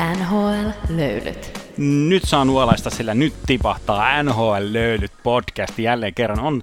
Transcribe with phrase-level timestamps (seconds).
[0.00, 1.60] NHL-löylyt.
[1.78, 6.40] Nyt saa nuolaista, sillä nyt tipahtaa NHL-löylyt podcast jälleen kerran.
[6.40, 6.62] On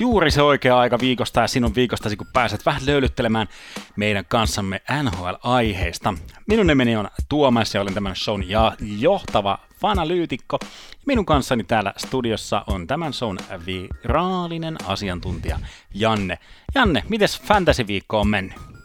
[0.00, 3.48] juuri se oikea aika viikosta ja sinun viikostasi, kun pääset vähän löylyttelemään
[3.96, 6.14] meidän kanssamme NHL-aiheista.
[6.46, 10.58] Minun nimeni on Tuomas ja olen tämän shown ja johtava fanalyytikko.
[11.06, 15.58] Minun kanssani täällä studiossa on tämän shown viraalinen asiantuntija
[15.94, 16.38] Janne.
[16.74, 18.75] Janne, mites fantasy-viikko on mennyt?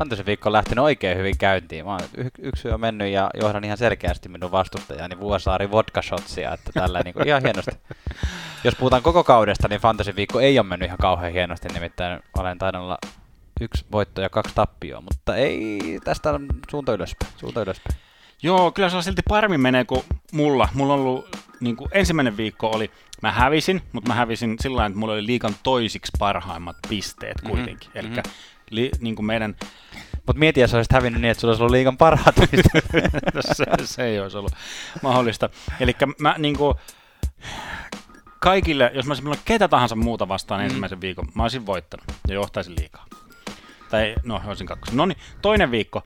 [0.00, 1.84] Fantasy-viikko on lähtenyt oikein hyvin käyntiin.
[1.84, 6.54] Mä oon y- yksi on mennyt ja johdan ihan selkeästi minun vastustajani Vuosaari Vodka Shotsia,
[6.54, 7.70] että tällä niin kuin, ihan hienosti.
[8.64, 12.82] Jos puhutaan koko kaudesta, niin Fantasy-viikko ei ole mennyt ihan kauhean hienosti, nimittäin olen tainnut
[12.82, 12.98] olla
[13.60, 18.00] yksi voitto ja kaksi tappioa, mutta ei tästä on suunta ylöspäin, suunta ylöspäin.
[18.42, 20.68] Joo, kyllä se on silti paremmin menee kuin mulla.
[20.74, 22.90] Mulla on ollut, niin kuin ensimmäinen viikko oli,
[23.22, 27.90] mä hävisin, mutta mä hävisin sillä että mulla oli liikan toisiksi parhaimmat pisteet kuitenkin.
[27.94, 28.14] Mm-hmm.
[28.14, 28.22] Eli.
[28.70, 29.56] Li, niin kuin meidän
[30.26, 32.84] Mutta mieti, jos olisit hävinnyt niin, että sulla olisi ollut liikan parhaat pisteet.
[33.52, 34.52] se, se ei olisi ollut
[35.02, 35.48] mahdollista.
[35.80, 36.74] Eli mä niin kuin,
[38.40, 40.64] kaikille, jos mä olisin ketä tahansa muuta vastaan mm.
[40.64, 43.06] ensimmäisen viikon, mä olisin voittanut ja johtaisin liikaa.
[43.90, 44.96] Tai no, olisin kakkosen.
[44.96, 46.02] No niin, toinen viikko.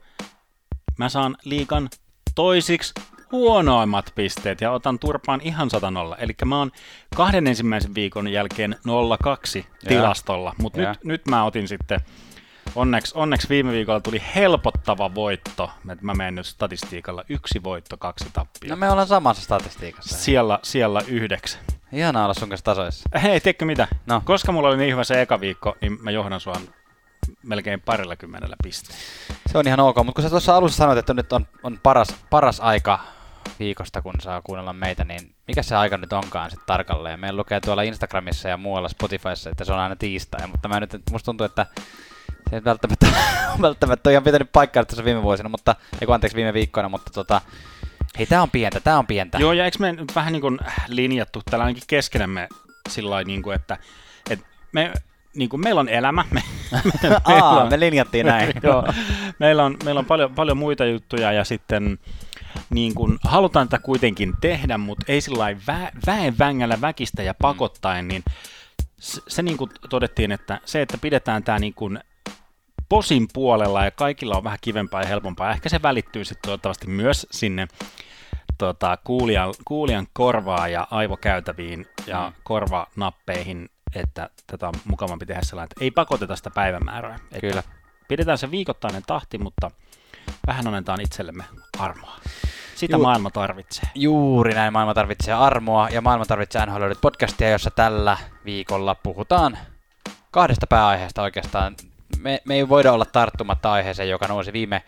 [0.97, 1.89] Mä saan liikan
[2.35, 2.93] toisiksi
[3.31, 6.17] huonoimmat pisteet ja otan turpaan ihan 100 nolla.
[6.17, 6.71] Eli mä oon
[7.15, 8.75] kahden ensimmäisen viikon jälkeen
[9.61, 11.99] 0-2 tilastolla, mutta nyt, nyt mä otin sitten
[12.75, 15.71] Onneksi, onneksi viime viikolla tuli helpottava voitto.
[15.91, 18.69] että Mä menen nyt statistiikalla yksi voitto, kaksi tappia.
[18.69, 20.17] no me ollaan samassa statistiikassa.
[20.17, 21.61] Siellä, siellä yhdeksän.
[21.91, 23.09] Ihanaa olla sun kanssa tasoissa.
[23.23, 23.87] Hei, tiedätkö mitä?
[24.05, 24.21] No.
[24.25, 26.55] Koska mulla oli niin hyvä se eka viikko, niin mä johdan sua
[27.43, 29.01] melkein parilla kymmenellä pisteellä.
[29.51, 32.15] Se on ihan ok, mutta kun sä tuossa alussa sanoit, että nyt on, on paras,
[32.29, 32.99] paras aika
[33.59, 37.19] viikosta, kun saa kuunnella meitä, niin mikä se aika nyt onkaan sitten tarkalleen?
[37.19, 40.91] Meillä lukee tuolla Instagramissa ja muualla Spotifyssa, että se on aina tiistai, mutta mä nyt,
[41.11, 41.65] musta tuntuu, että
[42.49, 43.07] se ei välttämättä,
[43.61, 47.41] välttämättä ole ihan pitänyt paikkaa tässä viime vuosina, mutta, ei anteeksi viime viikkoina, mutta tota,
[48.17, 49.37] hei tää on pientä, tää on pientä.
[49.37, 52.47] Joo, ja eikö me nyt vähän niin kuin linjattu tällä ainakin keskenämme
[52.89, 53.77] sillä niin kuin, että,
[54.29, 54.91] että me,
[55.35, 56.25] niin kuin meillä on elämä.
[56.31, 56.43] Me,
[57.03, 58.53] me, Aa, me linjattiin näin.
[58.63, 58.87] Joo,
[59.39, 61.99] meillä on, meillä on paljon, paljon muita juttuja ja sitten
[62.69, 68.07] niin kuin, halutaan tätä kuitenkin tehdä, mutta ei sillä vä, väen vängällä väkistä ja pakottaen,
[68.07, 68.23] niin
[68.99, 71.99] se, se niin kuin todettiin, että se, että pidetään tämä niin kuin
[72.89, 77.27] posin puolella ja kaikilla on vähän kivempaa ja helpompaa, ehkä se välittyy sitten toivottavasti myös
[77.31, 77.67] sinne
[78.57, 82.41] tota, kuulijan, kuulijan korvaa ja aivokäytäviin ja Mm.
[82.43, 87.15] korvanappeihin, että tätä on mukavampi tehdä sellainen, että ei pakoteta sitä päivämäärää.
[87.15, 87.63] Että Kyllä.
[88.07, 89.71] Pidetään se viikoittainen tahti, mutta
[90.47, 91.43] vähän annetaan itsellemme
[91.79, 92.15] armoa.
[92.75, 93.03] Sitä Juu.
[93.03, 93.89] maailma tarvitsee.
[93.95, 99.57] Juuri näin, maailma tarvitsee armoa ja maailma tarvitsee NHL podcastia, jossa tällä viikolla puhutaan
[100.31, 101.75] kahdesta pääaiheesta oikeastaan.
[102.19, 104.83] Me, me ei voida olla tarttumatta aiheeseen, joka nousi viime,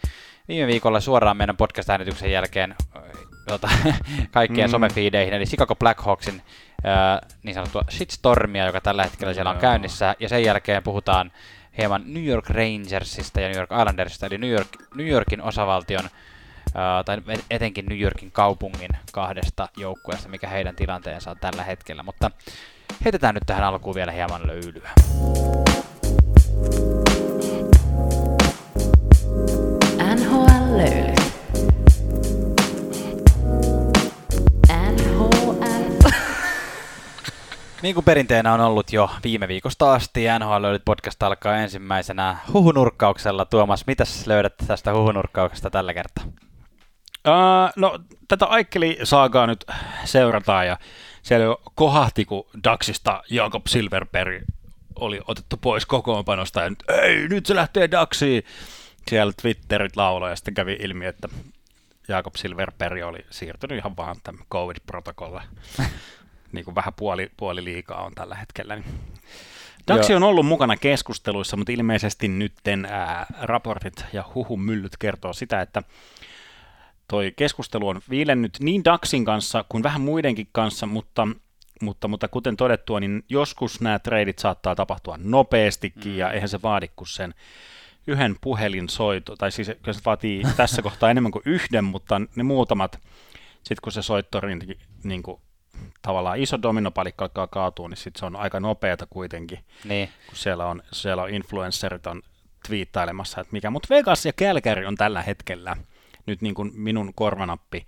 [0.48, 3.00] viime viikolla suoraan meidän podcast-äänityksen jälkeen ö,
[3.48, 3.70] tota,
[4.32, 4.72] kaikkien Mm.
[4.72, 6.42] somefiideihin, eli Chicago Blackhawksin
[6.86, 11.32] ö, niin sanottua shitstormia, joka tällä hetkellä siellä on käynnissä, ja sen jälkeen puhutaan
[11.78, 16.10] hieman New York Rangersista ja New York Islandersista, eli New, York, New Yorkin osavaltion
[17.06, 17.18] tai
[17.52, 22.04] etenkin New Yorkin kaupungin kahdesta joukkueesta, mikä heidän tilanteensa on tällä hetkellä.
[22.04, 22.32] Mutta
[23.06, 24.90] heitetään nyt tähän alkuun vielä hieman löylyä.
[30.78, 31.20] NHL-löylyt.
[34.70, 36.10] NHL...
[37.82, 43.46] Niin kuin perinteenä on ollut jo viime viikosta asti, NHL löydyt podcast alkaa ensimmäisenä huhunurkkauksella.
[43.46, 46.24] Tuomas, mitäs löydät tästä huhunurkkauksesta tällä kertaa?
[47.28, 49.66] Uh, no, tätä Aikkeli-saagaa nyt
[50.06, 50.78] seurataan ja
[51.22, 54.44] siellä jo kohahti, kun Daxista Jakob Silverberg
[54.96, 58.44] oli otettu pois kokoonpanosta ja nyt, ei, nyt se lähtee Daxiin.
[59.10, 61.30] Siellä Twitterit lauloi ja sitten kävi ilmi, että
[62.08, 65.42] Jakob Silverberg oli siirtynyt ihan vaan tämän COVID-protokolle.
[66.52, 68.76] niin kuin vähän puoli, puoli liikaa on tällä hetkellä.
[68.76, 68.86] Niin.
[69.88, 75.84] Daxi on ollut mukana keskusteluissa, mutta ilmeisesti nytten ää, raportit ja huhumyllyt kertoo sitä, että
[77.08, 81.28] toi keskustelu on viilennyt niin Daxin kanssa kuin vähän muidenkin kanssa, mutta,
[81.82, 86.18] mutta, mutta kuten todettua, niin joskus nämä treidit saattaa tapahtua nopeastikin, mm.
[86.18, 87.34] ja eihän se vaadi kuin sen
[88.08, 93.00] yhden puhelinsoito, tai siis kyllä se vaatii tässä kohtaa enemmän kuin yhden, mutta ne muutamat,
[93.56, 95.42] sitten kun se soitto rinti, niin kuin,
[96.02, 100.66] tavallaan iso dominopalikka alkaa kaatua, niin sitten se on aika nopeata kuitenkin, Niin, kun siellä
[100.66, 102.22] on, siellä on influencerit on
[102.68, 105.78] twiittailemassa, että mikä, mutta Vegas ja Kälkäri on tällä hetkellä
[106.26, 107.86] nyt niin kuin minun korvanappi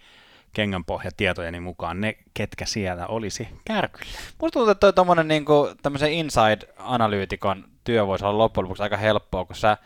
[0.54, 4.12] kengänpohjatietojeni mukaan ne, ketkä siellä olisi kärkyllä.
[4.42, 9.46] musta tuntuu, että toi tommonen niinku, tämmöisen inside-analyytikon työ voisi olla loppujen lopuksi aika helppoa,
[9.46, 9.78] kun sä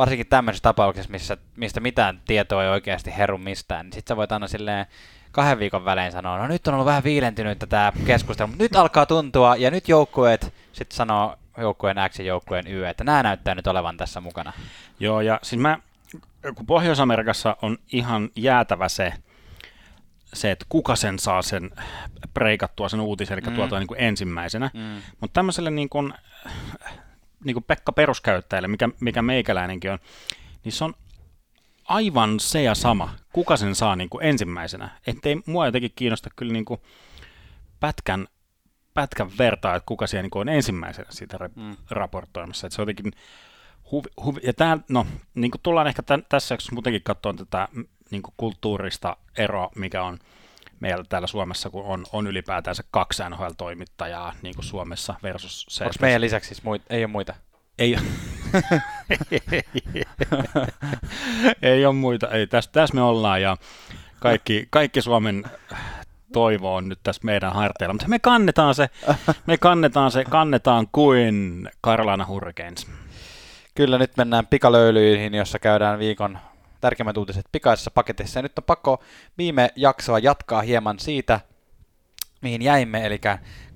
[0.00, 4.32] varsinkin tämmöisessä tapauksessa, missä, mistä mitään tietoa ei oikeasti heru mistään, niin sit sä voit
[4.32, 4.86] aina silleen
[5.32, 9.06] kahden viikon välein sanoa, no nyt on ollut vähän viilentynyt tämä keskustelu, mutta nyt alkaa
[9.06, 13.66] tuntua, ja nyt joukkueet sitten sanoo joukkueen X ja joukkueen Y, että nämä näyttää nyt
[13.66, 14.52] olevan tässä mukana.
[15.00, 15.78] Joo, ja siis mä,
[16.54, 19.12] kun Pohjois-Amerikassa on ihan jäätävä se,
[20.32, 21.70] se, että kuka sen saa sen
[22.34, 23.56] breikattua sen uutisen, eli mm.
[23.56, 24.70] tuotua niin kuin ensimmäisenä.
[24.74, 25.02] Mm.
[25.20, 26.14] Mutta tämmöiselle niin kuin,
[27.44, 29.98] niin kuin Pekka peruskäyttäjälle, mikä, mikä meikäläinenkin on,
[30.64, 30.94] niin se on
[31.84, 34.90] aivan se ja sama, kuka sen saa niin kuin ensimmäisenä.
[35.06, 36.80] Että ei mua jotenkin kiinnosta kyllä niin kuin
[37.80, 38.28] pätkän,
[38.94, 41.76] pätkän vertaa, että kuka siellä niin kuin on ensimmäisenä siitä mm.
[41.90, 42.66] raportoimassa.
[42.66, 43.12] Että se on jotenkin
[43.90, 47.68] huvi, huvi, ja tämä, no, niin kuin tullaan ehkä tämän, tässä, jos muutenkin katsoa tätä
[48.10, 50.18] niin kuin kulttuurista eroa, mikä on
[50.80, 55.84] meillä täällä Suomessa, kun on, on ylipäätään se kaksi NHL-toimittajaa niin kuin Suomessa versus se.
[55.84, 57.34] Onko meidän lisäksi siis muita, ei ole muita?
[57.78, 57.92] Ei,
[61.62, 63.56] ei ole muita, ei, tässä, tässä me ollaan ja
[64.20, 65.44] kaikki, kaikki Suomen
[66.32, 68.88] toivo on nyt tässä meidän harteilla, mutta me kannetaan se,
[69.46, 72.86] me kannetaan se, kannetaan kuin Carolina Hurricanes.
[73.74, 76.38] Kyllä nyt mennään pikalöylyihin, jossa käydään viikon
[76.80, 78.38] tärkeimmät uutiset pikaisessa paketissa.
[78.38, 79.02] Ja nyt on pakko
[79.38, 81.40] viime jaksoa jatkaa hieman siitä,
[82.42, 83.20] mihin jäimme, eli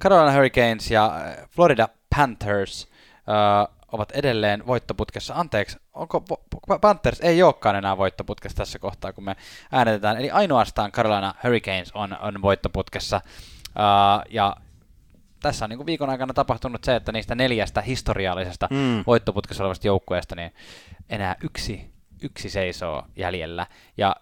[0.00, 1.12] Carolina Hurricanes ja
[1.50, 5.34] Florida Panthers uh, ovat edelleen voittoputkessa.
[5.34, 6.24] Anteeksi, onko
[6.80, 9.36] Panthers ei olekaan enää voittoputkessa tässä kohtaa, kun me
[9.72, 10.16] äänetetään.
[10.16, 13.20] Eli ainoastaan Carolina Hurricanes on, on voittoputkessa.
[13.68, 14.56] Uh, ja
[15.42, 19.04] tässä on niin kuin viikon aikana tapahtunut se, että niistä neljästä historiallisesta mm.
[19.06, 20.54] voittoputkessa olevasta joukkueesta, niin
[21.08, 21.93] enää yksi,
[22.24, 23.66] yksi seisoo jäljellä.
[23.96, 24.16] Ja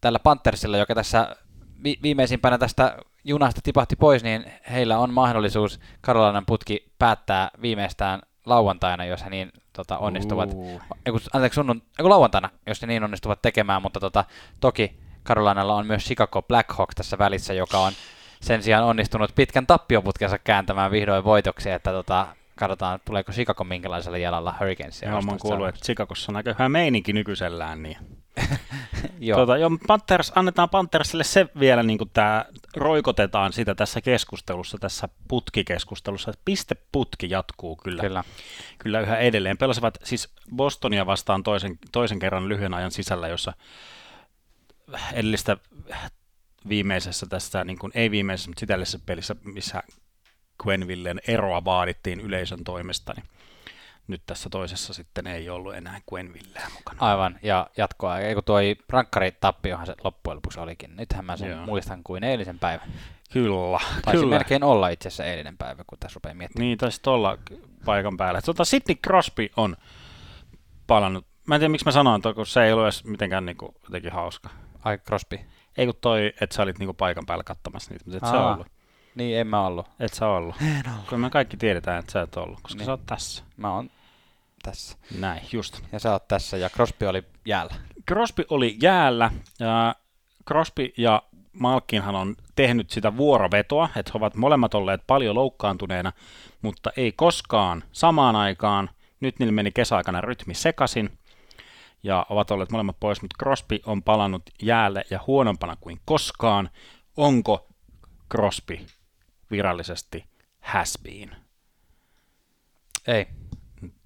[0.00, 1.36] tällä Panthersilla, joka tässä
[1.84, 9.04] vi- viimeisimpänä tästä junasta tipahti pois, niin heillä on mahdollisuus Karolainen putki päättää viimeistään lauantaina,
[9.04, 10.50] jos he niin tota, onnistuvat.
[10.54, 10.82] Uh.
[11.06, 14.24] Eiku, anteeksi, sunnun, eiku, lauantaina, jos he niin onnistuvat tekemään, mutta tota,
[14.60, 17.92] toki Carolinalla on myös Chicago Blackhawks tässä välissä, joka on
[18.40, 22.26] sen sijaan onnistunut pitkän tappioputkensa kääntämään vihdoin voitoksi, että tota,
[22.60, 25.08] katsotaan, tuleeko Chicago minkälaisella jalalla Hurricanesia.
[25.08, 27.96] Joo, mä oon kuullut, että Chicagossa on aika hyvä meininki nykyisellään, niin
[29.18, 29.36] joo.
[29.36, 32.44] Tuota, joo, Panthers, annetaan Panthersille se vielä, niin kuin tämä,
[32.76, 38.24] roikotetaan sitä tässä keskustelussa, tässä putkikeskustelussa, että pisteputki jatkuu kyllä, kyllä.
[38.78, 39.58] kyllä yhä edelleen.
[39.58, 43.52] Pelasivat siis Bostonia vastaan toisen, toisen kerran lyhyen ajan sisällä, jossa
[45.12, 45.56] edellistä
[46.68, 49.82] viimeisessä tässä, niin kuin, ei viimeisessä, mutta sitä pelissä, missä
[50.66, 53.26] Quenvillen eroa vaadittiin yleisön toimesta, niin
[54.06, 56.98] nyt tässä toisessa sitten ei ollut enää Quenvilleä mukana.
[57.00, 58.58] Aivan, ja jatkoa, ei kun tuo
[58.88, 60.96] rankkari tappiohan se loppujen lopuksi olikin.
[60.96, 61.66] Nythän mä sen Joo.
[61.66, 62.88] muistan kuin eilisen päivän.
[63.32, 64.36] Kyllä, Taisi kyllä.
[64.36, 66.66] melkein olla itse asiassa eilinen päivä, kun tässä rupeaa miettimään.
[66.66, 67.38] Niin, taisi olla
[67.84, 68.42] paikan päällä.
[68.42, 69.76] Tota, Sidney Crosby on
[70.86, 71.26] palannut.
[71.46, 74.12] Mä en tiedä, miksi mä sanoin, kun se ei ollut edes mitenkään niin kuin, jotenkin
[74.12, 74.50] hauska.
[74.84, 75.40] Ai, Crosby?
[75.76, 78.30] Ei kun toi, että sä olit niin kuin, paikan päällä katsomassa niitä, mutta et Aa.
[78.30, 78.66] sä ollut.
[79.14, 79.86] Niin, en mä ollut.
[80.00, 80.56] Et sä ollut.
[80.62, 81.08] En ollut.
[81.08, 82.86] Kun me kaikki tiedetään, että sä et ollut, koska niin.
[82.86, 83.44] sä oot tässä.
[83.56, 83.90] Mä oon
[84.62, 84.98] tässä.
[85.18, 85.82] Näin, just.
[85.92, 87.74] Ja sä oot tässä, ja Crosby oli jäällä.
[88.08, 89.94] Crosby oli jäällä, ja
[90.48, 91.22] Crosby ja
[91.52, 96.12] Malkinhan on tehnyt sitä vuorovetoa, että he ovat molemmat olleet paljon loukkaantuneena,
[96.62, 98.90] mutta ei koskaan samaan aikaan.
[99.20, 101.18] Nyt niillä meni kesäaikana rytmi sekasin,
[102.02, 106.70] ja ovat olleet molemmat pois, mutta Crosby on palannut jäälle ja huonompana kuin koskaan.
[107.16, 107.68] Onko
[108.32, 108.78] Crosby
[109.50, 110.24] virallisesti
[110.60, 111.36] has been?
[113.06, 113.26] Ei.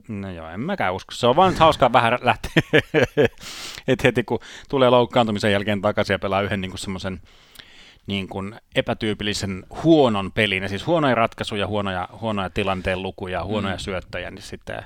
[0.09, 1.15] No joo, en mäkään usko.
[1.15, 2.53] Se on vaan hauskaa vähän lähteä,
[3.89, 7.21] että heti kun tulee loukkaantumisen jälkeen takaisin ja pelaa yhden niin semmoisen
[8.07, 13.81] niin kuin epätyypillisen huonon pelin, ja siis huonoja ratkaisuja, huonoja, huonoja tilanteen lukuja, huonoja mm.
[13.81, 14.85] syöttöjä, niin sitten...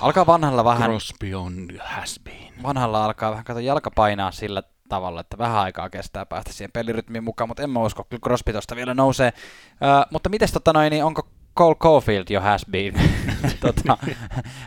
[0.00, 0.82] Alkaa vanhalla vähän...
[0.90, 2.62] Crosby on has been.
[2.62, 4.62] Vanhalla alkaa vähän kato jalka painaa sillä
[4.94, 8.52] tavalla, että vähän aikaa kestää päästä siihen pelirytmiin mukaan, mutta en mä usko, kyllä Crosby
[8.52, 9.32] tuosta vielä nousee.
[9.72, 12.94] Uh, mutta miten tota noin, niin onko Cole Caulfield jo has been?
[13.60, 13.98] tota,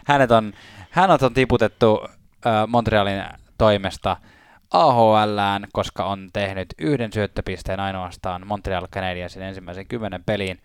[0.06, 0.54] hänet on,
[0.90, 2.10] hänet on tiputettu uh,
[2.68, 3.24] Montrealin
[3.58, 4.18] toimesta
[4.72, 10.62] AHLään, koska on tehnyt yhden syöttöpisteen ainoastaan Montreal Canadiensin ensimmäisen kymmenen peliin.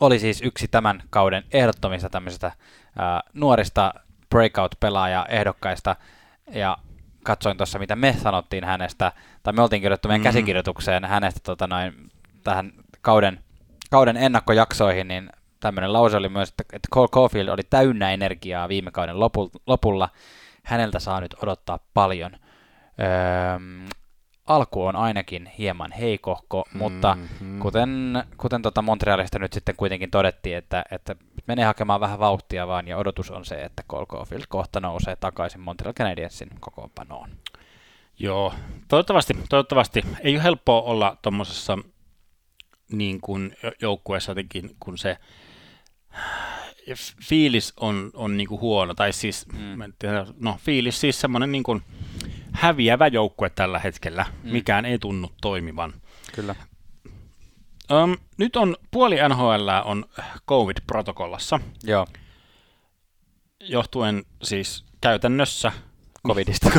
[0.00, 3.94] Oli siis yksi tämän kauden ehdottomista tämmöisistä uh, nuorista
[4.30, 5.96] breakout-pelaaja ehdokkaista,
[6.52, 6.78] ja
[7.30, 10.28] katsoin tuossa, mitä me sanottiin hänestä, tai me oltiin kirjoittu meidän mm-hmm.
[10.28, 12.10] käsikirjoitukseen hänestä tota noin,
[12.44, 13.42] tähän kauden,
[13.90, 18.90] kauden ennakkojaksoihin, niin tämmöinen lause oli myös, että, että Cole Caulfield oli täynnä energiaa viime
[18.90, 19.20] kauden
[19.66, 20.08] lopulla.
[20.62, 22.32] Häneltä saa nyt odottaa paljon.
[23.00, 23.58] Öö,
[24.50, 26.78] alku on ainakin hieman heikohko, mm-hmm.
[26.78, 27.16] mutta
[27.58, 31.16] kuten, kuten tota Montrealista nyt sitten kuitenkin todettiin, että, että
[31.46, 35.60] menee hakemaan vähän vauhtia vaan, ja odotus on se, että Cole Caulfield kohta nousee takaisin
[35.60, 37.30] Montreal Canadiensin kokoonpanoon.
[38.18, 38.54] Joo,
[38.88, 40.04] toivottavasti, toivottavasti.
[40.20, 41.78] Ei ole helppoa olla tuommoisessa
[42.92, 45.16] niin kuin joukkueessa jotenkin, kun se
[47.28, 49.92] fiilis on, on niin kuin huono, tai siis, mm.
[50.40, 51.82] no fiilis siis semmoinen niin kuin
[52.52, 54.52] häviävä joukkue tällä hetkellä, mm.
[54.52, 55.92] mikään ei tunnu toimivan.
[56.34, 56.54] Kyllä.
[57.90, 60.04] Um, nyt on puoli NHL on
[60.48, 61.60] COVID-protokollassa.
[61.84, 62.06] Joo.
[63.60, 65.72] Johtuen siis käytännössä
[66.26, 66.70] Covidista.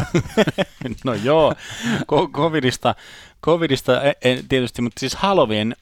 [1.06, 1.56] no joo,
[2.32, 2.96] Covidista,
[3.46, 5.76] Covidista en, en, tietysti, mutta siis Halloween,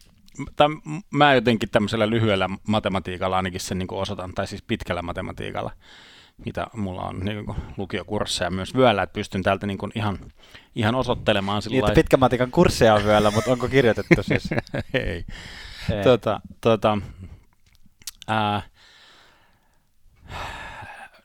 [0.55, 5.71] täm, mä jotenkin tämmöisellä lyhyellä matematiikalla ainakin sen niin osoitan, tai siis pitkällä matematiikalla,
[6.45, 10.19] mitä mulla on niin kuin lukiokursseja myös vyöllä, että pystyn täältä niin kuin ihan,
[10.75, 14.49] ihan osoittelemaan sillä niin, pitkän matikan kursseja on vyöllä, mutta onko kirjoitettu siis?
[14.93, 15.25] Ei.
[15.91, 16.03] Ei.
[16.03, 16.97] Tota, tota,
[18.27, 18.61] ää,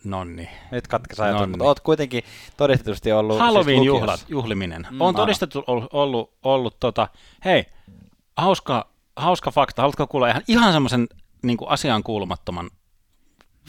[0.04, 0.48] Nonni.
[0.70, 2.22] Nyt katkes ajatus, mutta oot kuitenkin
[2.56, 3.36] todistetusti ollut...
[3.36, 4.86] Siis Halloween siis juhlat, juhliminen.
[4.90, 7.08] Mm, on todistettu ollut, ollut, ollut tota,
[7.44, 7.64] hei,
[8.36, 11.06] hauska, hauska fakta, haluatko kuulla ihan, ihan semmoisen
[11.42, 12.70] niin asiaan kuulumattoman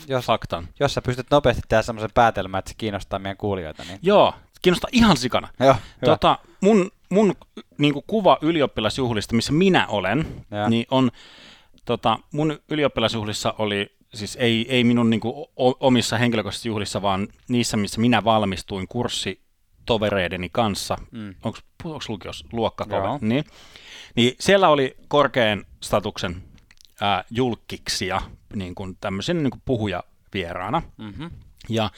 [0.08, 0.68] jos, faktan?
[0.80, 3.84] Jos sä pystyt nopeasti tehdä semmoisen päätelmän, että se kiinnostaa meidän kuulijoita.
[3.84, 4.00] Niin...
[4.02, 5.48] Joo, kiinnostaa ihan sikana.
[5.60, 5.75] Joo,
[6.06, 7.36] tota, mun mun
[7.78, 10.70] niin kuva ylioppilasjuhlista, missä minä olen, ja.
[10.70, 11.12] niin on,
[11.86, 15.48] tota, mun ylioppilasjuhlissa oli siis ei, ei minun niin kuin,
[15.80, 21.36] omissa henkilökohtaisissa juhlissa, vaan niissä, missä minä valmistuin kurssitovereideni kanssa, mm.
[21.44, 21.60] onko
[22.08, 23.44] lukios luokkakova, niin,
[24.16, 26.44] niin siellä oli korkean statuksen
[27.02, 28.22] ää, julkkiksia,
[28.56, 30.82] niin kuin tämmöisen niin kuin puhuja vieraana.
[30.98, 31.32] Mm-hmm.
[31.70, 31.90] Ja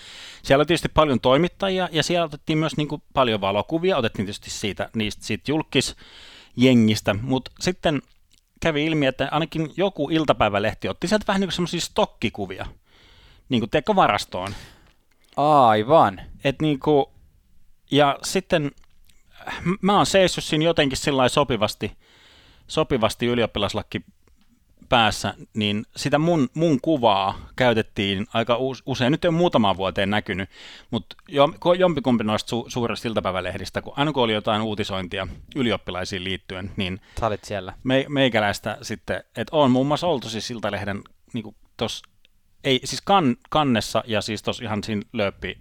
[0.44, 4.50] siellä oli tietysti paljon toimittajia ja siellä otettiin myös niin kuin paljon valokuvia, otettiin tietysti
[4.50, 8.02] siitä, niistä, siitä julkisjengistä, mutta sitten
[8.62, 12.66] kävi ilmi, että ainakin joku iltapäivälehti otti sieltä vähän niin kuin semmoisia stokkikuvia,
[13.50, 14.56] niin kuin teekö varastoon.
[15.38, 16.22] Aivan.
[16.44, 17.06] Et niin kuin,
[17.92, 18.72] ja sitten
[19.82, 21.98] mä oon seissyt siinä jotenkin sillä sopivasti,
[22.68, 24.02] sopivasti ylioppilaslakki
[24.90, 30.50] päässä, niin sitä mun, mun kuvaa käytettiin aika usein, nyt ei ole muutamaan vuoteen näkynyt,
[30.92, 31.16] mutta
[31.78, 37.28] jompikumpi noista su, suurista iltapäivälehdistä, kun aina kun oli jotain uutisointia ylioppilaisiin liittyen, niin Sä
[37.28, 37.74] olit siellä.
[37.84, 41.02] Me, meikäläistä sitten, että on muun muassa oltu siis Iltalehden
[41.34, 42.02] niin tos,
[42.64, 45.58] ei, siis kan, kannessa ja siis tuossa ihan siinä lööppi,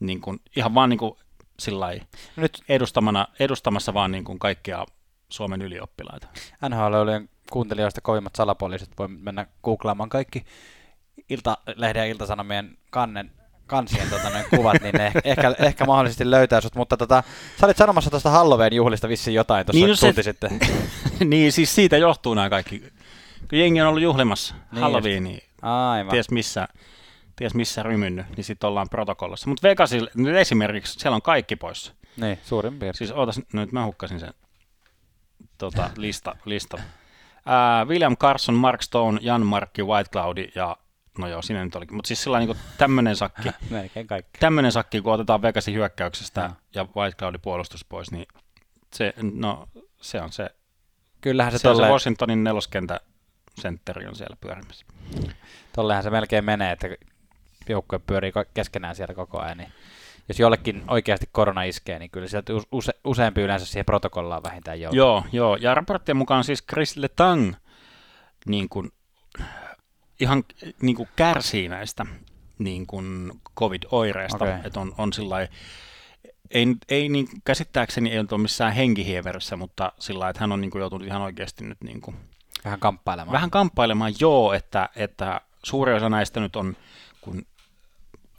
[0.00, 1.14] niin kuin, ihan vaan niin kuin
[1.58, 1.92] sillä
[2.36, 4.86] Nyt edustamana, edustamassa vaan niin kuin kaikkia
[5.28, 6.28] Suomen ylioppilaita.
[6.68, 7.12] NHL oli
[7.50, 10.44] kuuntelijoista kovimmat salapoliisit voi mennä googlaamaan kaikki
[11.30, 13.30] Ilta-lehden ja Iltasanomien kannen
[13.70, 17.22] kansien tota, noin kuvat, niin ne ehkä, ehkä mahdollisesti löytää sut, mutta tota,
[17.60, 20.50] sä olit sanomassa tuosta Halloween juhlista vissiin jotain tuossa niin, tunti se, sitten.
[21.30, 22.78] niin, siis siitä johtuu nämä kaikki.
[23.50, 26.10] Kun jengi on ollut juhlimassa niin Halloweenia, Aivan.
[26.10, 26.68] ties missä,
[27.36, 29.48] ties missä rymynnyt, niin sitten ollaan protokollassa.
[29.48, 31.92] Mutta Vegasilla nyt esimerkiksi, siellä on kaikki pois.
[32.16, 32.94] Niin, suurin piirtein.
[32.94, 34.34] Siis ootas, nyt mä hukkasin sen
[35.58, 36.78] tota, lista, lista
[37.46, 40.76] Ää, William Carson, Mark Stone, Jan Markki, White Cloudi ja
[41.18, 41.96] no joo, siinä nyt olikin.
[41.96, 43.48] Mutta siis sillä niin tämmöinen sakki,
[44.40, 48.26] tämmöinen sakki, kun otetaan Vegasin hyökkäyksestä ja, ja White Cloudi puolustus pois, niin
[48.94, 49.68] se, no,
[50.00, 50.50] se on se,
[51.20, 51.86] Kyllähän se, se, tolle...
[51.86, 53.00] se Washingtonin neloskentä
[53.60, 54.86] sentteri on siellä pyörimässä.
[55.72, 56.88] Tollehan se melkein menee, että
[57.68, 59.72] joukkue pyörii keskenään siellä koko ajan, niin
[60.30, 64.96] jos jollekin oikeasti korona iskee, niin kyllä sieltä use, useampi yleensä siihen protokollaan vähintään joutuu.
[64.96, 67.54] Joo, joo, ja raporttien mukaan siis Chris Letang
[68.46, 68.92] niin kuin,
[70.20, 70.44] ihan
[70.82, 72.06] niin kuin kärsii näistä
[72.58, 74.58] niin kuin COVID-oireista, okay.
[74.64, 75.48] että on, on sillä
[76.50, 80.80] ei, ei niin, käsittääkseni ei ole missään henkihieverissä, mutta sillä että hän on niin kuin,
[80.80, 82.16] joutunut ihan oikeasti nyt niin kuin,
[82.64, 83.32] vähän kamppailemaan.
[83.32, 86.76] Vähän kamppailemaan, joo, että, että suuri osa näistä nyt on,
[87.20, 87.46] kun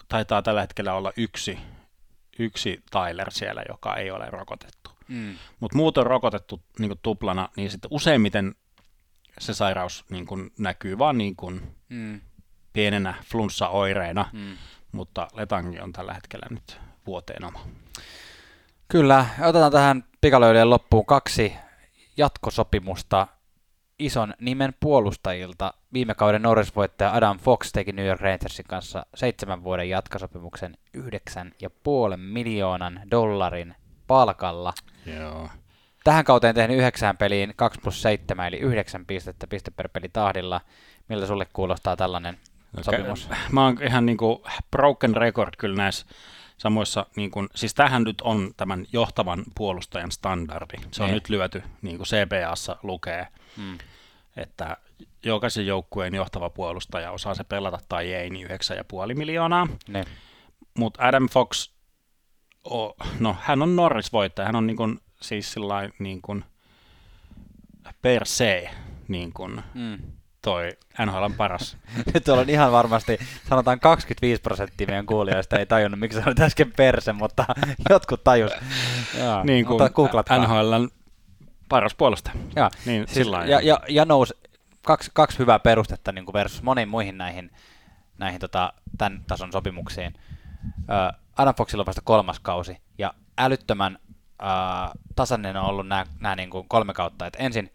[0.07, 1.57] taitaa tällä hetkellä olla yksi
[2.43, 4.91] yksi Tyler siellä, joka ei ole rokotettu.
[5.07, 5.35] Mm.
[5.59, 8.55] Mutta muut on rokotettu niin kuin tuplana, niin sitten useimmiten
[9.39, 12.21] se sairaus niin kuin näkyy vaan niin kuin mm.
[12.73, 14.57] pienenä flunssa-oireena, mm.
[14.91, 17.67] mutta letangi on tällä hetkellä nyt vuoteen oma.
[18.87, 21.53] Kyllä, otetaan tähän pikalöiden loppuun kaksi
[22.17, 23.27] jatkosopimusta
[23.99, 25.73] ison nimen puolustajilta.
[25.93, 31.69] Viime kauden Norris-voittaja Adam Fox teki New York Rangersin kanssa seitsemän vuoden jatkosopimuksen yhdeksän ja
[31.83, 33.75] puolen miljoonan dollarin
[34.07, 34.73] palkalla.
[35.05, 35.49] Joo.
[36.03, 40.61] Tähän kauteen tehnyt yhdeksään peliin 2 plus 7, eli yhdeksän pistettä piste per peli tahdilla.
[41.09, 42.37] Miltä sulle kuulostaa tällainen
[42.73, 42.83] okay.
[42.83, 43.29] sopimus?
[43.51, 46.05] Mä oon ihan niinku broken record kyllä näissä
[46.57, 50.77] samoissa, niin kun, siis tähän nyt on tämän johtavan puolustajan standardi.
[50.91, 51.13] Se on niin.
[51.13, 53.27] nyt lyöty, niin kuin CPAssa lukee.
[53.57, 53.77] Hmm
[54.37, 54.77] että
[55.25, 59.67] jokaisen joukkueen johtava puolustaja osaa se pelata tai ei, niin 9,5 miljoonaa.
[60.77, 61.69] Mutta Adam Fox,
[62.71, 66.43] o, no hän on Norris-voittaja, hän on niin kuin, siis sillain niin kuin
[68.01, 68.69] per se
[69.07, 69.97] niin kuin Mm.
[70.41, 70.69] toi
[71.05, 71.77] NHLn paras.
[72.13, 73.17] Nyt on ihan varmasti,
[73.49, 77.45] sanotaan 25 prosenttia meidän kuulijoista ei tajunnut, miksi sanoit äsken perse, mutta
[77.89, 78.51] jotkut tajus.
[79.19, 80.37] Joo, niin kuin mutta googlatkaa.
[80.37, 80.89] NHLn
[81.71, 82.35] paras puolustaja.
[82.55, 82.69] Joo.
[82.85, 84.33] Niin, Siis, sillä ja, ja, ja nousi
[84.85, 87.51] kaksi, kaksi hyvää perustetta niin kuin versus moniin muihin näihin,
[88.17, 90.13] näihin tota, tämän tason sopimuksiin.
[90.89, 93.99] Ö, Adam Foxilla on vasta kolmas kausi, ja älyttömän
[94.41, 94.45] ö,
[95.15, 97.25] tasainen on ollut nämä, nämä niin kuin kolme kautta.
[97.25, 97.73] Et ensin,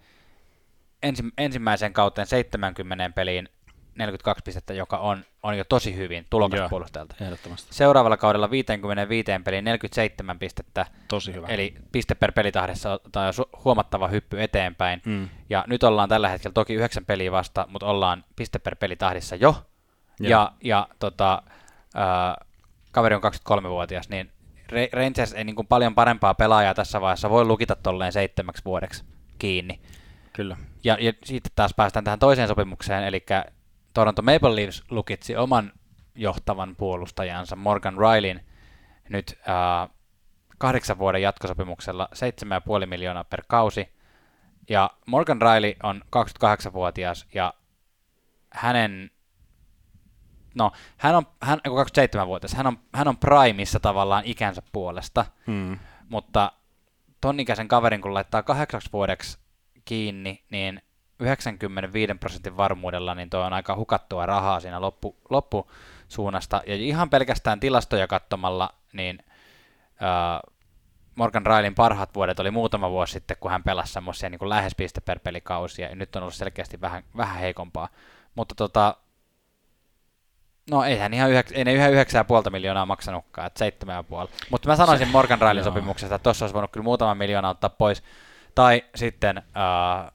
[1.03, 3.49] ensi, ensimmäiseen kauteen 70 peliin
[3.97, 6.69] 42 pistettä, joka on, on jo tosi hyvin tulokas Joo.
[6.69, 7.15] puolustajalta.
[7.21, 7.75] Ehdottomasti.
[7.75, 11.47] Seuraavalla kaudella 55 peliin 47 pistettä, Tosi hyvä.
[11.47, 15.03] eli piste per pelitahdessa on su- huomattava hyppy eteenpäin.
[15.07, 15.29] Mm.
[15.51, 19.55] Ja nyt ollaan tällä hetkellä toki yhdeksän peliä vasta, mutta ollaan piste per pelitahdissa jo.
[20.21, 20.31] Joo.
[20.31, 21.43] Ja, ja tota,
[21.95, 22.37] ää,
[22.93, 24.33] kaveri on 23-vuotias, niin
[24.73, 29.05] Ra- Rangers ei niin kuin paljon parempaa pelaajaa tässä vaiheessa voi lukita tolleen seitsemäksi vuodeksi
[29.39, 29.81] kiinni.
[30.33, 30.57] Kyllä.
[30.85, 33.25] Ja, ja sitten taas päästään tähän toiseen sopimukseen, eli
[33.97, 35.73] Toronto Maple Leafs lukitsi oman
[36.15, 38.41] johtavan puolustajansa Morgan Rileyn
[39.09, 39.89] nyt ää,
[40.59, 42.09] kahdeksan vuoden jatkosopimuksella
[42.81, 43.89] 7,5 miljoonaa per kausi.
[44.69, 47.55] Ja Morgan Riley on 28-vuotias ja
[48.53, 49.11] hänen,
[50.55, 55.27] no hän on, hän, ei kun 27-vuotias, hän on, hän on primissa tavallaan ikänsä puolesta,
[55.47, 55.79] Mm.
[56.09, 56.53] mutta
[57.21, 59.39] ton ikäisen kaverin kun laittaa kahdeksaksi vuodeksi
[59.85, 60.83] kiinni, niin
[61.21, 66.63] 95 prosentin varmuudella niin toi on aika hukattua rahaa siinä loppu, loppusuunnasta.
[66.67, 69.19] Ja ihan pelkästään tilastoja katsomalla, niin
[70.01, 70.41] ää,
[71.15, 75.01] Morgan Rileyn parhaat vuodet oli muutama vuosi sitten, kun hän pelasi semmoisia niin lähes piste
[75.01, 77.89] per pelikausia, ja nyt on ollut selkeästi vähän, vähän heikompaa.
[78.35, 78.97] Mutta tota,
[80.71, 83.65] no ei hän ihan yhdeks, ei ne yhä 9,5 miljoonaa maksanutkaan, että
[84.25, 84.31] 7,5.
[84.51, 85.65] Mutta mä sanoisin Morgan joo.
[85.65, 88.03] sopimuksesta, että tuossa olisi voinut kyllä muutama miljoona ottaa pois,
[88.55, 90.13] tai sitten ää,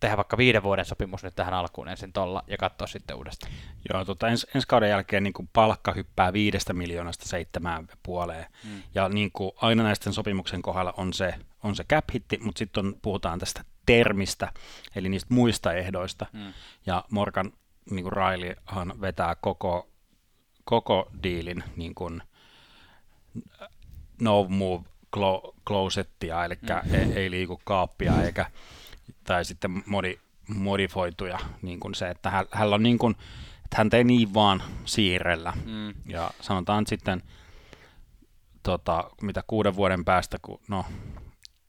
[0.00, 3.52] tehdä vaikka viiden vuoden sopimus nyt tähän alkuun ensin tolla ja katsoa sitten uudestaan.
[3.92, 8.46] Joo, tota, ens, ensi kauden jälkeen niin kuin palkka hyppää viidestä miljoonasta seitsemään puoleen.
[8.64, 8.82] Mm.
[8.94, 12.94] Ja niin kuin aina näisten sopimuksen kohdalla on se, on se cap hitti, mutta sitten
[13.02, 14.52] puhutaan tästä termistä,
[14.96, 16.26] eli niistä muista ehdoista.
[16.32, 16.52] Mm.
[16.86, 17.52] Ja Morgan
[17.90, 19.88] niin kuin Rileyhan vetää koko,
[20.64, 22.22] koko diilin niin kuin
[24.20, 24.84] no move
[25.16, 26.94] clo- closettia, eli mm.
[26.94, 28.50] ei, ei liiku kaappia eikä,
[29.24, 33.16] tai sitten modi, modifoituja, niin kuin se, että hän, hän on niin kuin,
[33.64, 35.52] että hän ei niin vaan siirrellä.
[35.64, 35.94] Mm.
[36.06, 37.22] Ja sanotaan sitten,
[38.62, 40.84] tota, mitä kuuden vuoden päästä, kun no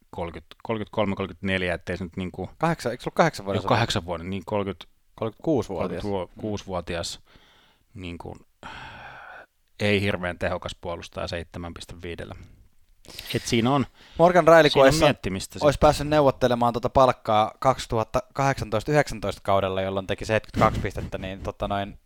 [0.09, 4.29] 30, 33-34, ettei se nyt niin kuin, Kahdeksan, eikö se ollut kahdeksan vuoden kahdeksan vuoden,
[4.29, 4.85] niin 30,
[5.21, 6.03] 36-vuotias.
[6.03, 7.19] 36-vuotias
[7.93, 8.39] niin kuin,
[9.79, 11.27] ei hirveän tehokas puolustaja
[12.27, 12.35] 7,5.
[13.35, 13.85] Et siinä on,
[14.17, 15.05] Morgan Riley, kun olisi,
[15.61, 17.53] olisi päässyt neuvottelemaan tuota palkkaa
[18.39, 18.41] 2018-19
[19.43, 21.99] kaudella, jolloin teki 72 pistettä, niin tota noin,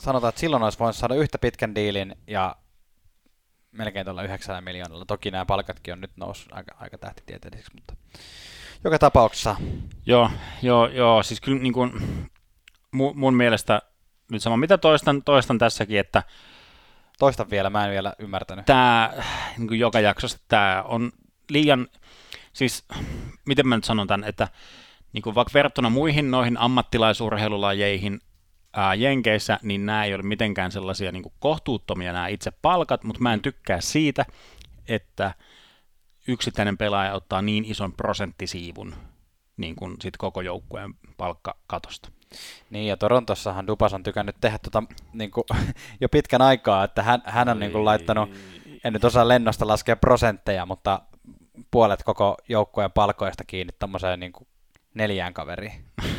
[0.00, 2.56] sanotaan, että silloin olisi voinut saada yhtä pitkän diilin ja
[3.72, 5.04] melkein tuolla 9 miljoonalla.
[5.04, 7.94] Toki nämä palkatkin on nyt noussut aika, aika tähtitieteellisiksi, mutta
[8.84, 9.56] joka tapauksessa.
[10.06, 10.30] Joo,
[10.62, 11.92] joo, joo, siis kyllä niin kuin,
[12.90, 13.82] mun, mun mielestä,
[14.30, 16.22] nyt sama mitä toistan, toistan tässäkin, että
[17.18, 18.66] toistan vielä, mä en vielä ymmärtänyt.
[18.66, 19.12] tämä
[19.58, 21.12] niin kuin joka jaksossa tämä on
[21.50, 21.88] liian,
[22.52, 22.84] siis
[23.46, 24.48] miten mä nyt sanon tämän, että
[25.12, 28.20] niin kuin vaikka verrattuna muihin noihin ammattilaisurheilulajeihin
[28.72, 33.22] ää, Jenkeissä, niin nämä ei ole mitenkään sellaisia niin kuin kohtuuttomia nämä itse palkat, mutta
[33.22, 34.26] mä en tykkää siitä,
[34.88, 35.34] että
[36.28, 38.94] yksittäinen pelaaja ottaa niin ison prosenttisiivun
[39.56, 42.08] niin kuin sit koko joukkueen palkkakatosta.
[42.70, 45.44] Niin, ja Torontossahan Dupas on tykännyt tehdä tota, niin kuin,
[46.00, 48.30] jo pitkän aikaa, että hän, hän on niin kuin, laittanut,
[48.84, 51.00] en nyt osaa lennosta laskea prosentteja, mutta
[51.70, 54.48] puolet koko joukkueen palkoista kiinni tommoseen niin kuin
[54.94, 55.84] neljään kaveriin.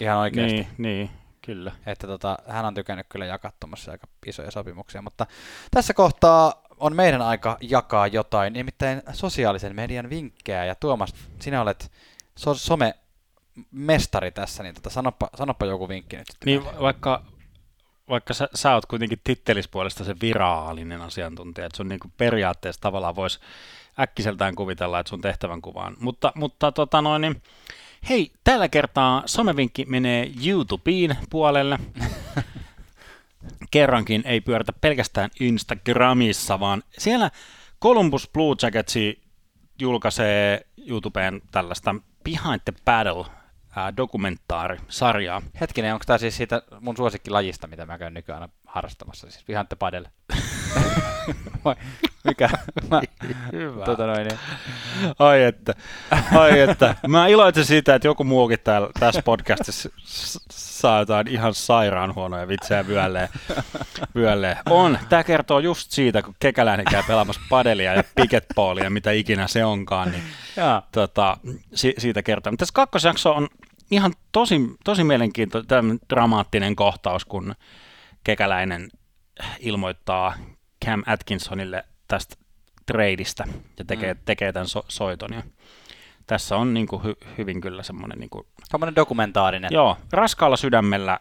[0.00, 0.56] Ihan oikeasti.
[0.56, 1.10] Niin, niin,
[1.42, 1.72] kyllä.
[1.86, 5.26] Että tota, hän on tykännyt kyllä jakaa tuommoisia aika isoja sopimuksia, mutta
[5.70, 11.92] tässä kohtaa on meidän aika jakaa jotain, nimittäin sosiaalisen median vinkkejä, ja Tuomas, sinä olet
[12.36, 12.94] so- some
[13.70, 16.46] mestari tässä, niin tota, sanoppa, sanoppa joku vinkki nyt sitten.
[16.46, 17.24] Niin vaikka,
[18.08, 23.40] vaikka sä, sä oot kuitenkin tittelispuolesta se viraalinen asiantuntija, että sun niin periaatteessa tavallaan voisi
[24.00, 25.96] äkkiseltään kuvitella, että sun tehtävän kuvaan.
[26.00, 27.42] Mutta, mutta tota noin, niin,
[28.08, 31.78] hei, tällä kertaa somevinkki menee YouTubeen puolelle.
[33.70, 37.30] Kerrankin ei pyöritä pelkästään Instagramissa, vaan siellä
[37.82, 38.94] Columbus Blue Jackets
[39.80, 43.43] julkaisee YouTubeen tällaista Behind the Battle
[43.76, 45.42] ää, dokumentaarisarjaa.
[45.60, 50.04] Hetkinen, onko tämä siis siitä mun suosikkilajista, mitä mä käyn nykyään harrastamassa, siis vihantte padel?
[51.64, 51.74] Vai
[52.24, 52.48] mikä?
[52.90, 53.02] Mä,
[53.52, 53.84] Hyvä.
[53.84, 54.38] tota noin, niin.
[55.18, 55.72] Ai että,
[56.34, 56.94] ai että.
[57.08, 59.88] Mä iloitsen siitä, että joku muukin täällä, tässä podcastissa
[60.50, 63.28] saa jotain ihan sairaan huonoja vitsejä vyölleen.
[64.14, 64.56] vyölleen.
[64.70, 64.98] On.
[65.08, 70.10] Tämä kertoo just siitä, kun kekäläinen käy pelaamassa padelia ja piketballia, mitä ikinä se onkaan,
[70.10, 70.22] niin
[70.56, 70.88] Jaa.
[70.92, 71.36] tota,
[71.74, 72.50] si- siitä kertoo.
[72.52, 73.48] Mutta tässä kakkosjakso on
[73.90, 77.54] ihan tosi, tosi mielenkiintoinen dramaattinen kohtaus, kun
[78.24, 78.88] kekäläinen
[79.60, 80.34] ilmoittaa
[80.84, 82.36] Cam Atkinsonille tästä
[82.86, 83.44] tradeista
[83.78, 84.20] ja tekee, mm.
[84.24, 85.32] tekee tämän so- soiton.
[85.32, 85.42] Ja
[86.26, 89.70] tässä on niin kuin hy- hyvin kyllä semmoinen, niin kuin, Tuommoinen dokumentaarinen.
[89.72, 91.20] joo, raskaalla sydämellä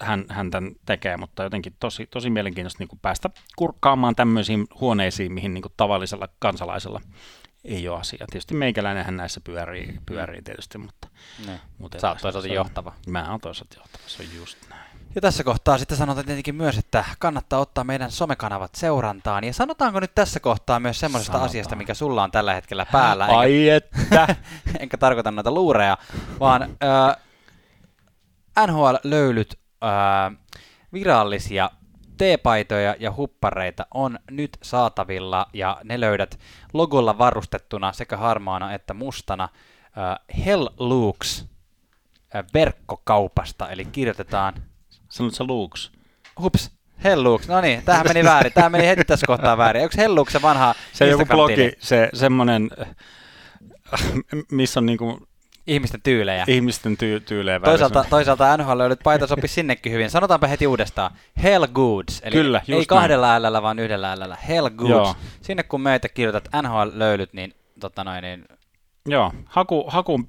[0.00, 5.32] hän, hän tämän tekee, mutta jotenkin tosi, tosi mielenkiintoista niin kuin päästä kurkkaamaan tämmöisiin huoneisiin,
[5.32, 7.00] mihin niin kuin tavallisella kansalaisella
[7.66, 8.26] ei ole asia.
[8.30, 11.08] Tietysti meikäläinenhän näissä pyörii, pyörii tietysti, mutta...
[11.78, 12.92] Mutta Sä oot se- toisaalta johtava.
[13.08, 14.86] Mä oon toisaalta johtava, se on just näin.
[15.14, 19.44] Ja tässä kohtaa sitten sanotaan tietenkin myös, että kannattaa ottaa meidän somekanavat seurantaan.
[19.44, 21.50] Ja sanotaanko nyt tässä kohtaa myös semmoisesta Sanotaan.
[21.50, 23.24] asiasta, mikä sulla on tällä hetkellä päällä.
[23.26, 24.36] enkä- Ai että!
[24.80, 25.98] enkä tarkoita noita luureja,
[26.40, 27.16] vaan äh,
[28.66, 30.38] NHL-löylyt äh,
[30.92, 31.70] virallisia
[32.18, 36.38] teepaitoja ja huppareita on nyt saatavilla ja ne löydät
[36.72, 41.46] logolla varustettuna sekä harmaana että mustana äh, Hell Looks
[42.36, 44.54] äh, verkkokaupasta, eli kirjoitetaan
[45.08, 45.90] Sanot sä Lukes?
[46.40, 46.70] hups,
[47.04, 49.82] Hell Looks, no niin, tämähän meni väärin, tämä meni heti tässä kohtaa väärin.
[49.82, 51.56] Onko Hell Looks se vanha Se joku Instagram-tili?
[51.56, 52.70] blogi, se semmoinen,
[54.50, 55.28] missä on niinku
[55.66, 56.44] Ihmisten tyylejä.
[56.48, 60.10] ihmisten tyy- tyylejä Toisaalta, toisaalta NHL löydyt paita sopi sinnekin hyvin.
[60.10, 61.10] Sanotaanpa heti uudestaan.
[61.42, 62.20] Hell Goods.
[62.24, 64.36] Eli Kyllä, ei just kahdella älällä, vaan yhdellä älällä.
[64.48, 64.90] Hell Goods.
[64.90, 65.14] Joo.
[65.40, 68.44] Sinne kun meitä kirjoitat NHL löylyt, niin, tota noin, niin
[69.08, 70.20] Joo, haku, haku,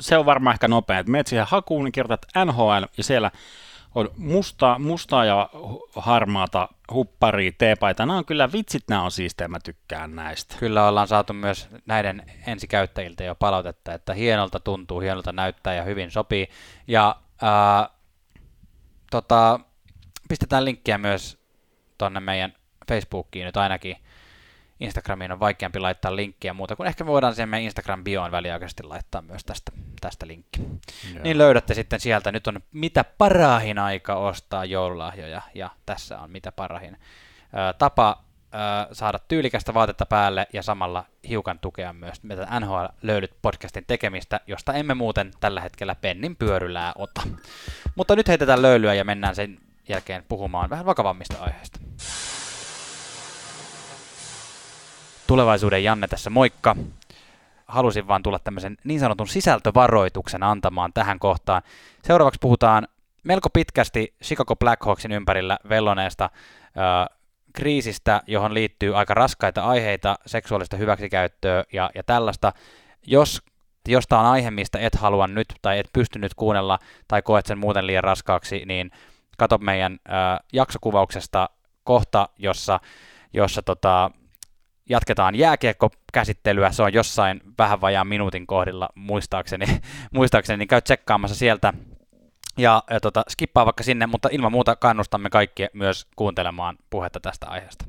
[0.00, 0.98] se on varmaan ehkä nopea.
[0.98, 3.30] että Menet siihen hakuun, niin kirjoitat NHL ja siellä
[3.94, 5.50] on musta, mustaa ja
[5.96, 8.06] harmaata hupparia, teepaita.
[8.06, 10.56] Nämä on kyllä vitsit, nämä on siistejä, mä tykkään näistä.
[10.58, 16.10] kyllä ollaan saatu myös näiden ensikäyttäjiltä jo palautetta, että hienolta tuntuu, hienolta näyttää ja hyvin
[16.10, 16.48] sopii.
[16.86, 17.88] Ja ää,
[19.10, 19.60] tota,
[20.28, 21.38] pistetään linkkiä myös
[21.98, 22.54] tonne meidän
[22.88, 23.96] Facebookiin nyt ainakin.
[24.80, 29.44] Instagramiin on vaikeampi laittaa linkkiä muuta, kun ehkä voidaan siihen meidän Instagram-bioon väliaikaisesti laittaa myös
[29.44, 29.72] tästä,
[30.04, 30.60] tästä linkki.
[31.22, 32.32] Niin löydätte sitten sieltä.
[32.32, 38.94] Nyt on mitä parahin aika ostaa joululahjoja ja tässä on mitä parahin ö, tapa ö,
[38.94, 44.72] saada tyylikästä vaatetta päälle ja samalla hiukan tukea myös meitä NHL löydyt podcastin tekemistä, josta
[44.72, 47.22] emme muuten tällä hetkellä pennin pyörylää ota.
[47.94, 51.80] Mutta nyt heitetään löylyä ja mennään sen jälkeen puhumaan vähän vakavammista aiheista.
[55.26, 56.76] Tulevaisuuden Janne tässä, moikka!
[57.66, 61.62] Halusin vaan tulla tämmöisen niin sanotun sisältövaroituksen antamaan tähän kohtaan.
[62.02, 62.88] Seuraavaksi puhutaan
[63.22, 66.30] melko pitkästi Chicago Blackhawksin ympärillä velloneesta
[67.52, 72.52] kriisistä, johon liittyy aika raskaita aiheita, seksuaalista hyväksikäyttöä ja, ja tällaista.
[73.06, 73.42] Jos
[73.88, 77.58] josta on aihe, mistä et halua nyt tai et pysty nyt kuunnella tai koet sen
[77.58, 78.90] muuten liian raskaaksi, niin
[79.38, 81.50] kato meidän äh, jaksokuvauksesta
[81.84, 82.80] kohta, jossa,
[83.32, 84.10] jossa tota,
[84.88, 89.66] jatketaan jääkiekkokäsittelyä, se on jossain vähän vajaan minuutin kohdilla muistaakseni,
[90.14, 91.72] muistaakseni niin käy tsekkaamassa sieltä.
[92.58, 97.46] Ja, ja tota, skippaa vaikka sinne, mutta ilman muuta kannustamme kaikkia myös kuuntelemaan puhetta tästä
[97.46, 97.84] aiheesta.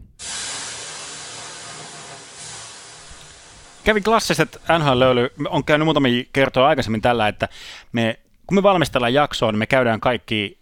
[3.83, 7.47] Kävi klassiset NHL-löyly, on käynyt muutamia kertoja aikaisemmin tällä, että
[7.91, 10.57] me, kun me valmistellaan jaksoa, niin me käydään kaikki,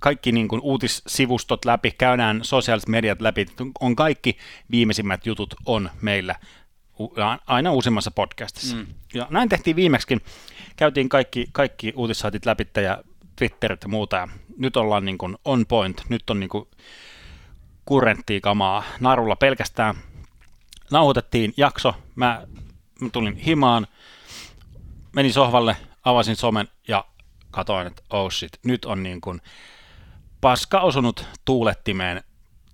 [0.00, 3.46] kaikki niin kuin uutissivustot läpi, käydään sosiaaliset mediat läpi,
[3.80, 4.36] on kaikki
[4.70, 6.34] viimeisimmät jutut on meillä
[7.46, 8.76] aina uusimmassa podcastissa.
[8.76, 8.86] Mm.
[9.14, 10.16] Ja näin tehtiin viimeksi,
[10.76, 13.02] käytiin kaikki, kaikki uutissaitit läpi ja
[13.36, 14.28] Twitterit ja muuta, ja
[14.58, 16.68] nyt ollaan niin kuin on point, nyt on niin kuin
[17.84, 19.94] kurrenttia kamaa narulla pelkästään.
[20.90, 22.46] Nauhoitettiin jakso, mä,
[23.00, 23.86] mä tulin himaan,
[25.12, 27.04] menin sohvalle, avasin somen ja
[27.50, 29.40] katoin, että oh shit, nyt on niin kuin
[30.46, 32.22] paska osunut tuulettimeen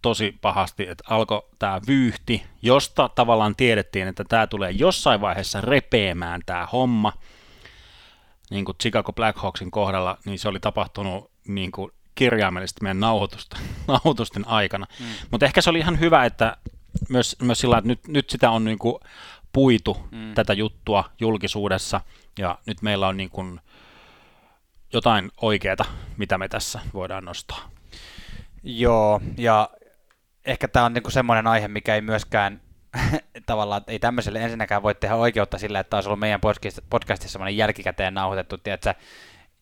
[0.03, 6.41] tosi pahasti, että alkoi tämä vyyhti, josta tavallaan tiedettiin, että tämä tulee jossain vaiheessa repeämään
[6.47, 7.13] tämä homma,
[8.51, 14.49] niin kuin Chicago Blackhawksin kohdalla, niin se oli tapahtunut niin kuin kirjaimellisesti meidän nauhoitusten, nauhoitusten
[14.49, 14.87] aikana.
[15.01, 15.07] Mm.
[15.31, 16.57] Mutta ehkä se oli ihan hyvä, että
[17.09, 18.97] myös, myös sillä että nyt, nyt sitä on niin kuin
[19.53, 20.35] puitu mm.
[20.35, 22.01] tätä juttua julkisuudessa,
[22.39, 23.61] ja nyt meillä on niin kuin
[24.93, 25.77] jotain oikeaa,
[26.17, 27.71] mitä me tässä voidaan nostaa.
[28.63, 29.71] Joo, ja
[30.45, 32.61] ehkä tämä on niinku semmoinen aihe, mikä ei myöskään
[33.47, 36.41] tavallaan, että ei tämmöiselle ensinnäkään voi tehdä oikeutta sillä, että olisi ollut meidän
[36.91, 38.95] podcastissa semmoinen jälkikäteen nauhoitettu, tiedätkö,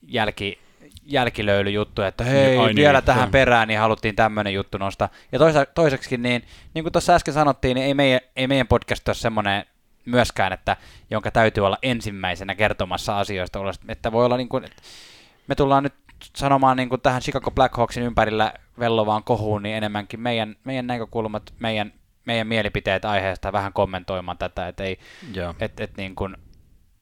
[0.02, 0.58] jälki,
[1.04, 3.30] jälkilöylyjuttu, että hei, Ai vielä niin, tähän joo.
[3.30, 5.08] perään, niin haluttiin tämmöinen juttu nostaa.
[5.32, 9.08] Ja toisa, toiseksi, niin, niin kuin tuossa äsken sanottiin, niin ei meidän, ei meidän podcast
[9.08, 9.64] ole semmoinen
[10.04, 10.76] myöskään, että
[11.10, 14.64] jonka täytyy olla ensimmäisenä kertomassa asioista, että voi olla niin kuin,
[15.50, 15.94] me tullaan nyt
[16.36, 21.92] sanomaan niin kuin tähän Chicago Blackhawksin ympärillä vellovaan kohuun, niin enemmänkin meidän, meidän näkökulmat, meidän,
[22.24, 24.98] meidän mielipiteet aiheesta vähän kommentoimaan tätä, että ei,
[25.60, 26.36] et, et niin kuin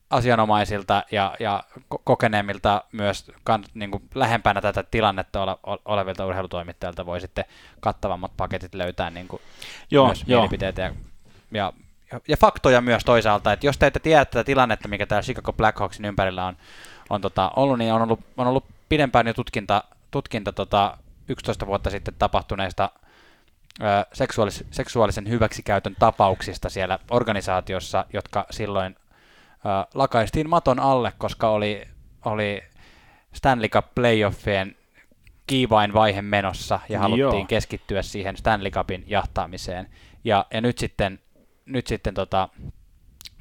[0.09, 1.63] asianomaisilta ja, ja
[2.03, 7.45] kokeneemmilta myös kan, niin kuin lähempänä tätä tilannetta ole, olevilta urheilutoimittajilta voi sitten
[7.79, 9.41] kattavammat paketit löytää niin kuin
[9.91, 10.39] joo, myös joo.
[10.39, 10.93] mielipiteitä ja,
[11.51, 11.73] ja,
[12.27, 16.05] ja, faktoja myös toisaalta, että jos te ette tiedä tätä tilannetta, mikä täällä Chicago Blackhawksin
[16.05, 16.57] ympärillä on,
[17.09, 21.89] on tota, ollut, niin on ollut, on ollut pidempään jo tutkinta, tutkinta tota 11 vuotta
[21.89, 22.89] sitten tapahtuneista
[23.81, 31.83] ö, seksuaalis, seksuaalisen hyväksikäytön tapauksista siellä organisaatiossa, jotka silloin ö, lakaistiin maton alle, koska oli,
[32.25, 32.63] oli
[33.33, 34.75] Stanley Cup playoffien
[35.47, 37.45] kiivain vaihe menossa ja haluttiin Joo.
[37.45, 39.89] keskittyä siihen Stanley Cupin jahtaamiseen.
[40.23, 41.19] Ja, ja nyt sitten,
[41.65, 42.49] nyt sitten tota,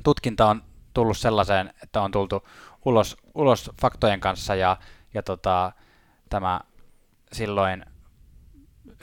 [0.04, 0.62] tutkinta on
[0.94, 2.48] tullut sellaiseen, että on tultu
[2.88, 4.76] ulos, ulos faktojen kanssa ja,
[5.14, 5.72] ja tota,
[6.28, 6.60] tämä
[7.32, 7.84] silloin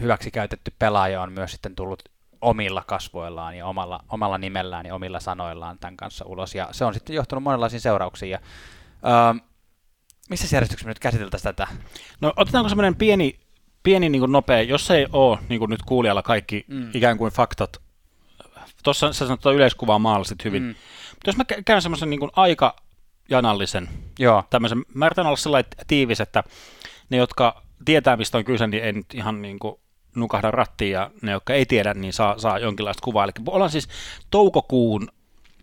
[0.01, 2.03] hyväksi käytetty pelaaja on myös sitten tullut
[2.41, 6.55] omilla kasvoillaan ja omalla, omalla nimellään ja omilla sanoillaan tämän kanssa ulos.
[6.55, 8.31] Ja se on sitten johtanut monenlaisiin seurauksiin.
[8.31, 8.39] Ja,
[9.05, 9.43] öö,
[10.29, 11.67] missä järjestyksessä me nyt käsiteltäisiin tätä?
[12.21, 13.39] No otetaanko semmoinen pieni,
[13.83, 16.89] pieni niin nopea, jos ei ole niin kuin nyt kuulijalla kaikki mm.
[16.93, 17.81] ikään kuin faktat,
[18.83, 20.75] tuossa sä sanot yleiskuvaa maalasit hyvin, mm.
[21.09, 22.75] mutta jos mä käyn semmoisen niin aika
[23.29, 24.43] janallisen, Joo.
[24.49, 26.43] tämmöisen, mä yritän olla sellainen tiivis, että
[27.09, 29.75] ne, jotka tietää, mistä on kyse, niin ei nyt ihan niin kuin
[30.15, 33.23] nukahda rattiin, ja ne, jotka ei tiedä, niin saa, saa jonkinlaista kuvaa.
[33.23, 33.87] Eli ollaan siis
[34.31, 35.07] toukokuun,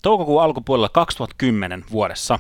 [0.03, 2.39] toukokuun alkupuolella 2010 vuodessa,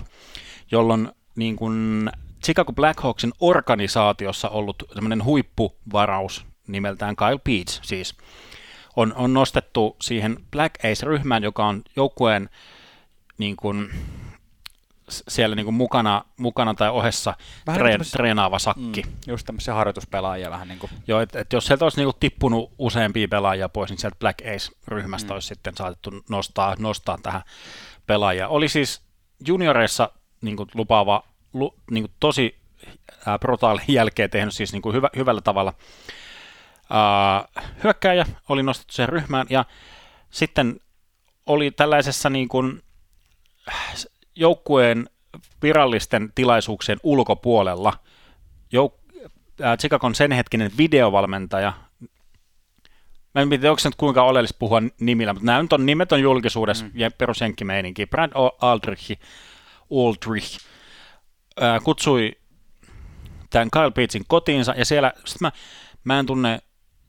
[0.71, 2.11] jolloin niin kuin
[2.45, 8.15] Chicago Blackhawksin organisaatiossa ollut semmoinen huippuvaraus nimeltään Kyle Peets siis,
[8.97, 12.51] on, on nostettu siihen Black Ace-ryhmään, joka on joukkueen
[13.39, 13.91] niin kuin,
[15.29, 17.35] siellä niin kuin mukana, mukana tai ohessa
[17.67, 19.03] vähän treen, niin treenaava sakki.
[19.03, 20.91] Mm, just tämmöisiä harjoituspelaajia vähän niin kuin.
[21.07, 24.41] Joo, että et jos sieltä olisi niin kuin tippunut useampia pelaajia pois, niin sieltä Black
[24.41, 25.35] Ace-ryhmästä mm.
[25.35, 27.43] olisi sitten saatettu nostaa, nostaa tähän
[28.07, 28.49] pelaajia.
[28.49, 29.03] Oli siis
[29.47, 32.59] junioreissa niin kuin lupaava, lu, niin kuin tosi
[33.29, 35.75] äh, brutaalin jälkeen tehnyt siis niin kuin hyvä, hyvällä tavalla
[36.95, 39.65] äh, hyökkääjä, oli nostettu sen ryhmään ja
[40.31, 40.81] sitten
[41.47, 42.83] oli tällaisessa niin kuin,
[44.37, 45.09] joukkueen
[45.63, 47.93] virallisten tilaisuuksien ulkopuolella
[48.75, 49.27] jouk-
[49.65, 51.73] äh, Chicagon sen hetkinen videovalmentaja,
[53.35, 56.13] Mä en tiedä, onko se nyt kuinka oleellista puhua nimillä, mutta nämä nyt on, nimet
[56.13, 56.91] on julkisuudessa mm.
[56.95, 58.07] ja perusjenkkimeininki.
[58.07, 59.13] Brad Aldrich,
[59.91, 60.59] Aldrich
[61.63, 62.33] äh, kutsui
[63.51, 65.53] tämän Kyle Peetsin kotiinsa, ja siellä, sit mä,
[66.05, 66.59] mä en tunne,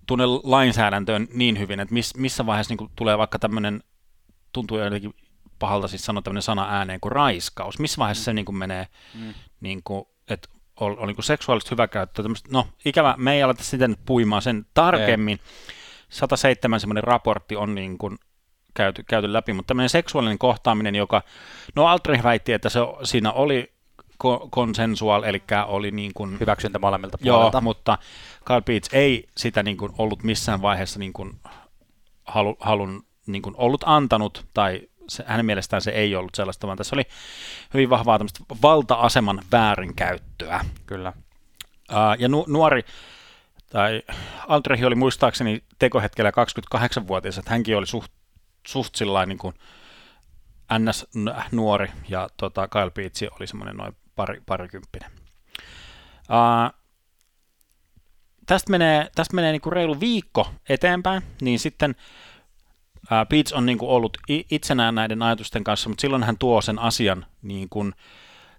[0.07, 3.83] tunne lainsäädäntöön niin hyvin, että miss, missä vaiheessa niin tulee vaikka tämmöinen,
[4.51, 5.13] tuntuu jotenkin
[5.63, 7.79] pahalta siis sanoa tämmöinen sana ääneen kuin raiskaus.
[7.79, 8.25] Missä vaiheessa mm.
[8.25, 9.33] se niin kuin menee, mm.
[9.59, 10.49] niin kuin, että
[10.79, 12.25] on, on niin kuin seksuaalista hyväkäyttöä.
[12.49, 15.39] No ikävä, me ei aleta sitten puimaan sen tarkemmin.
[15.41, 15.75] Ei.
[16.09, 18.17] 107 semmoinen raportti on niin kuin
[18.73, 21.21] käyty, käyty läpi, mutta tämmöinen seksuaalinen kohtaaminen, joka,
[21.75, 23.73] no Altrich väitti, että se, siinä oli
[24.49, 26.39] konsensual, eli oli niin kuin...
[26.39, 27.17] Hyväksyntä molemmilta.
[27.21, 27.97] Joo, mutta
[28.45, 31.39] Carl Beats ei sitä niin kuin ollut missään vaiheessa niin kuin
[32.23, 36.77] halu, halun niin kuin ollut antanut tai se, hänen mielestään se ei ollut sellaista, vaan
[36.77, 37.03] tässä oli
[37.73, 38.19] hyvin vahvaa
[38.61, 40.65] valta-aseman väärinkäyttöä.
[40.85, 41.13] Kyllä.
[41.91, 42.85] Uh, ja nu, nuori,
[43.69, 44.03] tai
[44.47, 46.31] Altrehi oli muistaakseni tekohetkellä
[46.75, 48.11] 28-vuotias, että hänkin oli suht,
[48.67, 49.55] suht sillain niin kuin
[50.79, 55.11] NS-nuori, ja tota, Kyle Peetsi oli semmoinen noin pari, parikymppinen.
[56.19, 56.79] Uh,
[58.45, 61.95] tästä menee, tästä menee niin kuin reilu viikko eteenpäin, niin sitten
[63.29, 64.17] Beats on niin kuin ollut
[64.51, 67.93] itsenään näiden ajatusten kanssa, mutta silloin hän tuo sen asian niin kuin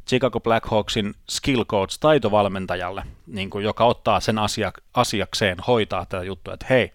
[0.09, 6.55] Chicago Blackhawksin skill coach taitovalmentajalle, niin kuin, joka ottaa sen asia, asiakseen hoitaa tätä juttua,
[6.55, 6.93] että hei,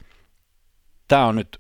[1.08, 1.60] tämä on nyt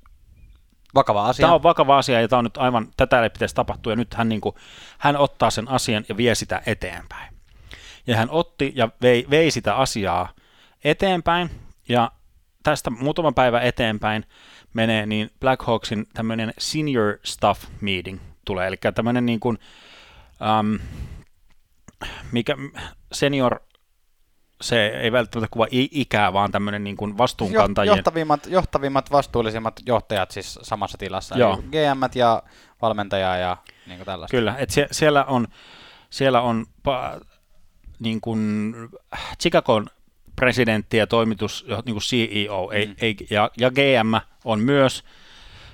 [0.96, 1.44] vakava asia.
[1.44, 4.14] Tämä on vakava asia ja tämä on nyt aivan, tätä ei pitäisi tapahtua ja nyt
[4.14, 4.56] hän, niin kuin,
[4.98, 7.34] hän ottaa sen asian ja vie sitä eteenpäin.
[8.08, 10.30] Ja hän otti ja vei, vei sitä asiaa
[10.84, 11.50] eteenpäin
[11.90, 12.12] ja
[12.64, 14.26] tästä muutama päivä eteenpäin
[14.74, 19.60] menee, niin Black Hawksin tämmöinen senior staff meeting tulee, eli tämmöinen niin kuin,
[20.60, 20.80] um,
[22.32, 22.58] mikä,
[23.12, 23.60] senior
[24.62, 27.96] se ei välttämättä kuva ikää, vaan tämmöinen niin kuin vastuunkantajien...
[27.98, 31.38] Johtavimmat, johtavimmat, vastuullisimmat johtajat siis samassa tilassa.
[31.38, 31.58] Joo.
[31.58, 32.44] GM ja
[32.82, 34.38] valmentaja ja niin kuin tällaista.
[34.38, 35.48] Kyllä, että sie, siellä on,
[36.10, 37.20] siellä on pa,
[38.00, 38.74] niin kuin
[39.42, 39.88] Chicagon
[40.40, 42.96] presidentti ja toimitus, niin kuin CEO, ei, mm.
[43.02, 44.14] ei, ja, ja GM
[44.46, 45.04] on myös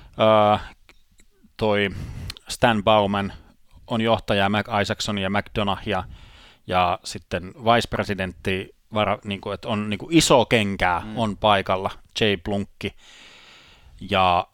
[0.10, 0.60] uh,
[1.58, 1.90] toi
[2.50, 3.34] Stan Bauman
[3.88, 6.04] on johtaja Mac Isaacson ja McDonough ja,
[6.68, 11.18] ja sitten vice-presidentti, vara, niin kuin, että on niin kuin iso kenkää mm.
[11.18, 12.96] on paikalla, Jay Blunkki.
[14.10, 14.48] Ja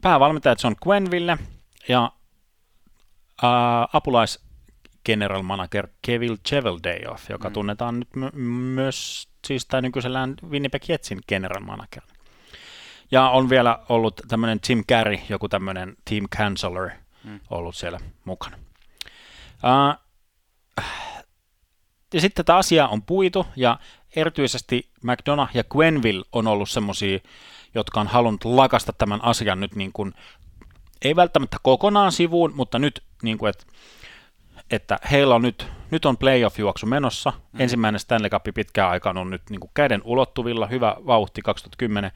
[0.00, 1.38] päävalmentaja John Quenville
[1.88, 2.12] ja
[3.42, 4.49] ää, apulais
[5.06, 7.52] general manager Kevin Cheveldayoff, joka mm.
[7.52, 12.02] tunnetaan nyt m- myös siis tai nykyisellään Winnipeg Jetsin general manager.
[13.10, 16.90] Ja on vielä ollut tämmöinen Tim Carey, joku tämmöinen team counselor,
[17.24, 17.40] mm.
[17.50, 18.56] ollut siellä mukana.
[19.64, 20.10] Uh,
[22.14, 23.78] ja sitten tätä asiaa on puitu, ja
[24.16, 27.18] erityisesti McDonough ja Gwenville on ollut semmoisia,
[27.74, 30.14] jotka on halunnut lakasta tämän asian nyt niin kuin,
[31.02, 33.64] ei välttämättä kokonaan sivuun, mutta nyt, niin kuin, että,
[34.70, 37.32] että heillä on nyt, nyt on playoff-juoksu menossa.
[37.52, 37.60] Mm.
[37.60, 42.12] Ensimmäinen Stanley Cup pitkään aikaan on nyt niin kuin käden ulottuvilla, hyvä vauhti 2010,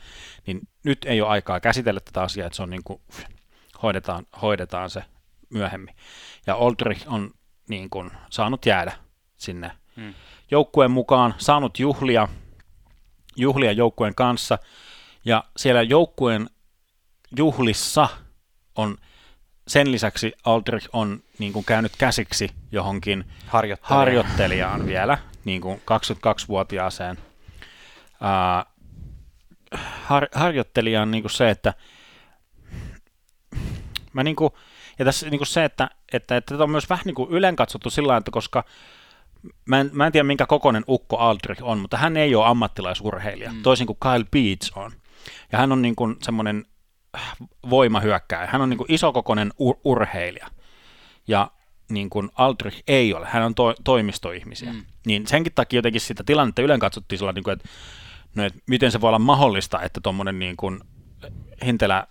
[0.47, 3.01] niin nyt ei ole aikaa käsitellä tätä asiaa, että se on niin kuin,
[3.83, 5.05] hoidetaan, hoidetaan se
[5.51, 5.95] myöhemmin.
[6.47, 7.31] Ja Oldrich on
[7.69, 8.93] niin kuin, saanut jäädä
[9.37, 10.14] sinne hmm.
[10.51, 12.29] joukkueen mukaan, saanut juhlia,
[13.37, 14.59] juhlia joukkueen kanssa,
[15.25, 16.51] ja siellä joukkueen
[17.37, 18.09] juhlissa
[18.75, 18.97] on
[19.68, 23.98] sen lisäksi Aldrich on niin kuin käynyt käsiksi johonkin Harjoittelija.
[23.98, 27.18] harjoittelijaan vielä, niin kuin 22-vuotiaaseen.
[28.12, 28.74] Uh,
[30.05, 31.74] har, harjoittelijaan niin kuin se, että
[34.12, 34.50] mä niin kuin,
[34.98, 37.57] ja tässä niin kuin se, että, että, että tätä on myös vähän niin kuin ylen
[37.57, 38.64] katsottu sillä että koska
[39.64, 43.53] mä en, mä en tiedä minkä kokoinen ukko Aldrich on, mutta hän ei ole ammattilaisurheilija,
[43.53, 43.62] mm.
[43.62, 44.92] toisin kuin Kyle Beats on.
[45.53, 46.64] Ja hän on niin kuin semmoinen
[47.70, 48.48] voimahyökkääjä.
[48.53, 50.46] Hän on niin kuin isokokoinen ur- urheilija.
[51.29, 51.50] Ja
[51.88, 54.72] niin kuin Aldrich ei ole, hän on to- toimistoihmisiä.
[54.72, 54.85] Mm.
[55.07, 57.68] Niin senkin takia jotenkin sitä tilannetta ylen katsottiin sillä niin kuin, että,
[58.35, 60.81] no, että miten se voi olla mahdollista, että tuommoinen niin kuin
[61.64, 62.07] hintelä,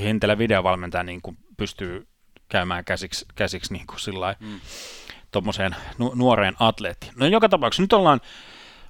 [0.00, 2.06] hintelä videovalmentaja niin kuin pystyy
[2.48, 4.60] käymään käsiksi, käsiksi niin kuin sillai, mm.
[5.30, 7.12] tuommoiseen nu- nuoreen atleettiin.
[7.16, 8.20] No joka tapauksessa nyt ollaan,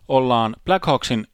[0.08, 1.26] ollaan Blackhawksin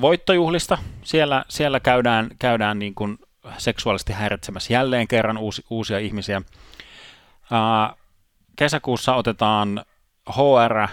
[0.00, 0.78] voittojuhlista.
[1.02, 3.18] Siellä, siellä käydään, käydään niin kuin
[3.58, 6.42] seksuaalisesti häiritsemässä jälleen kerran uusi, uusia ihmisiä.
[7.50, 7.94] Ää,
[8.56, 9.84] kesäkuussa otetaan
[10.30, 10.88] HR,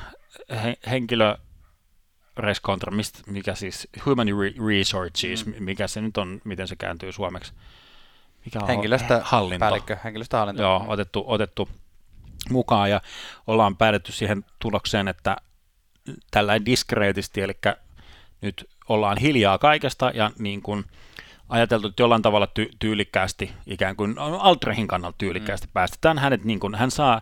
[0.64, 1.38] he, henkilö,
[2.38, 2.94] Rescontra,
[3.28, 4.28] mikä siis Human
[4.68, 5.54] Resources, mm.
[5.60, 7.54] mikä se nyt on, miten se kääntyy suomeksi?
[8.46, 9.60] mikä on henkilöstöhallinto.
[9.60, 10.62] Päällikkö, henkilöstöhallinto.
[10.62, 11.70] Joo, otettu, otettu
[12.50, 13.02] mukaan ja
[13.48, 15.38] ollaan päädytty siihen tulokseen, että
[16.32, 17.54] tällä diskreetisti, eli
[18.42, 20.86] nyt ollaan hiljaa kaikesta ja niin kuin
[21.50, 25.74] ajateltu, että jollain tavalla ty- tyylikkäästi, ikään kuin Altrehin kannalta tyylikkäästi mm.
[25.74, 27.22] päästetään hänet, niin kuin, hän saa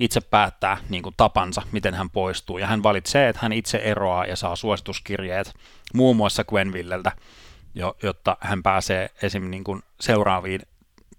[0.00, 4.26] itse päättää niin kuin tapansa, miten hän poistuu, ja hän valitsee, että hän itse eroaa
[4.26, 5.54] ja saa suosituskirjeet
[5.94, 7.12] muun muassa Gwenvilleltä,
[7.74, 9.50] jo, jotta hän pääsee esim.
[9.50, 10.60] Niin kuin seuraaviin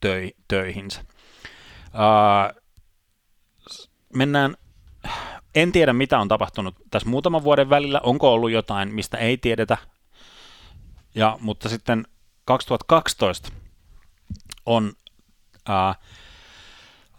[0.02, 1.02] töi, töihinsä.
[1.86, 2.62] Uh,
[4.14, 4.56] mennään,
[5.56, 9.78] en tiedä mitä on tapahtunut tässä muutaman vuoden välillä, onko ollut jotain, mistä ei tiedetä,
[11.16, 12.08] ja, mutta sitten
[12.46, 13.50] 2012
[14.66, 14.94] on
[15.70, 16.06] uh,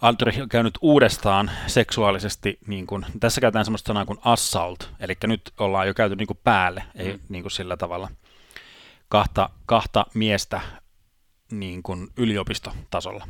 [0.03, 5.53] Aldrich on käynyt uudestaan seksuaalisesti, niin kuin, tässä käytetään sellaista sanaa kuin assault, eli nyt
[5.59, 7.01] ollaan jo käyty niin kuin päälle, mm.
[7.01, 8.09] ei niin kuin sillä tavalla–
[9.09, 10.61] kahta, kahta miestä
[11.51, 13.29] niin kuin yliopistotasolla.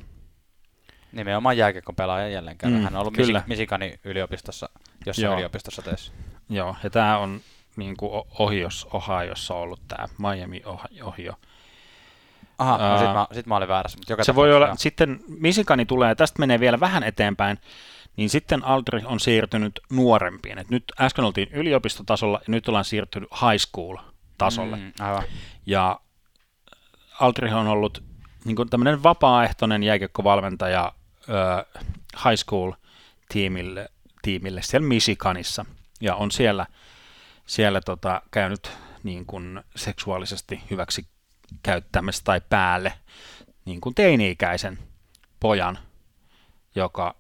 [1.13, 2.79] Nimenomaan jääkiekon pelaaja jälleen kerran.
[2.79, 3.43] Mm, Hän on ollut kyllä.
[3.47, 4.69] Michiganin yliopistossa,
[5.07, 5.35] jossain Joo.
[5.35, 6.13] yliopistossa töissä.
[6.49, 7.41] Joo, ja tämä on
[7.77, 10.63] niin kuin Ohios, Ohiossa ollut tämä Miami,
[11.03, 11.35] Ohio.
[12.59, 13.99] Aha, uh, no sit, mä, sit mä olin väärässä.
[13.99, 17.59] Mutta joka se voi olla, sitten Michigani tulee, tästä menee vielä vähän eteenpäin,
[18.17, 20.59] niin sitten Aldrich on siirtynyt nuorempiin.
[20.59, 23.97] Et nyt äsken oltiin yliopistotasolla, ja nyt ollaan siirtynyt high school
[24.39, 24.77] tasolle.
[24.77, 25.23] Mm, aivan.
[25.67, 26.01] Ja
[27.21, 28.03] Altrich on ollut
[28.45, 30.93] niin kuin tämmöinen vapaaehtoinen jääkiekkovalmentaja
[31.31, 31.85] äh,
[32.25, 32.73] high school
[33.29, 33.89] tiimille,
[34.23, 35.65] tiimille siellä Michiganissa
[36.01, 36.67] ja on siellä,
[37.47, 38.71] siellä tota, käynyt
[39.03, 41.07] niin kuin seksuaalisesti hyväksi
[41.63, 42.93] käyttämässä tai päälle
[43.65, 44.79] niin kuin teini-ikäisen
[45.41, 45.79] pojan,
[46.75, 47.17] joka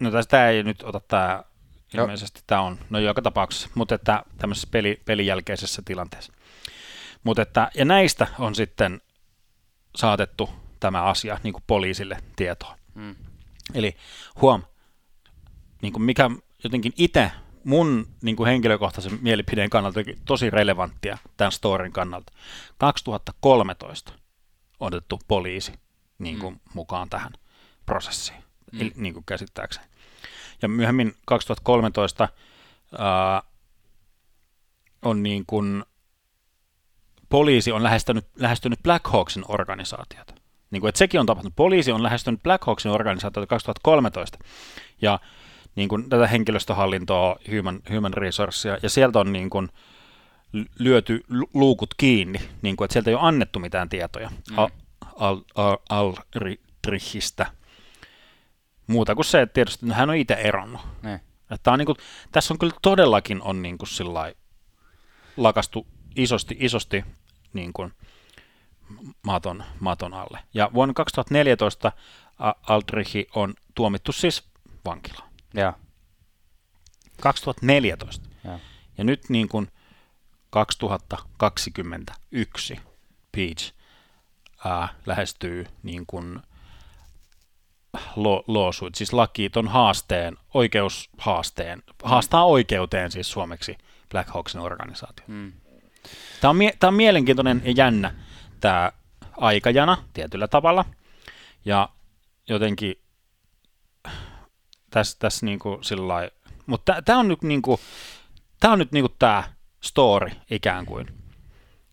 [0.00, 1.44] no tästä ei nyt ota tämä
[1.94, 6.32] Ilmeisesti tämä on, no joka tapauksessa, mutta että tämmöisessä peli, pelin jälkeisessä tilanteessa.
[7.24, 9.00] Mutta että, ja näistä on sitten
[9.96, 12.78] saatettu tämä asia niin kuin poliisille tietoa.
[12.94, 13.14] Mm.
[13.74, 13.96] Eli
[14.40, 14.62] huom,
[15.82, 16.30] niin kuin mikä
[16.64, 17.30] jotenkin itse
[17.64, 22.32] mun niin kuin henkilökohtaisen mielipideen kannalta tosi relevanttia tämän storin kannalta.
[22.78, 24.12] 2013
[24.80, 25.72] on otettu poliisi
[26.18, 26.60] niin kuin, mm.
[26.74, 27.32] mukaan tähän
[27.86, 28.90] prosessiin, mm.
[28.96, 29.86] niin kuin käsittääkseni.
[30.62, 32.28] Ja myöhemmin 2013
[32.98, 33.42] ää,
[35.02, 35.84] on niin kuin,
[37.28, 40.34] poliisi on lähestynyt, lähestynyt Black Hawksin organisaatiota.
[40.70, 41.56] Niin kuin, että sekin on tapahtunut.
[41.56, 44.38] Poliisi on lähestynyt Black Hawksin organisaatiota 2013.
[45.02, 45.18] Ja
[45.76, 49.68] niin kuin, tätä henkilöstöhallintoa, human, human resourcea, ja sieltä on niin kuin,
[50.78, 54.56] lyöty luukut kiinni, niin kuin, että sieltä ei ole annettu mitään tietoja mm.
[55.88, 57.44] Alrichistä.
[57.44, 57.54] Al, al,
[58.86, 60.80] Muuta kuin se, että tietysti hän on itse eronnut.
[61.02, 61.20] Ne.
[61.50, 61.98] Että on niin kuin,
[62.32, 63.88] tässä on kyllä todellakin on niin kuin
[65.36, 67.04] lakastu isosti, isosti
[67.52, 67.92] niin kuin
[69.22, 70.38] maton, maton alle.
[70.54, 71.92] Ja vuonna 2014
[72.68, 74.44] Aldrichi on tuomittu siis
[74.84, 75.33] vankilaan.
[75.54, 75.72] Ja.
[77.20, 78.28] 2014.
[78.44, 78.58] Ja,
[78.98, 79.70] ja nyt niin kuin
[80.50, 82.80] 2021
[83.32, 83.72] Peach
[84.64, 86.40] ää, lähestyy niin kuin
[88.16, 93.78] lo, loosuit, siis laki ton haasteen, oikeushaasteen, haastaa oikeuteen siis suomeksi
[94.10, 95.24] Black Hawksin organisaatio.
[95.26, 95.52] Mm.
[96.40, 98.14] Tämä on, tämä on mielenkiintoinen ja jännä
[98.60, 98.92] tämä
[99.36, 100.84] aikajana tietyllä tavalla.
[101.64, 101.88] Ja
[102.48, 103.03] jotenkin
[104.94, 106.30] tässä, tässä niin kuin sillä
[106.66, 107.80] mutta tämä on nyt niin kuin,
[108.60, 109.44] tämä on nyt niin kuin tämä
[109.80, 111.06] story ikään kuin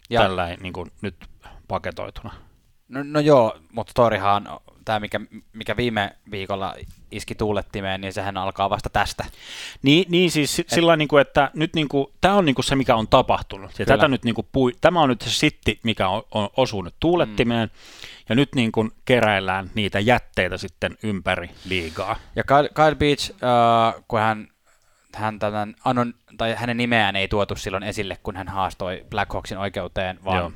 [0.10, 0.22] ja.
[0.22, 1.16] tällä niin kuin nyt
[1.68, 2.34] paketoituna.
[2.88, 4.47] No, no joo, mutta storyhan
[4.86, 5.20] tämä, mikä,
[5.54, 6.76] mikä viime viikolla
[7.12, 9.26] iski tuulettimeen, niin sehän alkaa vasta tästä.
[9.82, 12.66] Niin, niin siis Et, sillä niin kuin, että nyt niin kuin, tämä on niin kuin
[12.66, 13.80] se, mikä on tapahtunut.
[13.80, 16.95] Ja tätä nyt niin kuin, pui, tämä on nyt se sitti, mikä on, on osunut
[16.99, 17.70] tuulettimeen.
[17.70, 17.76] Mm.
[18.30, 22.16] Ja nyt niin kuin keräillään niitä jätteitä sitten ympäri liigaa.
[22.36, 24.47] Ja Kyle, Kyle Beach, uh, kun hän,
[25.16, 29.57] hän tämän anon, tai hänen nimeään ei tuotu silloin esille, kun hän haastoi Black Hawksin
[29.57, 30.51] oikeuteen, vaan Joo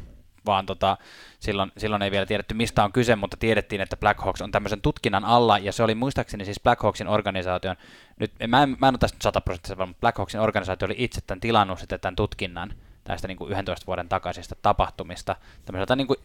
[0.45, 0.97] vaan tota,
[1.39, 4.81] silloin, silloin ei vielä tiedetty mistä on kyse, mutta tiedettiin, että Black Hawks on tämmöisen
[4.81, 7.75] tutkinnan alla, ja se oli muistaakseni siis Black Hawksin organisaation,
[8.19, 11.21] nyt mä en, mä en ole tästä 100 prosenttia, mutta Black Hawksin organisaatio oli itse
[11.21, 12.73] tämän tilannut sitten tämän tutkinnan
[13.03, 15.35] tästä niin kuin 11 vuoden takaisista tapahtumista,
[15.65, 16.19] tämmöiseltä niin kuin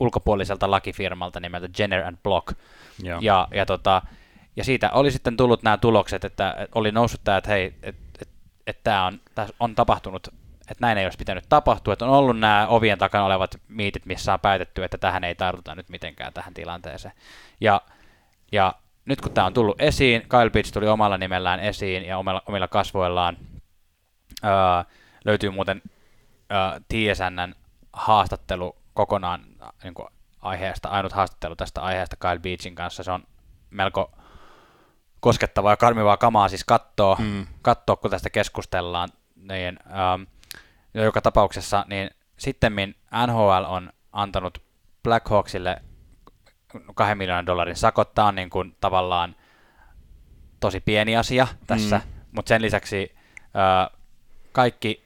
[0.00, 2.58] ulkopuoliselta lakifirmalta nimeltä Jenner and Block.
[3.02, 3.18] Joo.
[3.22, 4.02] Ja, ja, tota,
[4.56, 8.28] ja siitä oli sitten tullut nämä tulokset, että oli noussut tämä, että hei, että et,
[8.66, 9.20] et tämä on,
[9.60, 10.28] on tapahtunut
[10.70, 14.32] että näin ei olisi pitänyt tapahtua, että on ollut nämä ovien takana olevat miitit, missä
[14.32, 17.14] on päätetty, että tähän ei tartuta nyt mitenkään tähän tilanteeseen.
[17.60, 17.80] Ja,
[18.52, 22.42] ja nyt kun tämä on tullut esiin, Kyle Pitts tuli omalla nimellään esiin ja omilla,
[22.46, 23.36] omilla kasvoillaan,
[24.44, 24.50] öö,
[25.24, 25.82] löytyy muuten
[26.52, 27.54] öö, TSNn
[27.92, 29.40] haastattelu kokonaan
[29.82, 30.08] niin kuin
[30.42, 33.24] aiheesta, ainut haastattelu tästä aiheesta Kyle Beachin kanssa, se on
[33.70, 34.12] melko
[35.20, 37.46] koskettavaa ja karmivaa kamaa siis katsoa, mm.
[37.62, 40.22] katsoa kun tästä keskustellaan, niin ähm,
[40.96, 42.94] ja joka tapauksessa, niin sittemmin
[43.26, 44.62] NHL on antanut
[45.02, 45.82] Black Hawksille
[46.94, 48.14] kahden miljoonan dollarin sakot.
[48.14, 49.36] Tämä on niin kuin tavallaan
[50.60, 52.12] tosi pieni asia tässä, mm.
[52.32, 53.98] mutta sen lisäksi äh,
[54.52, 55.04] kaikki,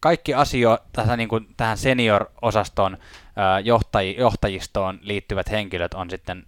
[0.00, 6.46] kaikki asio tässä niin kuin tähän senior-osaston äh, johtaj, johtajistoon liittyvät henkilöt on sitten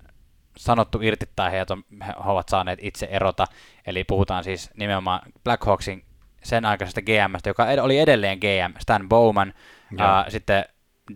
[0.57, 3.47] sanottu irti tai he, on, he ovat saaneet itse erota.
[3.87, 6.05] Eli puhutaan siis nimenomaan Black Hawksin
[6.45, 9.55] sen aikaisesta GMstä, joka oli edelleen GM, Stan Bowman,
[9.93, 10.65] uh, sitten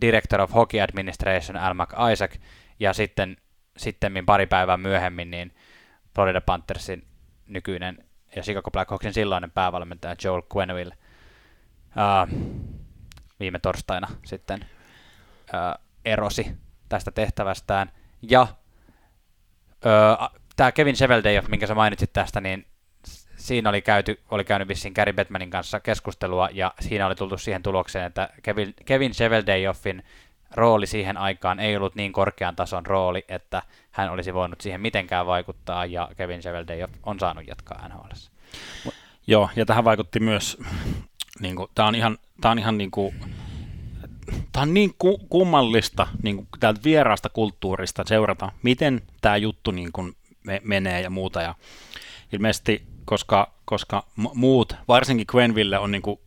[0.00, 2.34] Director of Hockey Administration Al McIsaac,
[2.80, 3.36] ja sitten
[3.78, 5.54] sitten pari päivää myöhemmin niin
[6.14, 7.06] Florida Panthersin
[7.46, 8.04] nykyinen
[8.36, 10.94] ja Chicago Blackhawksin silloinen päävalmentaja Joel Quenneville
[11.88, 12.38] uh,
[13.40, 16.56] viime torstaina sitten uh, erosi
[16.88, 17.92] tästä tehtävästään.
[18.22, 22.66] Ja uh, tämä Kevin Sheveldayoff, minkä sä mainitsit tästä, niin
[23.48, 27.62] siinä oli, käyty, oli käynyt vissiin Gary Batmanin kanssa keskustelua, ja siinä oli tultu siihen
[27.62, 30.02] tulokseen, että Kevin, Kevin Sheveldayoffin
[30.54, 35.26] rooli siihen aikaan ei ollut niin korkean tason rooli, että hän olisi voinut siihen mitenkään
[35.26, 38.10] vaikuttaa, ja Kevin Sheveldayoff on saanut jatkaa NHL.
[39.26, 40.58] Joo, ja tähän vaikutti myös,
[41.40, 43.14] niin kuin, tämä on ihan, tämä on ihan niin kuin,
[44.52, 49.92] tämä on niin ku, kummallista niin kuin täältä vieraasta kulttuurista seurata, miten tämä juttu niin
[49.92, 51.54] kuin me, menee ja muuta, ja
[52.32, 56.20] ilmeisesti koska, koska muut, varsinkin Quenville on niin kuin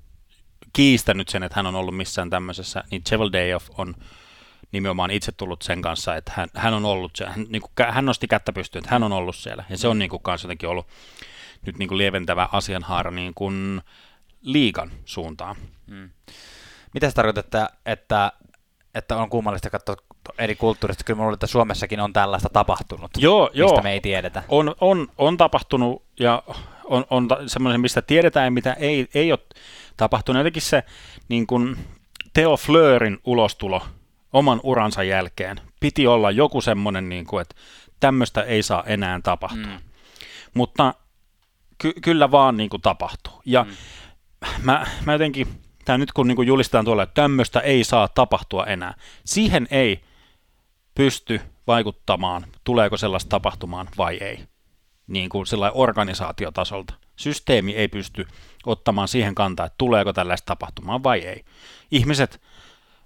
[0.73, 3.95] kiistänyt sen, että hän on ollut missään tämmöisessä, niin Cheveldayoff on
[4.71, 8.27] nimenomaan itse tullut sen kanssa, että hän, hän on ollut hän, niin kuin, hän nosti
[8.27, 10.87] kättä pystyyn, että hän on ollut siellä, ja se on niin kuin, jotenkin ollut
[11.65, 13.81] nyt niin kuin lieventävä asianhaara niin kuin
[14.41, 15.55] liikan suuntaan.
[15.87, 16.09] Mm.
[16.93, 18.31] Mitä se tarkoittaa, että, että,
[18.95, 19.95] että on kummallista katsoa
[20.37, 21.03] eri kulttuurista.
[21.03, 23.81] Kyllä minulla että Suomessakin on tällaista tapahtunut, joo, mistä joo.
[23.81, 24.43] me ei tiedetä.
[24.49, 26.43] On, on, on tapahtunut ja
[26.83, 29.39] on, on semmoinen, mistä tiedetään ja mitä ei, ei ole
[29.97, 30.39] tapahtunut.
[30.39, 30.83] Jotenkin se
[31.29, 31.77] niin kuin
[32.33, 33.81] Theo Fleurin ulostulo
[34.33, 37.55] oman uransa jälkeen piti olla joku semmoinen, niin kuin, että
[37.99, 39.65] tämmöistä ei saa enää tapahtua.
[39.65, 39.79] Mm.
[40.53, 40.93] Mutta
[41.77, 43.41] ky- kyllä vaan niin kuin tapahtuu.
[43.45, 43.71] Ja mm.
[44.63, 45.47] mä, mä jotenkin,
[45.85, 48.93] tämä nyt kun niin kuin julistetaan tuolla, että tämmöistä ei saa tapahtua enää,
[49.25, 50.03] siihen ei
[50.95, 54.43] pysty vaikuttamaan, tuleeko sellaista tapahtumaan vai ei,
[55.07, 56.93] niin kuin sellainen organisaatiotasolta.
[57.15, 58.27] Systeemi ei pysty
[58.65, 61.43] ottamaan siihen kantaa, että tuleeko tällaista tapahtumaan vai ei.
[61.91, 62.41] Ihmiset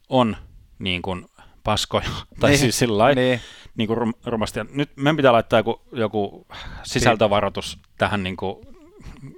[0.09, 0.37] on
[0.79, 1.25] niin kuin
[1.63, 2.09] paskoja,
[2.39, 3.41] tai niin, siis sillä niin.
[3.77, 4.59] niin kuin rumasti.
[4.71, 6.47] Nyt meidän pitää laittaa joku, joku
[6.83, 8.67] sisältövaroitus tähän niin kuin,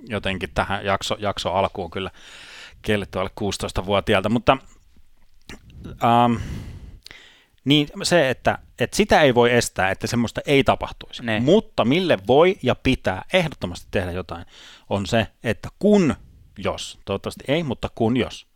[0.08, 2.12] jotenkin tähän jakso, jakso alkuun kyllä
[2.82, 4.58] kielletty alle 16-vuotiaalta, mutta
[6.04, 6.36] ähm,
[7.68, 11.26] niin se, että, että sitä ei voi estää, että semmoista ei tapahtuisi.
[11.26, 11.40] Ne.
[11.40, 14.46] Mutta mille voi ja pitää ehdottomasti tehdä jotain,
[14.90, 16.16] on se, että kun
[16.58, 18.48] jos, toivottavasti ei, mutta kun jos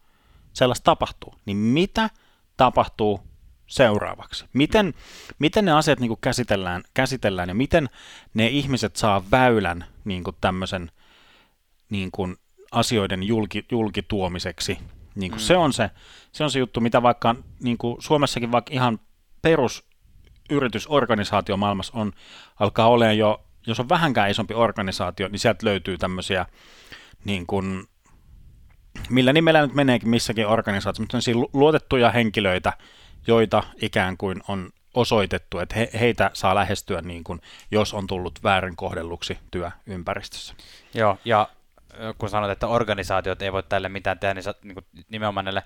[0.53, 2.09] sellaista tapahtuu, niin mitä
[2.57, 3.19] tapahtuu
[3.67, 4.45] seuraavaksi?
[4.53, 4.93] Miten,
[5.39, 7.89] miten ne asiat niin kuin käsitellään, käsitellään ja miten
[8.33, 10.91] ne ihmiset saa väylän niin kuin tämmöisen
[11.89, 12.35] niin kuin
[12.71, 14.77] asioiden julki, julkituomiseksi?
[15.15, 15.45] Niin kuin mm.
[15.45, 15.89] se, on se,
[16.31, 18.99] se on se juttu, mitä vaikka niin kuin Suomessakin vaikka ihan
[19.41, 19.85] perus
[20.49, 22.11] yritysorganisaatio maailmassa on,
[22.59, 26.45] alkaa olemaan jo, jos on vähänkään isompi organisaatio, niin sieltä löytyy tämmöisiä
[27.25, 27.83] niin kuin,
[29.09, 32.73] millä nimellä nyt meneekin missäkin organisaatiossa, mutta luotettuja henkilöitä,
[33.27, 37.41] joita ikään kuin on osoitettu, että he, heitä saa lähestyä niin kuin,
[37.71, 40.53] jos on tullut väärin kohdelluksi työympäristössä.
[40.93, 41.49] Joo, ja
[42.17, 45.63] kun sanot, että organisaatiot ei voi tälle mitään tehdä, niin, niin kuin nimenomaan näille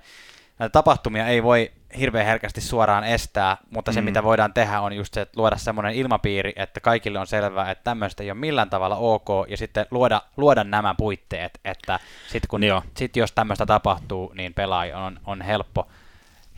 [0.60, 4.06] näitä tapahtumia ei voi hirveän herkästi suoraan estää, mutta se mm.
[4.06, 7.84] mitä voidaan tehdä on just se, että luoda semmoinen ilmapiiri, että kaikille on selvää, että
[7.84, 12.62] tämmöistä ei ole millään tavalla ok, ja sitten luoda, luoda nämä puitteet, että sit kun,
[12.98, 15.88] sit jos tämmöistä tapahtuu, niin pelaaja on, on helppo,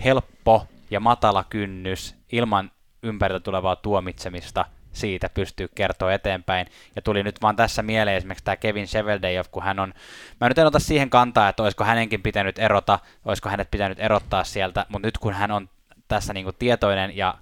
[0.03, 2.72] helppo ja matala kynnys ilman
[3.03, 4.65] ympäriltä tulevaa tuomitsemista
[5.00, 6.68] siitä pystyy kertoa eteenpäin.
[6.95, 9.93] Ja tuli nyt vaan tässä mieleen esimerkiksi tämä Kevin Sheveldayoff, kun hän on,
[10.41, 14.43] mä nyt en ota siihen kantaa, että olisiko hänenkin pitänyt erota, olisiko hänet pitänyt erottaa
[14.43, 15.70] sieltä, mutta nyt kun hän on
[16.08, 17.34] tässä niin kuin tietoinen ja,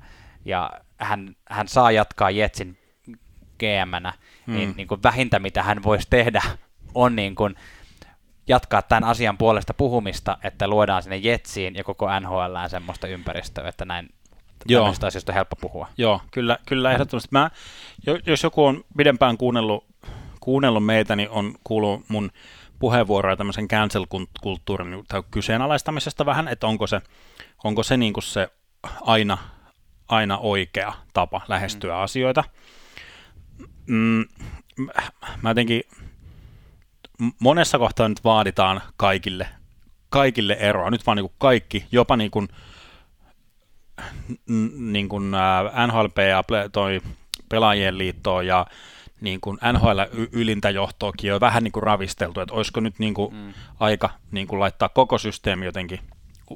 [0.46, 2.78] ja hän, hän saa jatkaa Jetsin
[3.60, 4.14] GM-nä,
[4.48, 4.76] niin, mm.
[4.78, 6.42] niin kuin vähintä mitä hän voisi tehdä
[6.96, 7.56] on niin kuin
[8.48, 13.86] jatkaa tämän asian puolesta puhumista, että luodaan sinne Jetsiin ja koko NHLään semmoista ympäristöä, että
[13.86, 14.10] näin
[14.66, 14.86] Joo.
[14.86, 15.88] asioista on helppo puhua.
[15.98, 17.30] Joo, kyllä, kyllä ehdottomasti.
[17.32, 17.50] Mä,
[18.26, 19.86] jos joku on pidempään kuunnellut,
[20.40, 22.32] kuunnellut meitä, niin on kuullut mun
[22.80, 27.02] puheenvuoroja tämmöisen cancel-kulttuurin tai kyseenalaistamisesta vähän, että onko se,
[27.64, 28.50] onko se, niin kuin se
[29.02, 29.38] aina,
[30.08, 32.00] aina oikea tapa lähestyä mm.
[32.00, 32.44] asioita.
[33.86, 34.26] Mm,
[35.42, 35.84] mä jotenkin
[37.40, 39.48] monessa kohtaa nyt vaaditaan kaikille,
[40.10, 40.90] kaikille eroa.
[40.90, 42.48] Nyt vaan niin kuin kaikki, jopa niin kuin,
[44.78, 45.32] niin kuin
[45.88, 47.02] NHLP ja toi
[47.50, 48.66] pelaajien liitto ja
[49.22, 50.00] niin kuin NHL
[50.32, 53.54] ylintä johtoakin on vähän niin kuin ravisteltu, että olisiko nyt niin kuin mm.
[53.80, 56.00] aika niin kuin laittaa koko systeemi jotenkin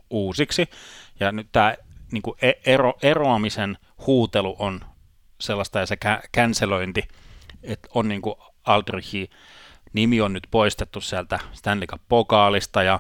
[0.10, 0.70] uusiksi.
[1.20, 1.76] Ja nyt tämä
[2.12, 3.78] niin kuin e-, ero, eroamisen
[4.08, 4.82] huutelu on
[5.40, 5.98] sellaista ja se
[6.38, 7.08] cancelointi,
[7.64, 9.30] että on niin kuin Aldrichi
[9.94, 13.00] nimi on nyt poistettu sieltä Stanley Cup-pokaalista ja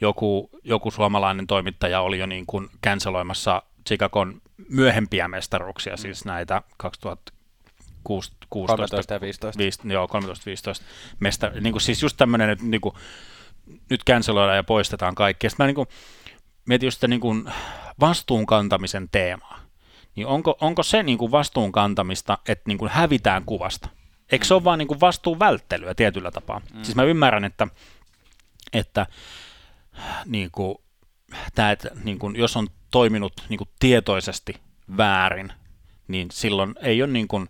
[0.00, 5.98] joku, joku suomalainen toimittaja oli jo niin kuin canceloimassa Chicagon myöhempiä mestaruuksia, mm.
[5.98, 9.58] siis näitä 2016 13 ja 15.
[9.58, 10.82] 5, joo, 13-15
[11.20, 12.94] mesta, niin kuin siis just tämmöinen, että niin kuin,
[13.90, 15.50] nyt canceloidaan ja poistetaan kaikki.
[15.50, 15.88] Sitten mä niin kuin,
[16.66, 17.52] mietin just sitä niin kuin
[18.00, 19.60] vastuun kantamisen teemaa.
[20.16, 23.88] Niin onko, onko se niin kuin vastuun kantamista, että niin kuin hävitään kuvasta?
[24.32, 26.60] Eikö se ole vaan niin kuin vastuun välttelyä tietyllä tapaa?
[26.74, 26.82] Mm.
[26.82, 27.68] Siis mä ymmärrän, että,
[28.72, 29.06] että
[30.26, 30.78] niin kuin,
[31.54, 34.56] tämä, että niin kuin, jos on toiminut niin kuin tietoisesti
[34.96, 35.52] väärin,
[36.08, 37.48] niin silloin ei ole niin kuin,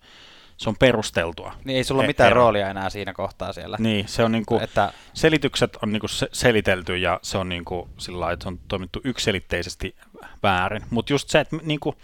[0.57, 1.55] se on perusteltua.
[1.65, 2.41] Niin ei sulla ole mitään ero.
[2.41, 3.77] roolia enää siinä kohtaa siellä.
[3.81, 4.93] Niin, se on niin kuin, että...
[5.15, 8.61] selitykset on niin kuin selitelty ja se on niin kuin sillä lailla, että se on
[8.69, 9.97] toimittu ykselitteisesti
[10.43, 10.83] väärin.
[10.91, 11.97] Mutta just se, että, niin kuin,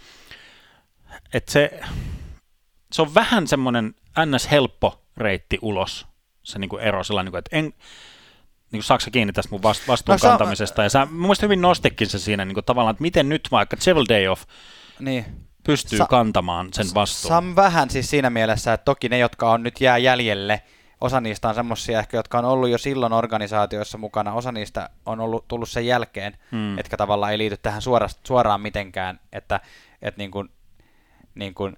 [1.33, 1.79] että se,
[2.91, 4.51] se on vähän semmoinen ns.
[4.51, 6.07] helppo reitti ulos,
[6.43, 7.73] se niin kuin ero sellainen, että en,
[8.73, 12.07] niin kuin saako kiinni tästä mun vastuun no, kantamisesta, ja sä mun mielestä hyvin nostikin
[12.07, 14.43] se siinä niin kuin tavallaan, että miten nyt vaikka Chevel Day Off
[14.99, 15.25] niin.
[15.63, 17.29] pystyy Sa- kantamaan sen vastuun.
[17.29, 20.61] Sam vähän siis siinä mielessä, että toki ne, jotka on nyt jää jäljelle,
[21.01, 25.19] osa niistä on semmoisia ehkä, jotka on ollut jo silloin organisaatioissa mukana, osa niistä on
[25.19, 26.79] ollut, tullut sen jälkeen, hmm.
[26.79, 29.59] etkä tavallaan ei liity tähän suoraan, suoraan mitenkään, että,
[30.01, 30.49] että niin kuin,
[31.35, 31.77] niin kuin,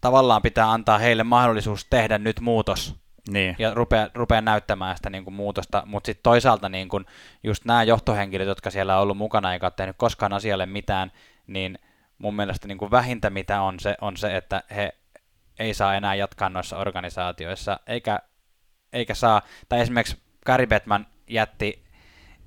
[0.00, 3.56] tavallaan pitää antaa heille mahdollisuus tehdä nyt muutos Niin.
[3.58, 7.06] ja rupeaa, rupeaa näyttämään sitä niin kuin muutosta, mutta sitten toisaalta niin kuin
[7.42, 11.12] just nämä johtohenkilöt, jotka siellä on ollut mukana eikä ole tehnyt koskaan asialle mitään,
[11.46, 11.78] niin
[12.18, 14.92] mun mielestä niin kuin vähintä mitä on se, on se, että he
[15.58, 18.18] ei saa enää jatkaa noissa organisaatioissa, eikä,
[18.92, 21.84] eikä saa, tai esimerkiksi Gary Bettman jätti,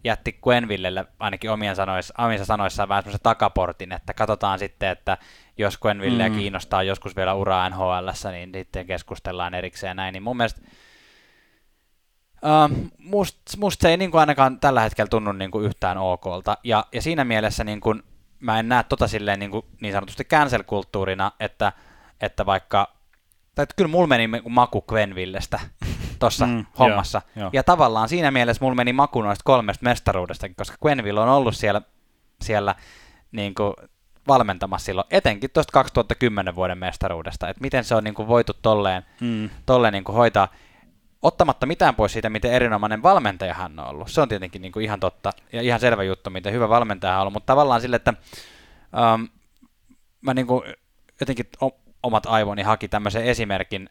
[0.04, 5.18] jätti Quenvillelle ainakin omien sanoissa, omissa sanoissaan vähän semmoisen takaportin, että katsotaan sitten, että
[5.58, 6.36] jos Quenville mm.
[6.36, 10.62] kiinnostaa joskus vielä uraa NHL, niin sitten keskustellaan erikseen ja näin, niin mun mielestä
[12.46, 16.58] Uh, must, must se ei niin kuin ainakaan tällä hetkellä tunnu niin kuin yhtään okolta.
[16.64, 18.04] Ja, ja siinä mielessä niin kuin,
[18.40, 21.74] mä en näe tota silleen niin, kuin, niin sanotusti cancel-kulttuurina, että,
[22.22, 22.94] että vaikka,
[23.56, 25.60] tai että kyllä mulla meni maku Quenvillestä
[26.22, 27.22] tuossa mm, hommassa.
[27.36, 27.50] Joo, joo.
[27.54, 31.82] Ja tavallaan siinä mielessä mulla meni maku noista kolmesta mestaruudesta, koska Quenville on ollut siellä,
[32.42, 32.76] siellä
[33.32, 33.74] niin kuin
[34.28, 39.06] valmentamassa silloin, etenkin tuosta 2010 vuoden mestaruudesta, että miten se on niin kuin voitu tolleen,
[39.22, 39.50] mm.
[39.66, 40.48] tolleen niin kuin hoitaa,
[41.22, 44.12] ottamatta mitään pois siitä, miten erinomainen valmentaja hän on ollut.
[44.12, 47.20] Se on tietenkin niin kuin ihan totta ja ihan selvä juttu, miten hyvä valmentaja hän
[47.20, 48.14] on ollut, mutta tavallaan sille, että
[49.14, 49.28] um,
[50.22, 50.64] mä niin kuin
[51.20, 51.46] jotenkin
[52.04, 53.90] omat aivoni haki tämmöisen esimerkin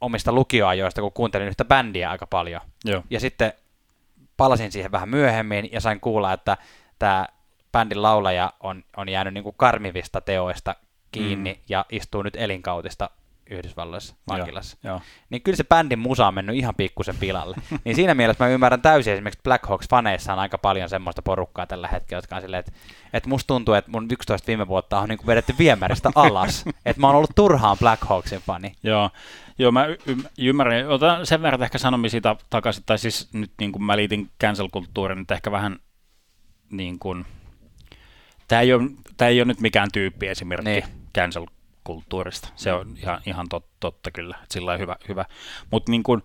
[0.00, 2.60] omista lukioajoista, kun kuuntelin yhtä bändiä aika paljon.
[2.84, 3.02] Joo.
[3.10, 3.52] Ja sitten
[4.36, 6.56] palasin siihen vähän myöhemmin ja sain kuulla, että
[6.98, 7.26] tämä
[7.72, 10.74] bändin laulaja on, on jäänyt niin kuin karmivista teoista
[11.12, 11.60] kiinni mm.
[11.68, 13.10] ja istuu nyt elinkautista
[13.50, 14.76] Yhdysvalloissa vankilassa.
[14.84, 15.00] Joo, joo.
[15.30, 17.56] Niin kyllä se bändin musa on mennyt ihan pikkusen pilalle.
[17.84, 21.88] niin siinä mielessä mä ymmärrän täysin, esimerkiksi Black Hawks-faneissa on aika paljon semmoista porukkaa tällä
[21.88, 22.72] hetkellä, jotka on silleen, että,
[23.12, 26.64] että musta tuntuu, että mun 11 viime vuotta on niin kuin vedetty viemäristä alas.
[26.86, 28.72] että mä oon ollut turhaan Black Hawksin fani.
[28.82, 29.10] Joo,
[29.58, 29.98] Joo, mä y-
[30.38, 30.88] ymmärrän.
[30.88, 35.30] Otan sen verran ehkä sanomisia takaisin, tai siis nyt niin kuin mä liitin cancel-kulttuurin nyt
[35.30, 35.78] ehkä vähän
[36.70, 37.26] niin kuin,
[38.48, 40.84] tämä ei ole, tämä ei ole nyt mikään tyyppi esimerkki niin.
[41.18, 42.48] cancel-kulttuurista.
[42.56, 44.96] Se on ihan, ihan tot, totta kyllä, että sillä on hyvä.
[45.08, 45.24] hyvä.
[45.70, 46.22] Mutta niin kuin,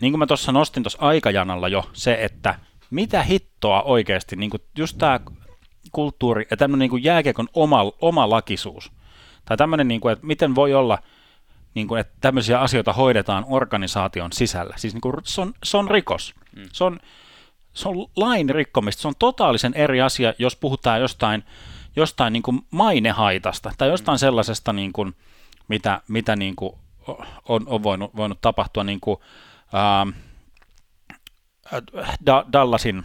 [0.00, 2.58] niin kuin mä tuossa nostin tuossa aikajanalla jo se, että
[2.90, 5.20] mitä hittoa oikeasti, niin kuin just tämä
[5.92, 8.92] kulttuuri ja tämmöinen niin jääkiekon oma, oma lakisuus,
[9.44, 10.98] tai tämmöinen, niin kuin, että miten voi olla–
[11.76, 14.74] niin kuin, että tämmöisiä asioita hoidetaan organisaation sisällä.
[14.76, 16.34] Siis niin kuin, se, on, se on rikos.
[16.56, 16.62] Mm.
[16.72, 16.98] Se, on,
[17.72, 19.02] se on lain rikkomista.
[19.02, 21.44] Se on totaalisen eri asia, jos puhutaan jostain,
[21.96, 24.20] jostain niin kuin mainehaitasta tai jostain mm.
[24.20, 25.14] sellaisesta, niin kuin,
[25.68, 26.72] mitä, mitä niin kuin
[27.48, 29.16] on, on voinut, voinut tapahtua niin kuin,
[29.72, 30.06] ää,
[32.26, 33.04] da, Dallasin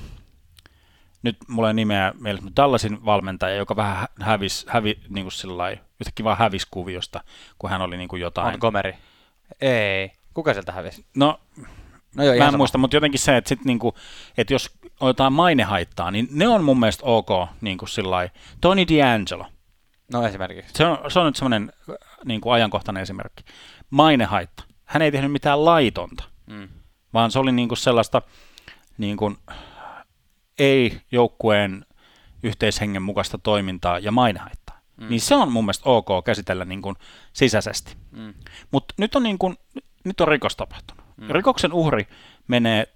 [1.24, 5.80] nyt mulla ei nimeä mielessä, mutta Dallasin valmentaja, joka vähän hävisi, hävi, niin kuin sillai,
[6.00, 7.24] yhtäkkiä vaan hävisi kuviosta,
[7.60, 8.48] kun hän oli niin kuin jotain.
[8.48, 8.94] Montgomery.
[9.62, 10.12] Ei.
[10.34, 11.06] Kuka sieltä hävisi?
[11.16, 11.40] No,
[12.16, 12.58] no joo, mä en sama.
[12.58, 13.96] muista, mutta jotenkin se, että, sit niin kuin,
[14.38, 17.30] että jos otetaan mainehaittaa, niin ne on mun mielestä ok,
[17.62, 18.30] niin kuin sillai.
[18.62, 19.46] Tony D'Angelo.
[20.12, 20.74] No esimerkiksi.
[20.76, 21.74] Se on, se on nyt semmoinen
[22.26, 23.44] niin kuin ajankohtainen esimerkki.
[23.90, 24.64] Mainehaitta.
[24.86, 26.70] Hän ei tehnyt mitään laitonta, mm.
[27.14, 28.22] vaan se oli niin kuin sellaista,
[28.98, 29.38] niin kuin,
[30.62, 31.86] ei joukkueen
[32.44, 34.82] yhteishengen mukaista toimintaa ja mainehaittaa.
[34.98, 35.10] Mm.
[35.10, 36.96] Niin se on mun mielestä ok käsitellä niin kuin
[37.34, 37.96] sisäisesti.
[38.12, 38.34] Mm.
[38.72, 39.58] Mutta nyt on, niin kuin,
[40.04, 41.06] nyt on rikos tapahtunut.
[41.18, 41.28] Mm.
[41.30, 42.08] Rikoksen uhri
[42.48, 42.88] menee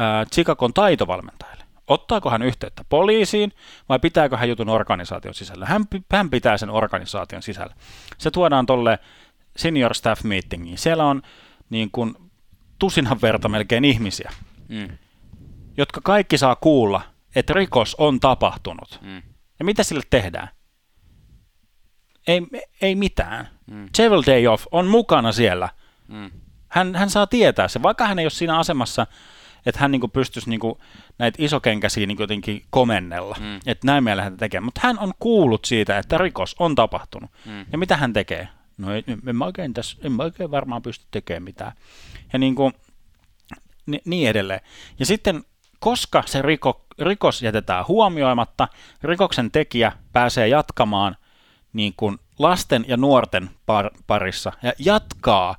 [0.00, 1.64] äh, Chicagon taitovalmentajalle.
[1.86, 3.52] Ottaako hän yhteyttä poliisiin
[3.88, 5.66] vai pitääkö hän jutun organisaation sisällä?
[5.66, 7.74] Hän, hän pitää sen organisaation sisällä.
[8.18, 8.98] Se tuodaan tolle
[9.56, 10.78] senior staff meetingiin.
[10.78, 11.22] Siellä on
[11.70, 12.14] niin kuin
[12.78, 14.32] tusinhan verta melkein ihmisiä.
[14.68, 14.88] Mm
[15.78, 17.02] jotka kaikki saa kuulla,
[17.34, 18.98] että rikos on tapahtunut.
[19.02, 19.22] Mm.
[19.58, 20.48] Ja mitä sille tehdään?
[22.26, 22.42] Ei,
[22.82, 23.48] ei mitään.
[23.66, 23.88] Mm.
[23.96, 25.68] Chevel Day Off on mukana siellä.
[26.08, 26.30] Mm.
[26.68, 29.06] Hän, hän saa tietää se, vaikka hän ei ole siinä asemassa,
[29.66, 30.80] että hän niinku pystyisi niinku
[31.18, 33.56] näitä isokenkäisiä niinku jotenkin komennella, mm.
[33.66, 34.60] että näin meillä hän tekee.
[34.60, 37.30] Mutta hän on kuullut siitä, että rikos on tapahtunut.
[37.44, 37.66] Mm.
[37.72, 38.48] Ja mitä hän tekee?
[38.78, 41.72] No en, en, mä oikein tässä, en mä oikein varmaan pysty tekemään mitään.
[42.32, 42.72] Ja niinku,
[43.86, 44.60] ni, niin edelleen.
[44.98, 45.44] Ja sitten
[45.80, 48.68] koska se riko, rikos jätetään huomioimatta,
[49.02, 51.16] rikoksen tekijä pääsee jatkamaan
[51.72, 55.54] niin kuin lasten ja nuorten par, parissa ja jatkaa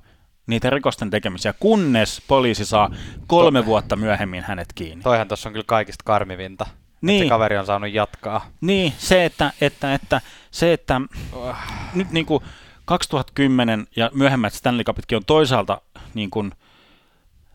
[0.47, 2.89] niitä rikosten tekemisiä, kunnes poliisi saa
[3.27, 5.03] kolme vuotta myöhemmin hänet kiinni.
[5.03, 6.65] Toihan tuossa on kyllä kaikista karmivinta,
[7.01, 7.21] niin.
[7.21, 8.45] että kaveri on saanut jatkaa.
[8.61, 11.01] Niin, se, että, että, että, se, että
[11.33, 11.55] uh.
[11.93, 12.43] nyt niin kuin
[12.85, 15.81] 2010 ja myöhemmät Stanley Cupitkin on toisaalta
[16.13, 16.51] niin kuin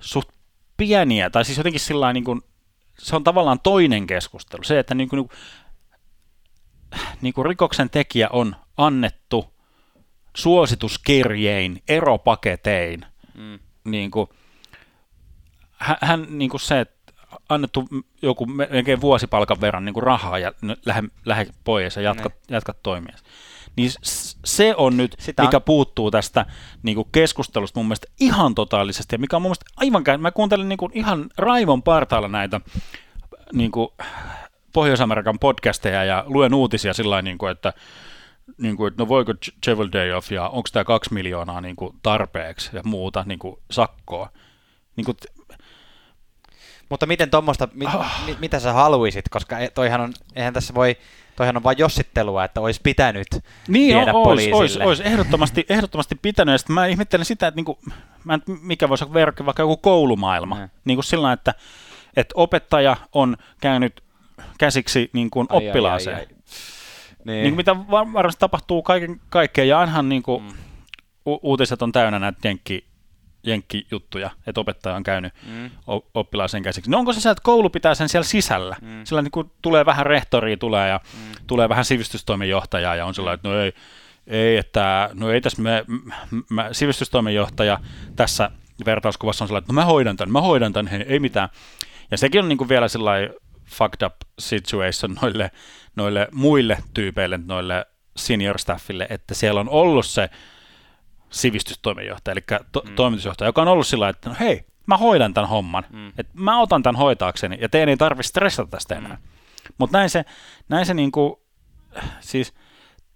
[0.00, 0.28] suht
[0.76, 2.42] pieniä, tai siis jotenkin sillä niin kuin
[2.98, 4.62] se on tavallaan toinen keskustelu.
[4.62, 5.28] Se, että niin kuin,
[7.20, 9.54] niin kuin rikoksen tekijä on annettu
[10.36, 13.58] suosituskirjein, eropaketein, mm.
[13.84, 14.28] niin kuin,
[15.78, 16.86] hän, niin kuin se,
[17.48, 17.88] annettu
[18.22, 20.52] joku melkein vuosipalkan verran niin kuin rahaa ja
[20.86, 22.34] lähde, lähde pois ja jatka, Ne.
[22.50, 23.16] jatka toimia.
[23.76, 23.90] Niin
[24.44, 26.46] se on nyt, Sitä on- mikä puuttuu tästä
[26.82, 30.30] niin kuin keskustelusta mun mielestä ihan totaalisesti, ja mikä on mun mielestä aivan, kä- mä
[30.30, 32.60] kuuntelin niin kuin ihan raivon partaalla näitä
[33.52, 33.88] niin kuin
[34.72, 37.72] Pohjois-Amerikan podcasteja ja luen uutisia sillä niin kuin, että,
[38.58, 39.32] niin kuin, että no voiko
[39.64, 43.56] Chevel Day Off ja onko tämä kaksi miljoonaa niin kuin tarpeeksi ja muuta niin kuin
[43.70, 44.28] sakkoa.
[44.96, 45.16] Niin kuin,
[46.94, 48.22] Mutta miten tuommoista, mit, Ah.
[48.26, 50.96] mi, mitä sä haluisit, koska e- toihan on, eihän tässä voi,
[51.36, 53.26] toihan on vain jossittelua, että olisi pitänyt
[53.68, 54.56] Niin, viedä o- ois, poliisille.
[54.56, 56.52] ois, ois ehdottomasti, ehdottomasti pitänyt.
[56.52, 57.78] Ja sitten mä ihmettelen sitä, että niinku,
[58.24, 60.54] mä en, mikä voisi olla verkki, vaikka joku koulumaailma.
[60.54, 60.68] Mm.
[60.84, 61.54] Niin kuin sillä että,
[62.16, 64.02] että opettaja on käynyt
[64.58, 66.16] käsiksi niin kuin Ai, ai, oppilaaseen.
[66.16, 66.28] ai, ai.
[67.24, 67.42] Niin.
[67.42, 70.48] Niin kuin mitä var- varmasti tapahtuu kaiken, kaikkea, ja ainahan niin kuin, mm.
[71.26, 72.84] u- uutiset on täynnä näitä jenkki,
[73.44, 75.70] jenkkijuttuja, että opettaja on käynyt Mm.
[76.14, 76.90] oppilaaseen käsiksi.
[76.90, 78.76] No onko se että koulu pitää sen siellä sisällä?
[78.82, 79.04] Mm.
[79.04, 81.32] Sillä niin kuin tulee vähän rehtoria tulee ja mm.
[81.46, 83.72] tulee vähän sivistystoimenjohtajaa ja on sellainen, että no ei,
[84.26, 85.84] ei että no ei tässä me,
[86.50, 87.78] mä, sivistystoimenjohtaja
[88.16, 88.50] tässä
[88.86, 91.48] vertauskuvassa on sellainen, että no mä hoidan tämän, mä hoidan tämän, hei, ei mitään.
[92.10, 93.34] Ja sekin on niin kuin vielä sellainen
[93.66, 95.50] fucked up situation noille,
[95.96, 97.86] noille muille tyypeille, noille
[98.16, 100.30] senior staffille, että siellä on ollut se
[101.34, 102.94] sivistystoimenjohtaja, eli to- mm.
[102.94, 106.08] toimitusjohtaja, joka on ollut sillä että no hei, mä hoidan tämän homman, mm.
[106.08, 109.16] että mä otan tämän hoitaakseni, ja teidän ei tarvitse stressata tästä enää.
[109.16, 109.22] Mm.
[109.78, 110.24] Mutta näin se,
[110.68, 111.42] näin se niinku,
[112.20, 112.54] siis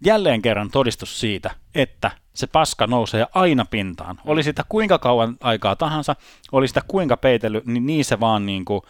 [0.05, 4.19] jälleen kerran todistus siitä, että se paska nousee aina pintaan.
[4.25, 6.15] Oli sitä kuinka kauan aikaa tahansa,
[6.51, 8.85] oli sitä kuinka peitellyt, niin niin se vaan niinku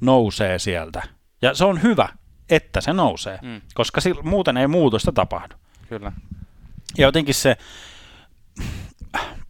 [0.00, 1.02] nousee sieltä.
[1.42, 2.08] Ja se on hyvä,
[2.50, 3.48] että se nousee, mm.
[3.48, 3.60] Mm.
[3.74, 5.54] koska muuten ei muutosta tapahdu.
[5.88, 6.12] Kyllä.
[6.98, 7.56] Ja jotenkin se,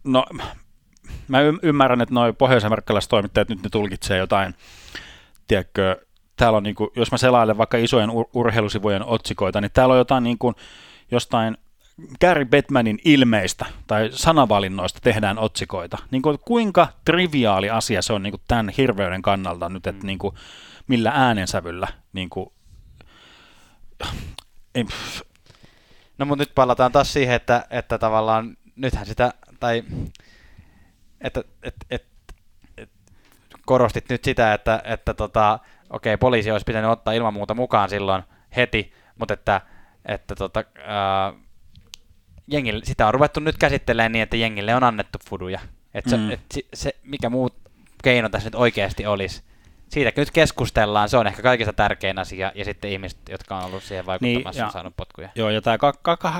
[0.03, 0.25] no
[1.27, 4.55] mä ymmärrän, että noi pohjois-amerikkalaiset toimittajat nyt ne tulkitsee jotain,
[5.47, 9.97] tiedätkö, täällä on niinku, jos mä selailen vaikka isojen ur- urheilusivujen otsikoita, niin täällä on
[9.97, 10.53] jotain niinku,
[11.11, 11.57] jostain
[12.21, 15.97] Gary Bettmanin ilmeistä tai sanavalinnoista tehdään otsikoita.
[16.11, 20.19] Niin kuin, kuinka triviaali asia se on niin kuin tämän hirveyden kannalta nyt, että niin
[20.19, 20.35] kuin,
[20.87, 22.49] millä äänensävyllä niin kuin,
[24.75, 24.85] ei,
[26.21, 29.83] No mutta nyt palataan taas siihen, että, että tavallaan nythän sitä, tai
[31.21, 32.07] että et, et,
[32.77, 32.89] et,
[33.65, 35.59] korostit nyt sitä, että, että tota,
[35.89, 38.23] okei, poliisi olisi pitänyt ottaa ilman muuta mukaan silloin
[38.55, 39.61] heti, mutta että,
[40.05, 41.33] että tota, ää,
[42.47, 45.59] jengille, sitä on ruvettu nyt käsittelemään niin, että jengille on annettu fuduja.
[45.93, 46.31] Että se, Mm.
[46.31, 47.49] et se, se, mikä muu
[48.03, 49.43] keino tässä nyt oikeasti olisi,
[49.91, 53.83] siitä nyt keskustellaan, se on ehkä kaikista tärkein asia, ja sitten ihmiset, jotka on ollut
[53.83, 55.29] siihen vaikuttamassa, ja- on saanut potkuja.
[55.35, 55.77] Joo, ja tämä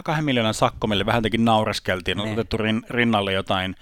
[0.03, 2.33] kahden miljoonan sakko, mille vähän jotenkin naureskeltiin, on Niin.
[2.39, 3.75] otettu rin, rinnalle jotain,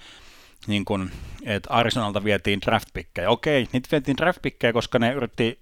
[0.66, 1.10] niin kuin,
[1.44, 3.30] että Arizonalta vietiin draftpikkejä.
[3.30, 5.60] Okei, niitä vietiin draftpikkejä, koska ne yritti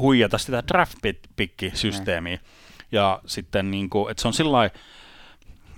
[0.00, 2.38] huijata sitä draftpick-systeemiä.
[2.92, 4.70] Ja sitten, niin kuin, että se on sillä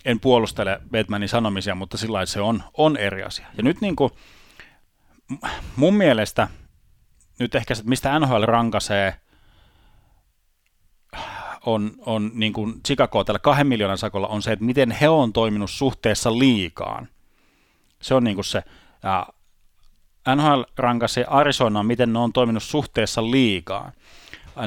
[0.04, 3.46] en puolustele Batmanin sanomisia, mutta sillä se on, on eri asia.
[3.56, 4.12] Ja nyt niin kuin,
[5.76, 6.48] mun mielestä,
[7.38, 9.14] nyt ehkä se, mistä NHL rankasee,
[11.66, 15.32] on, on niin kuin Chicago tällä kahden miljoonan sakolla on se, että miten he on
[15.32, 17.08] toiminut suhteessa liikaan.
[18.02, 18.62] Se on niin kuin se.
[19.02, 19.26] Ja
[20.36, 23.92] NHL rankasi Arizonaa, miten ne on toiminut suhteessa liikaan.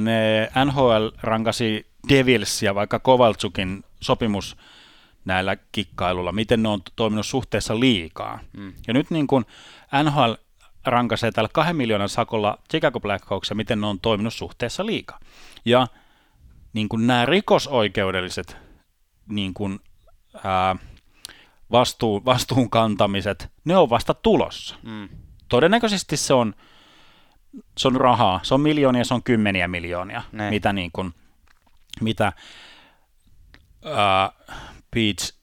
[0.02, 4.58] Ne NHL rankasi Devilsia, vaikka Kovaltsukin sopimus
[5.26, 8.40] näillä kikkailulla, miten ne on toiminut suhteessa liikaa.
[8.58, 8.74] Mm.
[8.88, 9.46] Ja nyt niin kuin
[10.04, 10.32] NHL
[10.86, 15.20] rankaisee tällä kahden miljoonan sakolla Chicago Blackhawksia, miten ne on toiminut suhteessa liikaa.
[15.66, 15.88] Ja
[16.74, 18.58] niin kuin nämä rikosoikeudelliset
[19.30, 19.80] niin kuin,
[20.44, 20.76] ää,
[21.72, 24.76] vastuu, vastuun kantamiset, ne on vasta tulossa.
[24.84, 25.10] Mm.
[25.50, 26.56] Todennäköisesti se on,
[27.78, 30.50] se on rahaa, se on miljoonia, se on kymmeniä miljoonia, Ne.
[30.50, 31.14] mitä, niin kuin,
[32.02, 32.34] mitä
[33.86, 34.32] ää,
[34.96, 35.34] Beach,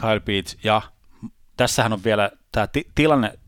[0.00, 0.82] Kyle Beach ja
[1.56, 3.38] tässähän on vielä tämä ti- tilanne,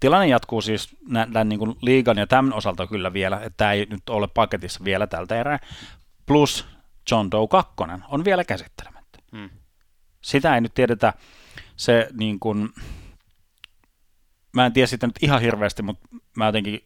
[0.00, 0.96] tilanne jatkuu siis
[1.32, 4.84] tämän niin kuin liigan ja tämän osalta kyllä vielä, että tämä ei nyt ole paketissa
[4.84, 5.58] vielä tältä erää,
[6.26, 6.66] plus
[7.10, 7.74] John Doe 2
[8.08, 9.18] on vielä käsittelemättä.
[9.32, 9.50] Mm.
[10.20, 11.12] Sitä ei nyt tiedetä,
[11.76, 12.68] se niin kuin,
[14.52, 16.84] mä en tiedä sitä nyt ihan hirveästi, mutta mä jotenkin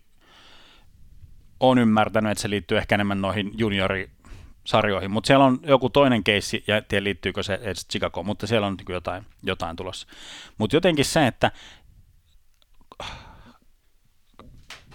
[1.60, 6.64] olen ymmärtänyt, että se liittyy ehkä enemmän noihin juniorisarjoihin, mutta siellä on joku toinen keissi,
[6.66, 10.06] ja en tiedä liittyykö se edes Chicago, mutta siellä on niin jotain, jotain tulossa.
[10.58, 11.50] Mutta jotenkin se, että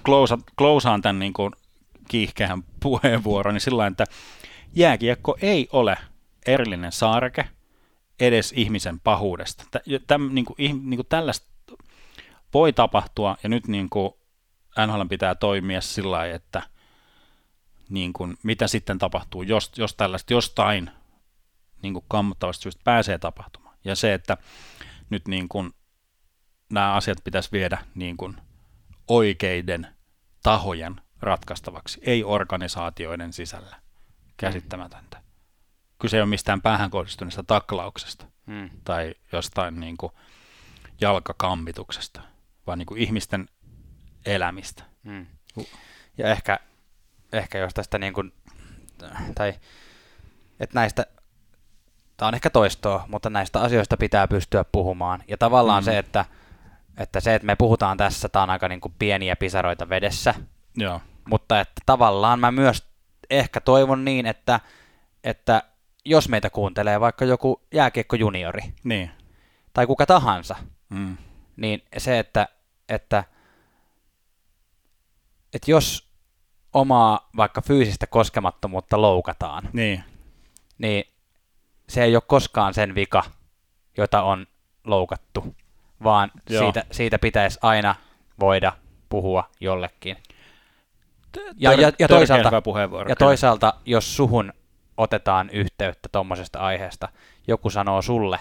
[0.05, 1.53] close, closeaan tämän niin kuin
[2.07, 4.05] kiihkeän puheenvuoron, niin sillä että
[4.75, 5.97] jääkiekko ei ole
[6.45, 7.49] erillinen saareke
[8.19, 9.63] edes ihmisen pahuudesta.
[9.71, 11.47] Tä, täm, niin kuin, niin kuin tällaista
[12.53, 14.13] voi tapahtua, ja nyt niin kuin
[14.87, 16.61] NHL pitää toimia sillä lailla, että
[17.89, 20.89] niin kuin, mitä sitten tapahtuu, jos, jos tällaista jostain
[21.81, 23.77] niin kuin kammottavasta syystä pääsee tapahtumaan.
[23.83, 24.37] Ja se, että
[25.09, 25.71] nyt niin kuin,
[26.69, 28.37] nämä asiat pitäisi viedä niin kuin,
[29.07, 29.87] oikeiden
[30.43, 33.75] tahojen ratkaistavaksi, ei organisaatioiden sisällä.
[34.37, 35.21] Käsittämätöntä.
[35.99, 38.69] Kyse ei ole mistään päähän kohdistuneesta taklauksesta Mm.
[38.83, 40.11] tai jostain niin kuin
[41.01, 42.21] jalkakammituksesta,
[42.67, 43.49] vaan niin kuin ihmisten
[44.25, 44.83] elämistä.
[45.03, 45.25] Mm.
[46.17, 46.59] Ja ehkä,
[47.33, 48.33] ehkä jos tästä niin kuin,
[49.35, 49.53] tai
[50.59, 51.05] että näistä,
[52.17, 55.23] tämä on ehkä toistoa, mutta näistä asioista pitää pystyä puhumaan.
[55.27, 55.85] Ja tavallaan Mm.
[55.85, 56.25] se, että,
[56.97, 60.33] että se, että me puhutaan tässä, tämä on aika niin kuin pieniä pisaroita vedessä,
[60.75, 62.87] Joo, mutta että tavallaan mä myös
[63.29, 64.59] ehkä toivon niin, että,
[65.23, 65.63] että
[66.05, 68.61] jos meitä kuuntelee vaikka joku jääkiekko juniori.
[68.83, 69.11] Niin.
[69.73, 70.55] tai kuka tahansa,
[70.89, 71.17] Mm.
[71.55, 72.47] niin se, että,
[72.89, 73.23] että,
[75.53, 76.07] että jos
[76.73, 80.03] omaa vaikka fyysistä koskemattomuutta loukataan, Niin,
[80.77, 81.03] niin
[81.89, 83.23] se ei ole koskaan sen vika,
[83.97, 84.47] jota on
[84.83, 85.55] loukattu,
[86.03, 86.63] vaan Joo.
[86.63, 87.95] siitä, siitä pitäisi aina
[88.39, 88.73] voida
[89.09, 90.17] puhua jollekin.
[91.57, 92.51] Ja, ja, ja, toisaalta,
[93.09, 94.53] ja toisaalta, jos suhun
[94.97, 97.09] otetaan yhteyttä tuommoisesta aiheesta,
[97.47, 98.39] joku sanoo sulle,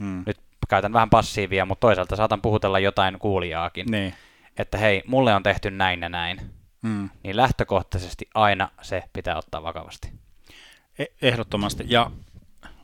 [0.00, 0.22] Mm.
[0.26, 0.38] nyt
[0.68, 4.14] käytän vähän passiivia, mutta toisaalta saatan puhutella jotain kuulijaakin, Niin.
[4.58, 6.40] että hei, mulle on tehty näin ja näin,
[6.82, 7.10] Mm.
[7.22, 10.12] niin lähtökohtaisesti aina se pitää ottaa vakavasti.
[10.98, 11.84] E- Ehdottomasti.
[11.88, 12.10] Ja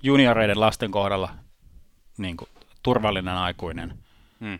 [0.02, 1.30] junioreiden lasten kohdalla
[2.18, 2.48] niin kuin,
[2.82, 3.98] turvallinen aikuinen,
[4.40, 4.58] Mm.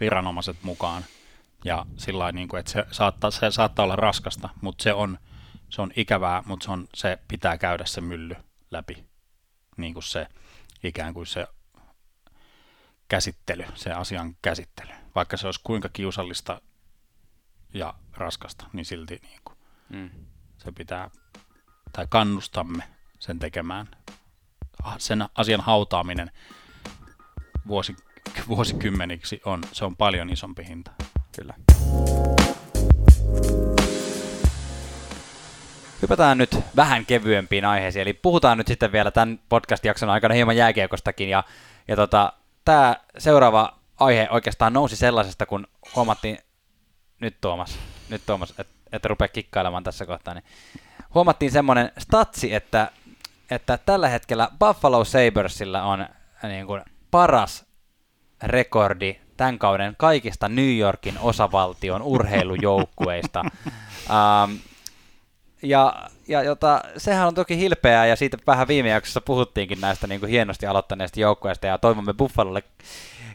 [0.00, 1.04] viranomaiset mukaan.
[1.64, 5.18] Ja sillä niin kuin, että se saattaa, se saattaa olla raskasta, mutta se on,
[5.68, 8.36] se on ikävää, mutta se, on, se pitää käydä se mylly
[8.70, 9.04] läpi.
[9.76, 10.26] Niin kuin se
[10.82, 11.46] ikään kuin se
[13.08, 14.92] käsittely, se asian käsittely.
[15.14, 16.60] Vaikka se olisi kuinka kiusallista
[17.74, 20.10] ja raskasta, niin silti niin kuin, Mm.
[20.58, 21.10] se pitää,
[21.92, 22.82] tai kannustamme
[23.18, 23.88] sen tekemään.
[24.82, 26.30] Ah, Sen asian hautaaminen
[27.68, 27.96] vuosi,
[28.48, 30.90] vuosikymmeniksi on, se on paljon isompi hinta.
[31.36, 31.54] Kyllä.
[36.02, 41.28] Hypätään nyt vähän kevyempiin aiheisiin, eli puhutaan nyt sitten vielä tämän podcast-jakson aikana hieman jääkiekostakin,
[41.28, 41.44] ja,
[41.88, 42.32] ja tota,
[42.64, 45.66] tämä seuraava aihe oikeastaan nousi sellaisesta, kun
[45.96, 46.38] huomattiin,
[47.20, 50.44] nyt Tuomas, nyt Tuomas, että et rupea kikkailemaan tässä kohtaa, niin
[51.14, 52.90] huomattiin semmoinen statsi, että,
[53.50, 56.08] että tällä hetkellä Buffalo Sabersilla on
[56.42, 57.66] niin kuin paras
[58.42, 63.44] rekordi tämän kauden kaikista New Yorkin osavaltion urheilujoukkueista.
[64.10, 64.56] ähm,
[65.62, 70.20] ja, ja jota, sehän on toki hilpeää, ja siitä vähän viime jaksossa puhuttiinkin näistä niin
[70.20, 72.62] kuin hienosti aloittaneista joukkueista, ja toivomme Buffalolle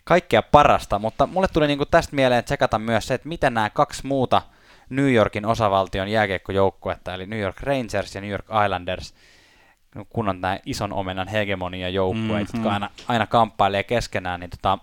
[0.03, 3.69] kaikkea parasta, mutta mulle tuli niin kuin tästä mieleen tsekata myös se, että miten nämä
[3.69, 4.41] kaksi muuta
[4.89, 9.13] New Yorkin osavaltion jääkiekkojoukkuetta, eli New York Rangers ja New York Islanders,
[10.09, 12.59] kun on nämä ison omenan hegemonia joukkueet, mm-hmm.
[12.59, 12.65] Mhm.
[12.65, 14.77] jotka aina, aina kamppailee keskenään, niin tota,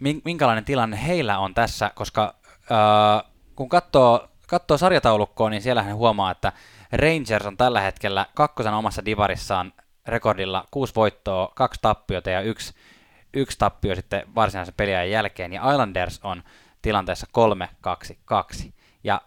[0.00, 6.30] min- minkälainen tilanne heillä on tässä, koska äh, kun katsoo, katsoo sarjataulukkoa, niin siellähän huomaa,
[6.30, 6.52] että
[6.92, 9.72] Rangers on tällä hetkellä kakkosen omassa divarissaan
[10.06, 12.74] rekordilla kuusi voittoa, kaksi tappiota ja yksi,
[13.34, 16.42] yksi tappio sitten varsinaisen peliajan jälkeen, ja Islanders on
[16.82, 17.26] tilanteessa
[18.66, 18.72] 3-2-2.
[19.04, 19.20] Ja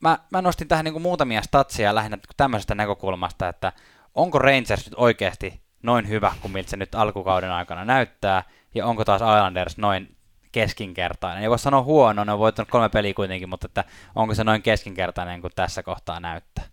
[0.00, 3.72] mä, mä nostin tähän niin muutamia statsia lähinnä tämmöisestä näkökulmasta, että
[4.14, 8.42] onko Rangers nyt oikeasti noin hyvä kuin miltä se nyt alkukauden aikana näyttää,
[8.74, 10.16] ja onko taas Islanders noin
[10.52, 11.42] keskinkertainen.
[11.42, 13.84] Ei voi sanoa huono, ne on voittanut kolme peliä kuitenkin, mutta että
[14.14, 16.64] onko se noin keskinkertainen kuin tässä kohtaa näyttää.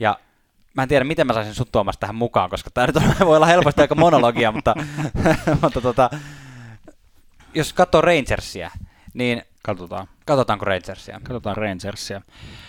[0.00, 0.18] Ja
[0.74, 3.36] mä en tiedä, miten mä saisin sut Tuomas tähän mukaan, koska tämä nyt on, voi
[3.36, 4.74] olla helposti aika monologia, mutta,
[5.62, 6.10] mutta tota,
[7.54, 8.70] jos katsoo Rangersia,
[9.14, 10.06] niin Katsotaan.
[10.26, 11.20] katsotaanko Rangersia?
[11.22, 12.22] Katsotaan Rangersia.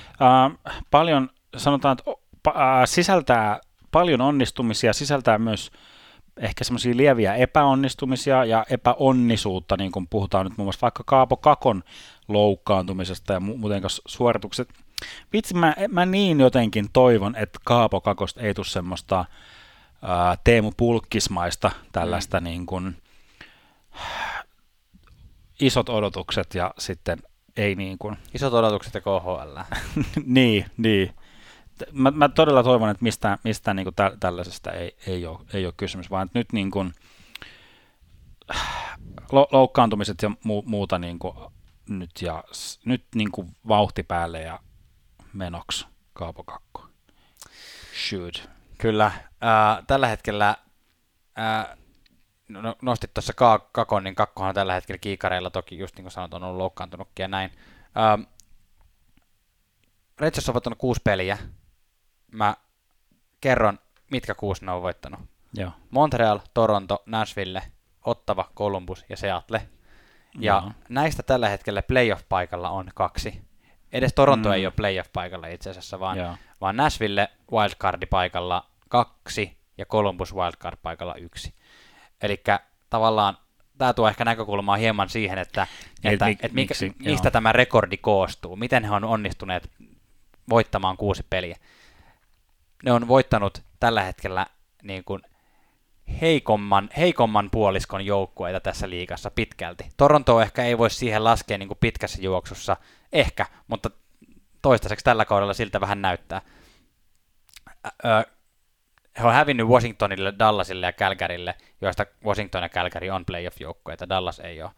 [0.10, 3.60] Uh, paljon, sanotaan, että uh, sisältää
[3.91, 5.72] paljon onnistumisia, sisältää myös
[6.38, 11.84] ehkä semmoisia lieviä epäonnistumisia ja epäonnisuutta, niin kuin puhutaan nyt muun muassa vaikka Kaapo Kakon
[12.28, 14.70] loukkaantumisesta ja mu- muuten suoritukset.
[15.34, 19.26] Vitsi, mä, mä niin jotenkin toivon, että Kaapo Kakosta ei tule semmoista
[20.02, 22.43] ää, Teemu Pulkkismaista tällaista mm.
[22.43, 22.97] niin kuin,
[25.60, 27.20] isot odotukset ja sitten
[27.57, 29.60] ei niin kuin, Isot odotukset ja KHL.
[30.26, 31.16] niin, niin.
[31.91, 35.74] Mä, mä todella toivon, että mistään, mistään niin tä, tällaisesta ei, ei, ole, ei ole
[35.78, 36.93] kysymys, vaan että nyt niin kuin,
[39.32, 41.36] lo, loukkaantumiset ja mu, muuta niin kuin,
[41.89, 42.43] nyt, ja,
[42.86, 44.60] nyt niin kuin vauhti päälle ja
[45.34, 46.88] menoksi Kaapo Kakko.
[48.10, 48.49] Shoot.
[48.78, 49.05] Kyllä.
[49.05, 50.55] Äh, tällä hetkellä
[51.39, 51.78] äh,
[52.50, 56.34] no, nostit tuossa ka- kakon, niin kakkohan tällä hetkellä kiikareilla toki, just niin kuin sanot,
[56.34, 57.52] on ollut loukkaantunutkin ja näin.
[57.97, 58.22] Ähm,
[60.18, 61.38] Rangers on voittanut kuusi peliä.
[62.32, 62.56] Mä
[63.41, 63.80] kerron,
[64.12, 65.20] mitkä kuusi ne on voittanut.
[65.54, 65.72] Joo.
[65.89, 67.62] Montreal, Toronto, Nashville,
[68.06, 69.70] Ottava, Columbus ja Seattle.
[70.39, 70.72] Ja Joo.
[70.89, 73.41] näistä tällä hetkellä playoff-paikalla on kaksi.
[73.91, 74.56] Edes Toronto Mm.
[74.56, 76.36] ei ole playoff-paikalla itse asiassa, vaan, Joo.
[76.62, 81.54] vaan Nashville wildcard-paikalla kaksi ja Columbus wildcard-paikalla yksi.
[82.22, 82.43] Eli
[82.89, 83.38] tavallaan
[83.78, 85.67] tämä tuo ehkä näkökulmaa hieman siihen, että,
[86.03, 87.32] Et että, mi- että mikä, miksi, mistä joo.
[87.32, 89.70] tämä rekordi koostuu, miten he on onnistuneet
[90.49, 91.57] voittamaan kuusi peliä.
[92.84, 94.45] Ne on voittanut tällä hetkellä
[94.84, 95.22] niin kuin
[96.22, 99.84] heikomman, heikomman puoliskon joukkueita tässä liigassa pitkälti.
[99.97, 102.78] Toronto ehkä ei voi siihen laskea niin kuin pitkässä juoksussa,
[103.13, 103.91] ehkä, mutta
[104.61, 106.41] toistaiseksi tällä kaudella siltä vähän näyttää.
[109.20, 114.62] He on hävinnyt Washingtonille, Dallasille ja Calgarylle, joista Washington ja Calgary on playoff-joukkueita, Dallas ei
[114.62, 114.72] ole.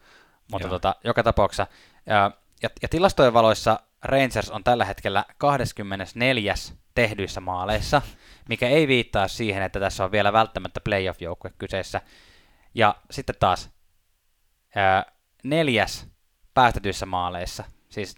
[0.52, 0.70] Mutta Joo.
[0.74, 1.66] tota, joka tapauksessa,
[2.06, 2.30] ja,
[2.62, 6.54] ja, ja tilastojen valoissa Rangers on tällä hetkellä 24.
[6.94, 8.02] tehdyissä maaleissa,
[8.48, 12.00] mikä ei viittaa siihen, että tässä on vielä välttämättä playoff-joukkue kyseessä.
[12.74, 13.70] Ja sitten taas
[14.74, 15.12] ää,
[15.44, 16.06] neljäs
[16.54, 18.16] päästetyissä maaleissa, siis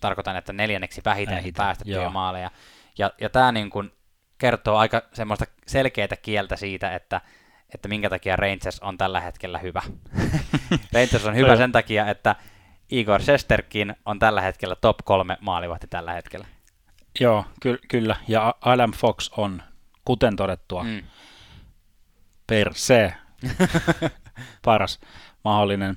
[0.00, 2.10] tarkoitan, että neljänneksi vähiten päästettyjä joo.
[2.10, 2.50] maaleja.
[2.98, 3.92] Ja, ja tämä niin kuin
[4.38, 7.20] kertoo aika semmoista selkeää kieltä siitä, että,
[7.74, 9.82] että minkä takia Rangers on tällä hetkellä hyvä.
[10.94, 12.36] Rangers on hyvä sen takia, että
[12.90, 16.46] Igor Shesterkin on tällä hetkellä top kolme maalivahti tällä hetkellä.
[17.20, 18.16] Joo, ky- kyllä.
[18.28, 19.62] Ja Adam Fox on,
[20.04, 21.02] kuten todettua, mm.
[22.46, 23.14] Per se
[24.64, 25.00] paras
[25.44, 25.96] mahdollinen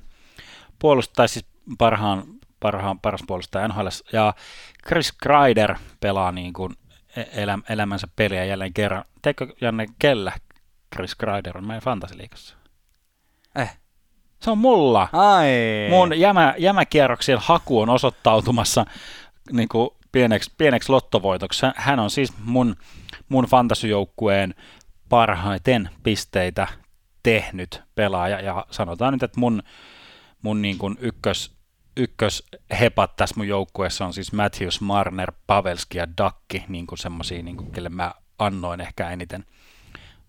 [0.78, 1.46] puolustaja, siis
[1.78, 2.24] parhaan,
[2.60, 3.86] parhaan, paras puolustaja NHL.
[4.12, 4.34] Ja
[4.86, 6.74] Chris Kreider pelaa niin kuin
[7.32, 9.04] elä, elämänsä peliä jälleen kerran.
[9.22, 10.32] Teikö Janne, kellä
[10.94, 12.56] Chris Kreider on meidän fantasiliikassa?
[13.56, 13.78] Eh.
[14.42, 15.08] Se on mulla.
[15.12, 15.48] Ai.
[15.90, 18.86] Mun jämä, jämäkierroksien haku on osoittautumassa
[19.52, 21.66] niin kuin pieneksi, pieneksi lottovoitoksi.
[21.76, 22.76] Hän- on siis mun,
[23.28, 24.54] mun fantasyjoukkueen
[25.08, 26.66] parhaiten pisteitä
[27.22, 28.40] tehnyt pelaaja.
[28.40, 29.62] Ja sanotaan nyt, että mun,
[30.42, 31.57] mun niin kuin ykkös,
[31.98, 37.56] ykköshepat tässä mun joukkueessa on siis Matthews, Marner, Pavelski ja Dakki, niin kuin semmosia, niin
[37.56, 39.44] kuin, kelle mä annoin ehkä eniten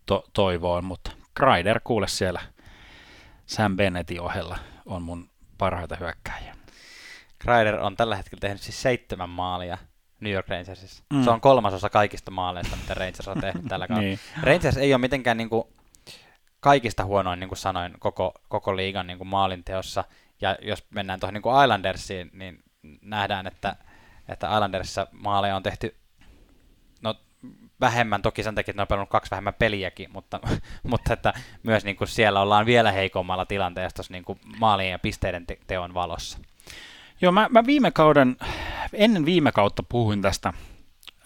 [0.05, 2.41] to- toivoon, mutta Kreider kuule siellä
[3.45, 6.55] Sam Bennettin ohella on mun parhaita hyökkäjiä.
[7.39, 9.78] Kreider on tällä hetkellä tehnyt siis seitsemän maalia
[10.20, 11.03] New York Rangersissa.
[11.09, 11.17] Mm.
[11.17, 11.24] Mm.
[11.24, 14.09] Se on kolmasosa kaikista maaleista, mitä Rangers on tehnyt tällä kaudella.
[14.09, 14.20] Niin.
[14.41, 15.63] Rangers ei ole mitenkään niin kuin
[16.59, 20.03] kaikista huonoin, niin kuin sanoin, koko, koko liigan niin kuin maalinteossa.
[20.41, 22.63] Ja jos mennään tuohon niin Islandersiin, niin
[23.01, 23.75] nähdään, että,
[24.29, 25.95] että Islandersissa maaleja on tehty
[27.01, 27.15] no,
[27.81, 30.39] vähemmän, toki sen takia, että ne on pelannut kaksi vähemmän peliäkin, mutta,
[30.89, 31.33] mutta että
[31.63, 35.59] myös niin kuin siellä ollaan vielä heikommalla tilanteessa tuossa niin kuin maalien ja pisteiden te-
[35.67, 36.39] teon valossa.
[37.21, 38.37] Joo, mä, mä viime kauden,
[38.93, 40.53] ennen viime kautta puhuin tästä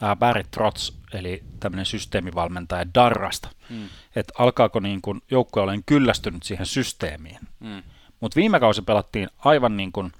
[0.01, 3.89] ää, Barry Trotz, eli tämmöinen systeemivalmentaja Darrasta, Mm.
[4.15, 7.39] että alkaako niin kun joukkue olen kyllästynyt siihen systeemiin.
[7.59, 7.83] Mm.
[8.23, 10.11] Mutta viime kausi pelattiin aivan niin, kuin,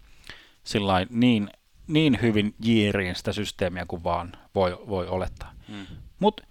[0.63, 1.49] sillain, niin,
[1.87, 5.51] niin hyvin jiiriin sitä systeemiä kuin vaan voi, voi olettaa.
[5.67, 5.85] Mm.
[6.19, 6.43] Mutta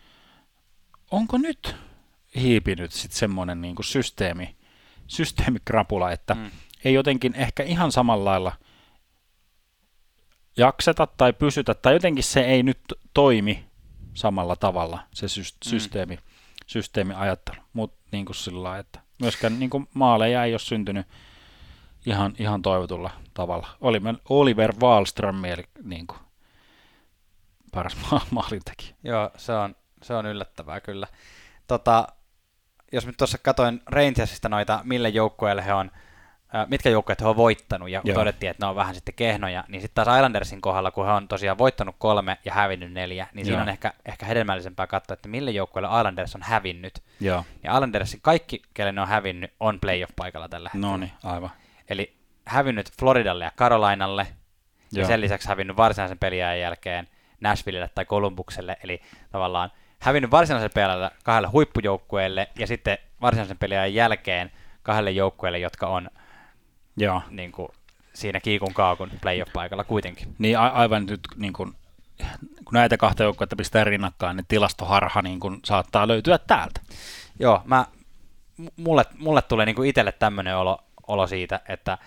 [1.11, 1.77] onko nyt
[2.37, 4.57] hiipinyt sitten semmoinen niin kuin systeemi,
[5.07, 6.41] systeemikrapula, että mm.
[6.41, 6.51] Mm.
[6.85, 8.53] ei jotenkin ehkä ihan samalla lailla
[10.57, 12.81] jakseta tai pysytä, tai jotenkin se ei nyt
[13.15, 13.65] toimi
[14.15, 15.71] samalla tavalla, se sy- Mm.
[15.71, 16.19] systeemi,
[16.67, 17.63] systeemiajattelu.
[17.73, 21.07] Mutta niin kuin sillä lailla, että myöskään niin kuin maaleja ei ole syntynyt
[22.07, 23.69] ihan, ihan toivotulla tavalla.
[23.81, 26.19] Oliver, Oliver Wallström eli niin kuin
[27.73, 28.95] paras ma- maalintekijä.
[29.05, 31.07] Joo, se on, se on yllättävää kyllä.
[31.67, 32.09] Tota,
[32.93, 35.91] jos nyt tuossa katoin Rangersista noita, mille joukkueelle he on,
[36.67, 38.15] mitkä joukkueet he on voittanut, ja Joo.
[38.15, 41.29] Todettiin, että ne on vähän sitten kehnoja, niin sitten taas Islandersin kohdalla, kun he on
[41.29, 43.63] tosiaan voittanut kolme ja hävinnyt neljä, niin siinä Joo.
[43.63, 47.03] on ehkä, ehkä hedelmällisempää katsoa, että mille joukkueelle Islanders on hävinnyt.
[47.21, 50.87] Joo, Ja Islandersin kaikki, kelle ne on hävinnyt, on playoff-paikalla tällä hetkellä.
[50.87, 51.51] no niin, aivan.
[51.93, 52.17] Eli
[52.47, 54.27] hävinnyt Floridalle ja Carolinalle,
[54.93, 55.09] ja Joo.
[55.09, 57.09] sen lisäksi hävinnyt varsinaisen peliajan jälkeen
[57.41, 64.51] Nashvillelle tai Columbukselle, eli tavallaan hävinnyt varsinaisen peliajan kahdelle huippujoukkueelle ja sitten varsinaisen peliajan jälkeen
[64.83, 66.11] kahdelle joukkueelle, jotka on
[66.97, 67.23] Joo.
[67.31, 67.69] niin kuin,
[68.15, 70.35] siinä kiikun kaakun playoff-paikalla kuitenkin.
[70.39, 71.75] Niin a- aivan nyt niin kuin,
[72.65, 76.81] kun näitä kahta joukkuetta pistää rinnakkain, niin tilastoharha niin kuin, saattaa löytyä täältä.
[77.39, 77.87] Joo, mä,
[78.77, 81.99] mulle, mulle tulee niin itselle tämmöinen olo, olo siitä, että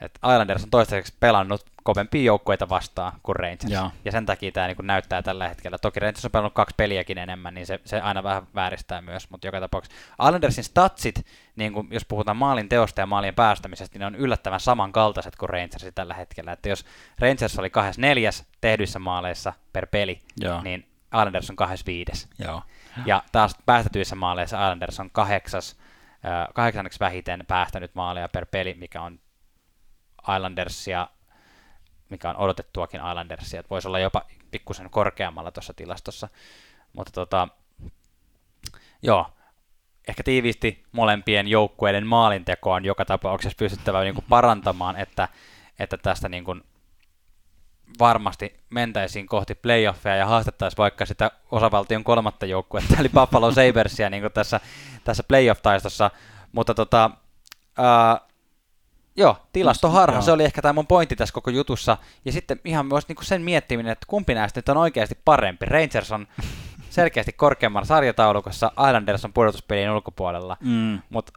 [0.00, 3.72] että Islanders on toistaiseksi pelannut kovempia joukkueita vastaan kuin Rangers.
[3.72, 3.90] Joo.
[4.04, 5.78] Ja sen takia tämä niin näyttää tällä hetkellä.
[5.78, 9.46] Toki Rangers on pelannut kaksi peliäkin enemmän, niin se, se aina vähän vääristää myös, mutta
[9.46, 9.96] joka tapauksessa.
[10.26, 11.26] Islandersin statsit,
[11.56, 15.48] niin kuin jos puhutaan maalin teosta ja maalien päästämisestä, niin ne on yllättävän samankaltaiset kuin
[15.48, 16.52] Rangersin tällä hetkellä.
[16.52, 16.84] Että jos
[17.18, 20.62] Rangers oli kahdes neljäs tehdyissä maaleissa per peli, Joo.
[20.62, 22.28] niin Islanders on kahdes viides.
[22.38, 22.62] Joo.
[23.06, 25.76] Ja taas päästetyissä maaleissa Islanders on kahdeksas,
[26.54, 29.20] kahdeksanneksi vähiten päästänyt maaleja per peli, mikä on
[30.36, 31.08] Islandersia,
[32.08, 36.28] mikä on odotettuakin Islandersia, että voisi olla jopa pikkusen korkeammalla tuossa tilastossa.
[36.92, 37.48] Mutta tota,
[39.02, 39.26] joo,
[40.08, 45.28] ehkä tiiviisti molempien joukkueiden maalintekoa on joka tapauksessa pystyttävä niin kuin parantamaan, että,
[45.78, 46.62] että tästä niin kuin
[47.98, 54.22] varmasti mentäisiin kohti playoffia ja haastettaisiin vaikka sitä osavaltion kolmatta joukkuetta, eli Buffalo Sabersia niin
[54.34, 54.60] tässä,
[55.04, 56.10] tässä playoff-taistossa,
[56.52, 57.10] mutta tota,
[57.78, 58.20] ää,
[59.16, 63.08] joo, tilastoharha, se oli ehkä tämä mun pointti tässä koko jutussa, ja sitten ihan myös
[63.08, 65.66] niin sen miettiminen, että kumpi näistä nyt on oikeasti parempi.
[65.66, 66.26] Rangers on
[66.90, 70.98] selkeästi korkeammalla sarjataulukossa, Islanders on pudotuspelien ulkopuolella, Mm.
[71.10, 71.32] mutta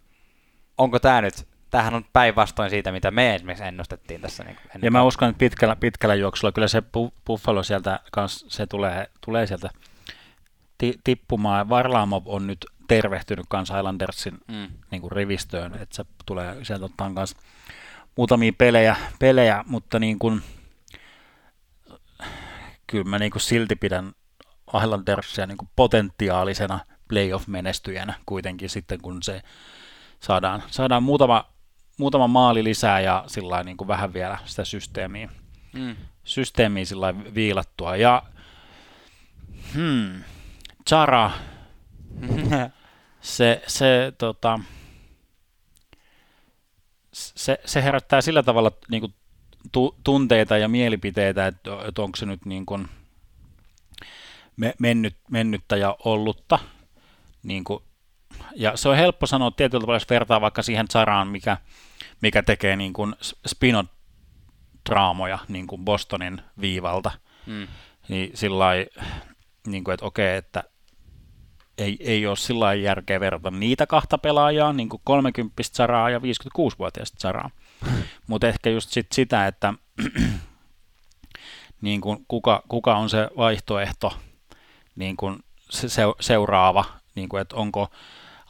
[0.77, 4.43] onko tämä nyt tämähän on päinvastoin siitä, mitä me esimerkiksi ennustettiin tässä.
[4.43, 8.45] Niin ennen Ja mä uskon, että pitkällä, pitkällä juoksulla kyllä se Bu- Buffalo sieltä kans,
[8.47, 9.70] se tulee, tulee sieltä
[10.78, 11.70] ti, tippumaan.
[11.70, 14.68] Varlamov on nyt tervehtynyt kans Islandersin Mm.
[14.91, 17.36] niin kuin rivistöön, että se tulee sieltä ottaa kans
[18.15, 20.41] muutamia pelejä, pelejä mutta niin kuin,
[22.88, 24.11] kyllä mä niin kuin silti pidän
[24.84, 29.41] Islandersia niin kuin potentiaalisena playoff-menestyjänä kuitenkin sitten, kun se
[30.20, 31.45] saadaan, saadaan muutama,
[31.97, 35.29] muutama maali lisää ja sillä niin kuin vähän vielä sitä systeemiä,
[35.73, 35.95] Mm.
[36.23, 37.95] systeemiä sillä viilattua.
[37.95, 38.23] Ja
[39.73, 40.23] hmm,
[40.89, 41.31] Chara,
[43.21, 44.59] se, se, tota,
[47.13, 49.13] se, se herättää sillä tavalla niin kuin,
[49.71, 52.87] tu, tunteita ja mielipiteitä, että, että onko se nyt niin kuin,
[54.57, 56.59] me, mennyt, mennyttä ja ollutta.
[57.43, 57.83] Niin kuin,
[58.59, 61.57] ja se on helppo sanoa tietyllä tavalla, jos vertaa vaikka siihen Saraan, mikä,
[62.21, 63.15] mikä tekee niin kuin
[63.47, 63.85] spinot
[64.89, 67.11] draamoja niin kuin Bostonin viivalta,
[67.45, 67.67] Mm.
[68.07, 68.65] niin sillä
[69.67, 70.63] niin kuin, että okei, että
[71.77, 77.19] ei, ei ole sillä järkeä verrata niitä kahta pelaajaa, niin kuin 30 Saraa ja 56-vuotiaista
[77.19, 77.49] Saraa.
[78.27, 79.73] Mutta ehkä just sit sitä, että
[81.81, 84.17] niin kuin kuka, kuka on se vaihtoehto,
[84.95, 86.85] niin kuin se se- seuraava,
[87.15, 87.89] niin kuin, että onko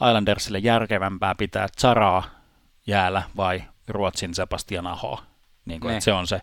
[0.01, 2.23] Islandersille järkevämpää pitää Saraa
[2.87, 5.23] jäällä vai Ruotsin Sebastian Ahoa.
[5.65, 6.41] Niin kuin, että se on se,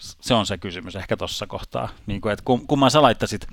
[0.00, 1.88] se on se kysymys ehkä tuossa kohtaa.
[2.06, 3.46] Niin kuin, että kum, kumman sä laittasit,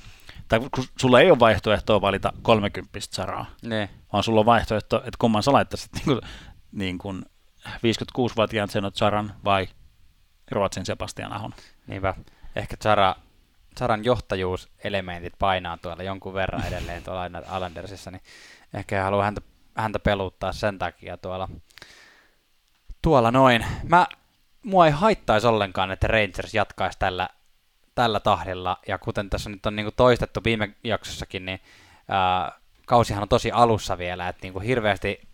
[0.48, 3.90] tai kun sulla ei ole vaihtoehtoa valita 30 saraa, Ne.
[4.14, 6.22] vaan sulla on vaihtoehto, että kumman sä laittaisit niin kuin,
[6.72, 7.26] niin kuin
[7.68, 9.68] 56-vuotiaan Zenot Saran vai
[10.52, 11.54] Ruotsin Sebastian Ahon.
[11.88, 12.14] Niinpä.
[12.56, 13.16] Ehkä Zara,
[13.80, 18.22] Zaran johtajuuselementit painaa tuolla jonkun verran edelleen tuolla Islandersissa, niin
[18.74, 19.42] ehkä haluaa häntä,
[19.78, 21.50] häntä peluttaa sen takia tuolla,
[23.02, 23.66] tuolla noin.
[23.84, 24.08] Mä,
[24.64, 27.30] mua ei haittaisi ollenkaan, että Rangers jatkaisi tällä,
[27.96, 31.60] tällä tahdilla, ja kuten tässä nyt on niin toistettu viime jaksossakin, niin
[32.08, 32.52] ää,
[32.86, 35.28] kausihan on tosi alussa vielä, että niin kuin hirveästi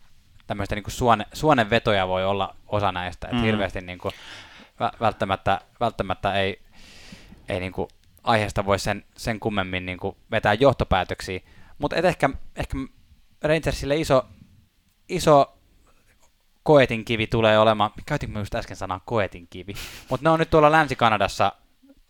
[0.48, 3.44] tämmöistä niin suone, suonenvetoja voi olla osa näistä, että Mm.
[3.44, 4.14] hirveästi niin kuin,
[4.82, 6.62] vä- välttämättä, välttämättä ei,
[7.50, 7.90] ei niin kuin
[8.28, 11.39] aiheesta voi sen, sen kummemmin niin kuin vetää johtopäätöksiä,
[11.78, 12.78] mutta ehkä, ehkä
[13.43, 14.25] Rangersille iso,
[15.09, 15.57] iso
[16.63, 19.73] koetin kivi tulee olemaan, käytinkö mä just äsken sanaa koetin kivi,
[20.09, 21.51] mutta ne on nyt tuolla Länsi-Kanadassa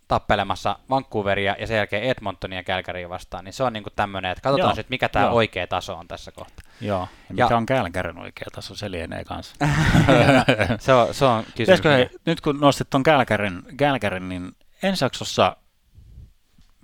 [0.08, 4.42] tappelemassa Vancouveria ja sen jälkeen Edmontonia ja Calgarya vastaan, niin se on niinku tämmöinen, että
[4.42, 6.72] katsotaan nyt mikä tämä oikea taso on tässä kohtaa.
[6.80, 9.54] Joo, ja Ja- mikä on Kälkärin oikea taso, se lienee kanssa.
[10.78, 11.56] se, on, se on kysymys.
[11.56, 14.52] Pitäisikö hei, nyt kun nostit tuon Kälkärin, Kälkärin, niin
[14.82, 15.56] ensi jaksossa,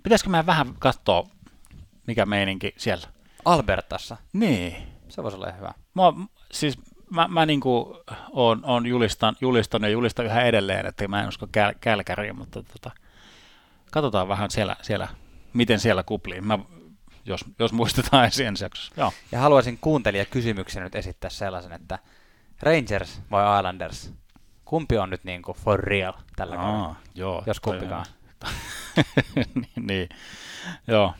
[0.05, 1.27] pitäisikö meidän vähän katsoa,
[2.07, 3.07] mikä meininki siellä?
[3.45, 4.75] Albertassa, Niin.
[5.09, 5.73] se voisi olla hyvä.
[5.93, 6.03] Mä,
[6.51, 6.77] siis
[7.09, 7.97] mä, mä niinku
[8.31, 12.63] oon, oon julistan, julistanut ja julistan yhä edelleen, että mä en usko käl, Kälkäriin, mutta
[12.63, 12.91] tota,
[13.91, 15.07] katsotaan vähän siellä, siellä,
[15.53, 16.41] miten siellä kuplii.
[16.41, 16.59] Mä,
[17.25, 18.93] jos, jos muistetaan ensi ensi jaksossa.
[18.97, 19.13] Joo.
[19.31, 21.99] Ja haluaisin kuuntelijakysymyksen nyt esittää sellaisen, että
[22.61, 24.13] Rangers vai Islanders?
[24.65, 26.85] Kumpi on nyt niin kuin for real tällä kaudella?
[26.85, 27.43] Aa, joo.
[27.45, 28.05] Jos kumpikaan.
[29.35, 30.09] Niin, niin,
[30.87, 31.13] joo.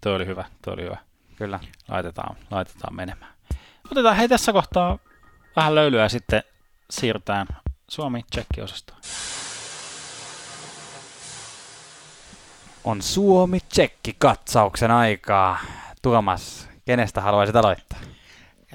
[0.00, 0.96] Toi oli hyvä, toi oli hyvä.
[1.36, 1.60] Kyllä.
[1.88, 3.32] Laitetaan, laitetaan menemään.
[3.90, 4.98] Otetaan hei tässä kohtaa
[5.56, 6.42] vähän löylyä ja sitten
[6.90, 7.46] siirrytään
[7.88, 9.00] Suomi-Tsekki-osastoon.
[12.84, 15.58] On Suomi-Tsekki-katsauksen aikaa.
[16.02, 17.98] Tuomas, kenestä haluaisit aloittaa?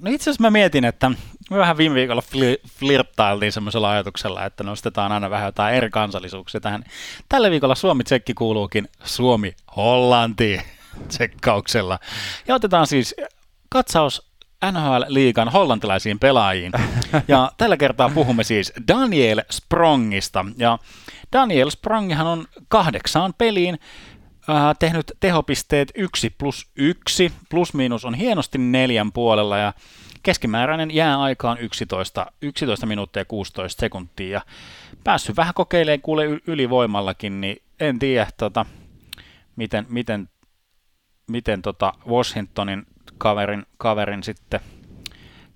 [0.02, 1.12] No itse asiassa mä mietin, että
[1.52, 6.62] Me vähän viime viikolla fli- flirttailtiin semmoisella ajatuksella, että nostetaan aina vähän jotain eri kansallisuuksia
[6.62, 6.84] tähän.
[7.30, 10.62] Tällä viikolla Suomi-tsekki kuuluukin Suomi-Hollanti
[11.08, 12.00] tsekkauksella.
[12.48, 13.16] Ja otetaan siis
[13.70, 14.32] katsaus
[14.72, 16.72] NHL-liigan hollantilaisiin pelaajiin.
[17.28, 20.46] Ja tällä kertaa puhumme siis Daniel Sprongista.
[20.58, 20.80] Ja
[21.34, 23.80] Daniel Sprongihan on kahdeksaan peliin
[24.50, 27.32] äh, tehnyt tehopisteet 1 plus 1.
[27.50, 29.74] Plus miinus on hienosti neljän puolella ja
[30.24, 34.30] keskimääräinen jääaika on 11, 11 minuuttia 16 sekuntia.
[34.30, 34.42] Ja
[35.04, 38.66] päässyt vähän kokeilemaan kuule ylivoimallakin, niin en tiedä tota,
[39.56, 40.30] miten, miten,
[41.32, 42.86] miten tota Washingtonin
[43.18, 44.60] kaverin, kaverin sitten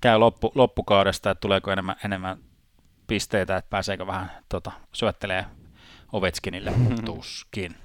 [0.01, 2.37] käy loppu, loppukaudesta, että tuleeko enemmän, enemmän
[3.07, 5.45] pisteitä, että pääseekö vähän tota, syöttelee
[6.13, 6.73] Ovechkinille,
[7.05, 7.75] tuskin.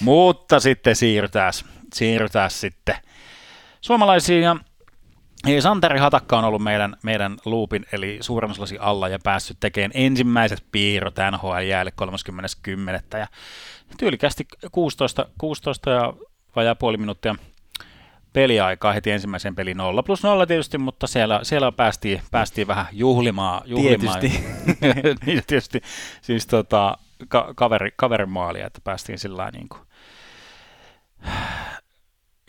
[0.00, 1.52] Mutta sitten siirrytään,
[1.94, 2.96] siirrytään sitten
[3.80, 4.56] suomalaisiin ja
[5.46, 10.64] Hei, Santeri Hatakka on ollut meidän, meidän loopin eli suurennuslasi alla ja päässyt tekemään ensimmäiset
[10.72, 11.92] piirrot NHL jäälle
[13.12, 13.18] 30.10.
[13.18, 13.26] Ja
[13.98, 16.12] tyylikästi 16, 16 ja
[16.56, 17.34] vajaa puoli minuuttia
[18.32, 23.62] peliaikaa heti ensimmäisen pelin 0 plus 0 tietysti, mutta siellä, siellä päästiin, päästiin vähän juhlimaan.
[23.66, 24.20] juhlimaan.
[24.20, 24.44] Tietysti.
[25.26, 25.82] niin, tietysti
[26.22, 26.98] siis tota,
[27.28, 29.80] ka- kaveri, kaverin maalia, että päästiin sillä niin kuin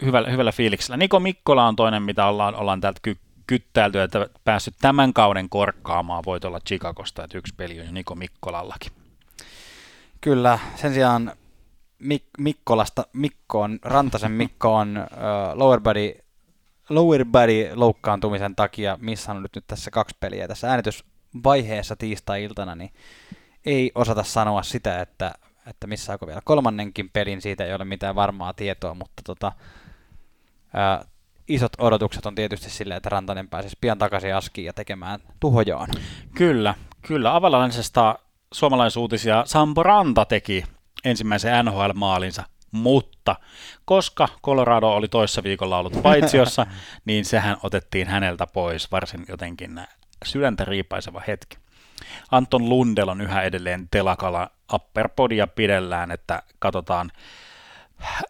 [0.02, 0.98] hyvällä, hyvällä fiiliksellä.
[0.98, 3.18] Niko Mikkola on toinen, mitä ollaan, ollaan täältä ky-
[3.48, 8.92] kyttäilty, että päässyt tämän kauden korkkaamaan voitolla Chicagosta, että yksi peli on jo Niko Mikkolallakin.
[10.22, 11.32] Kyllä, sen sijaan
[12.04, 16.14] Mik- Mikkolasta Mikko on, Rantasen Mikko on uh, lower body
[16.90, 20.48] lower body loukkaantumisen takia missannut nyt, nyt tässä kaksi peliä.
[20.48, 22.92] Tässä äänitysvaiheessa tiistai-iltana niin
[23.66, 25.34] ei osata sanoa sitä, että,
[25.68, 29.52] että missä onko vielä kolmannenkin pelin, siitä ei ole mitään varmaa tietoa, mutta tota,
[30.78, 31.06] ää,
[31.48, 35.90] isot odotukset on tietysti silleen, että Rantanen pääsisi pian takaisin askiin ja tekemään tuhojaan.
[36.36, 37.36] Kyllä, kyllä.
[37.36, 38.20] Avalaisesta
[38.54, 40.64] suomalaisuutisia Sampo Ranta teki
[41.06, 43.36] ensimmäisen NHL-maalinsa, mutta
[43.86, 46.68] koska Colorado oli toissa viikolla ollut paitsiossa,
[47.06, 49.82] niin sehän otettiin häneltä pois varsin jotenkin
[50.26, 51.58] sydäntä riipaiseva hetki.
[52.32, 57.12] Anton Lundel on yhä edelleen telakalla upperpodia pidellään, että katsotaan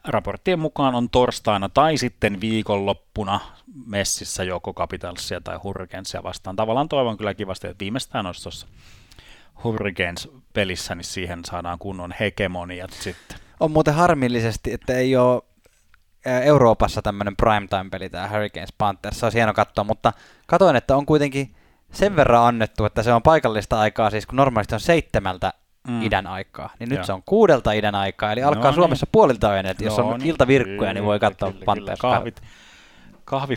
[0.06, 3.40] raporttien mukaan on torstaina tai sitten viikonloppuna
[3.86, 6.56] messissä joko Capitalsia tai Hurricanesia vastaan.
[6.56, 8.68] Tavallaan toivon kyllä kivasti, että viimeistään olisi tuossa
[9.64, 13.38] Hurricanes-pelissä, niin siihen saadaan kunnon hegemoniat sitten.
[13.60, 15.42] On muuten harmillisesti, että ei ole
[16.26, 20.14] Euroopassa tämmöinen primetime-peli, tämä Hurricanes Panthers, se olisi hieno katsoa, mutta
[20.48, 21.56] katoin, että on kuitenkin
[21.92, 25.54] sen verran annettu, että se on paikallista aikaa, siis kun normaalisti on seitsemältä
[25.88, 26.02] mm.
[26.02, 27.06] idän aikaa, niin nyt Joo.
[27.06, 29.12] se on kuudelta idän aikaa, eli alkaa no Suomessa niin.
[29.12, 30.30] puolilta yön, että jos on niin.
[30.30, 32.00] iltavirkkuja, niin voi katsoa Panthers.
[32.00, 32.42] Kahvit,
[33.26, 33.56] kahvi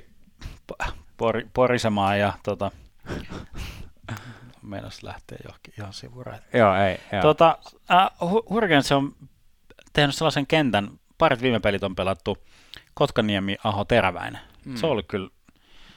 [1.17, 2.71] por, porisemaan ja tota,
[4.63, 6.45] meinas lähtee johonkin ihan sivuraille.
[6.55, 7.01] Joo, ei.
[7.13, 7.23] Joo.
[7.23, 7.59] Tota,
[7.91, 8.11] äh,
[8.51, 9.13] Hurricanes on
[9.93, 12.39] tehnyt sellaisen kentän, parit viime pelit on pelattu
[12.95, 14.41] Kotkaniemi, Aho, Teräväinen.
[14.65, 14.77] Mm.
[14.77, 15.31] Se oli kyllä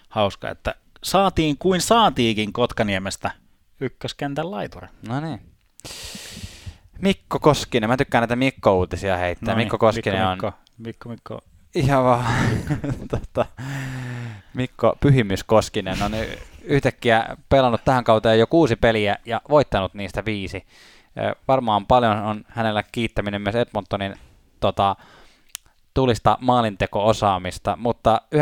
[0.09, 3.31] hauska, että saatiin kuin saatiikin Kotkaniemestä
[3.79, 4.87] ykköskentän laituri.
[5.07, 5.52] No niin.
[6.99, 9.53] Mikko Koskinen, mä tykkään näitä Mikko-uutisia heittää.
[9.53, 10.53] No niin, Mikko Koskinen Mikko, on...
[10.77, 11.39] Mikko, Mikko.
[11.75, 12.25] Ihan vaan.
[13.11, 13.45] tota,
[14.53, 16.11] Mikko Pyhimys Koskinen on
[16.63, 20.65] yhtäkkiä pelannut tähän kauteen jo kuusi peliä ja voittanut niistä viisi.
[21.47, 24.15] Varmaan paljon on hänellä kiittäminen myös Edmontonin
[24.59, 24.95] tota,
[25.93, 28.41] tulista maalinteko-osaamista, mutta 93,3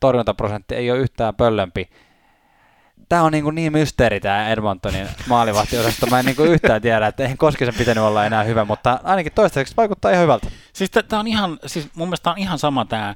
[0.00, 1.88] torjuntaprosentti ei ole yhtään pöllömpi.
[3.12, 6.06] Tämä on niin, kuin niin mysteeri tämä Edmontonin maalivahtiosasto.
[6.06, 9.32] Mä en niin kuin yhtään tiedä, että eihän Koskisen pitänyt olla enää hyvä, mutta ainakin
[9.34, 10.50] toistaiseksi vaikuttaa ihan hyvältä.
[10.72, 13.14] Siis tämä on ihan, siis mun mielestä on ihan sama tämä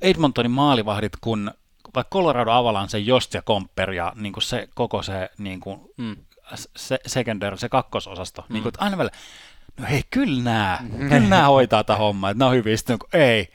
[0.00, 1.50] Edmontonin maalivahdit kuin
[1.94, 6.16] vaikka Colorado Avalanche, Jost ja Komper ja niin kuin se koko se, niin kuin, mm.
[6.76, 8.44] se secondary, se kakkososasto.
[8.48, 8.52] Mm.
[8.52, 9.16] Niin kuin, aina välillä,
[9.80, 13.22] no hei, kyllä nämä, kyllä nämä hoitaa tätä hommaa, että nämä on hyvin, sitten niin
[13.22, 13.48] ei,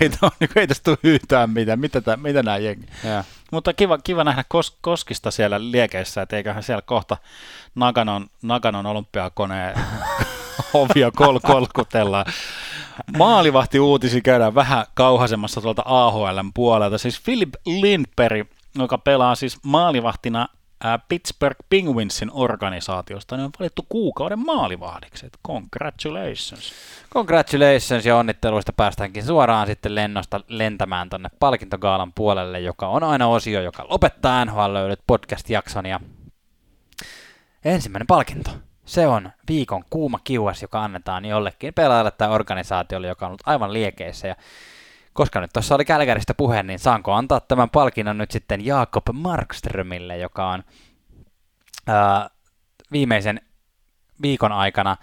[0.00, 2.86] ei, on, niin kuin, ei tästä tule yhtään mitään, mitä, mitä nämä jengi.
[3.04, 3.24] Ja.
[3.52, 7.16] Mutta kiva, kiva nähdä Kos, Koskista siellä liekeissä, että eiköhän siellä kohta
[7.74, 9.74] Naganon, Naganon olympiakoneen
[10.74, 12.26] ovia kol kolkutellaan.
[13.18, 16.98] Maalivahti uutisi käydään vähän kauhasemmassa tuolta AHLn puolelta.
[16.98, 20.48] Siis Philip Lindberg, joka pelaa siis maalivahtina
[21.08, 25.30] Pittsburgh Penguinsin organisaatiosta, niin on valittu kuukauden maalivahdiksi.
[25.46, 26.72] Congratulations.
[27.12, 33.62] Congratulations ja onnitteluista päästäänkin suoraan sitten lennosta lentämään tonne palkintogaalan puolelle, joka on aina osio,
[33.62, 35.86] joka lopettaa NHL löydyt podcast-jakson.
[35.86, 36.00] Ja
[37.64, 38.50] ensimmäinen palkinto.
[38.84, 43.72] Se on viikon kuuma kiuas, joka annetaan jollekin pelaajalle tai organisaatiolle, joka on ollut aivan
[43.72, 44.28] liekeissä.
[44.28, 44.36] Ja
[45.18, 50.16] koska nyt tuossa oli Kälkäristä puhe, niin saanko antaa tämän palkinnon nyt sitten Jaakob Markströmille,
[50.16, 50.64] joka on
[51.86, 52.30] ää,
[52.92, 53.40] viimeisen
[54.22, 54.96] viikon aikana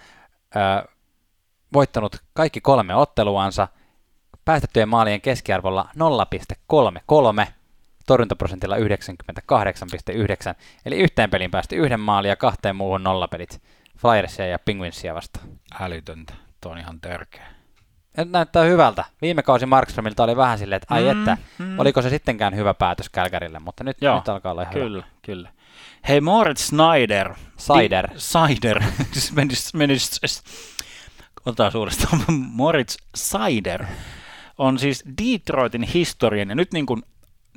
[0.55, 0.85] ää,
[1.73, 3.67] voittanut kaikki kolme otteluansa
[4.45, 5.89] päästettyjen maalien keskiarvolla
[7.43, 7.47] 0,33,
[8.07, 8.81] torjuntaprosentilla 98,9,
[10.85, 13.61] eli yhteen peliin päästi yhden maalin ja kahteen muuhun nollapelit
[13.97, 15.47] Flyersia ja Penguinsia vastaan.
[15.79, 17.54] Älytöntä, tuo on ihan törkeä.
[18.25, 19.05] Näyttää hyvältä.
[19.21, 21.79] Viime kausi Markströmiltä oli vähän silleen, että ai mm, että, mm.
[21.79, 25.07] oliko se sittenkään hyvä päätös Kälkärille, mutta nyt, Joo, nyt alkaa olla kyllä, hyvä.
[25.21, 25.49] Kyllä,
[26.07, 27.33] Hei Moritz Snyder.
[27.57, 28.07] Sider.
[28.09, 28.83] Di- Sider.
[29.35, 30.19] menis, menis,
[31.45, 32.21] otetaan suurestaan.
[32.61, 33.85] Moritz Sider
[34.57, 37.03] on siis Detroitin historian, ja nyt niin kuin,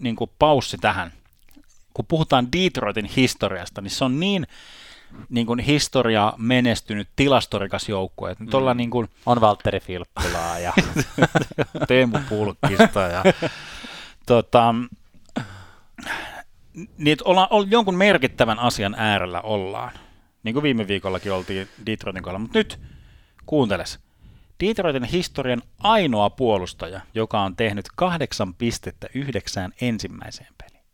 [0.01, 1.13] niin kuin paussi tähän,
[1.95, 4.47] kun puhutaan Detroitin historiasta, niin se on niin
[5.29, 8.37] niin kuin historia menestynyt tilastorikas joukkue.
[8.39, 8.77] Nyt mm.
[8.77, 9.09] niin kuin...
[9.27, 10.73] On Valtteri Filppulaa ja
[11.89, 13.25] Teemu Pulkkista ja
[14.27, 14.75] tota,
[16.99, 19.93] niin ollaan, olla, jonkun merkittävän asian äärellä ollaan.
[20.43, 22.39] Niin kuin viime viikollakin oltiin Detroitin kohdalla.
[22.39, 22.81] Mutta nyt
[23.47, 23.99] kuunteles.
[24.61, 30.85] Detroitin historian ainoa puolustaja, joka on tehnyt kahdeksan pistettä yhdeksään ensimmäiseen peliin.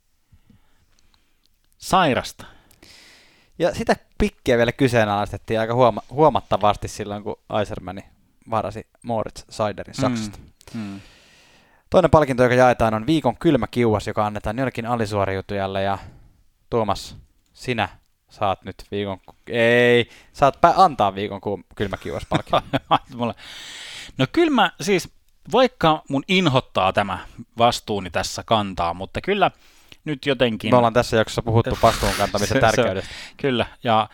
[1.78, 2.54] Sairasta.
[3.59, 8.05] Ja sitä pikkiä vielä kyseenalaistettiin aika huoma- huomattavasti silloin, kun Eisermani
[8.51, 10.39] varasi Moritz Seiderin Saksasta.
[10.75, 11.01] Mm, mm.
[11.91, 15.83] Toinen palkinto, joka jaetaan, on viikon kylmä kiuas, joka annetaan jollekin alisuoriutujalle.
[15.83, 15.99] Ja
[16.71, 17.17] Tuomas,
[17.53, 17.89] sinä
[18.29, 19.19] saat nyt viikon...
[19.47, 21.41] Ei, saat pä- antaa viikon
[21.75, 22.23] kylmä kiuas
[24.19, 25.09] no kylmä, siis
[25.53, 27.19] vaikka mun inhottaa tämä
[27.59, 29.51] vastuuni tässä kantaa, mutta kyllä
[30.05, 30.71] nyt jotenkin...
[30.71, 33.11] Me ollaan tässä jaksossa puhuttu vastuun kantamisen tärkeydestä.
[33.11, 34.09] Se, kyllä, ja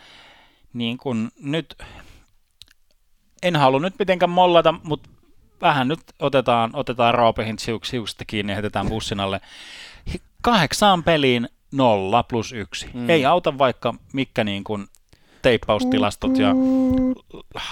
[0.73, 1.75] niin kun nyt,
[3.43, 5.09] en halua nyt mitenkään mollata, mutta
[5.61, 9.41] vähän nyt otetaan, otetaan Roopehin siuksista kiinni ja heitetään bussin alle.
[10.41, 12.89] Kahdeksaan peliin nolla plus yksi.
[12.93, 13.09] Mm.
[13.09, 14.87] Ei auta vaikka mikä niin kuin
[15.41, 16.55] teippaustilastot ja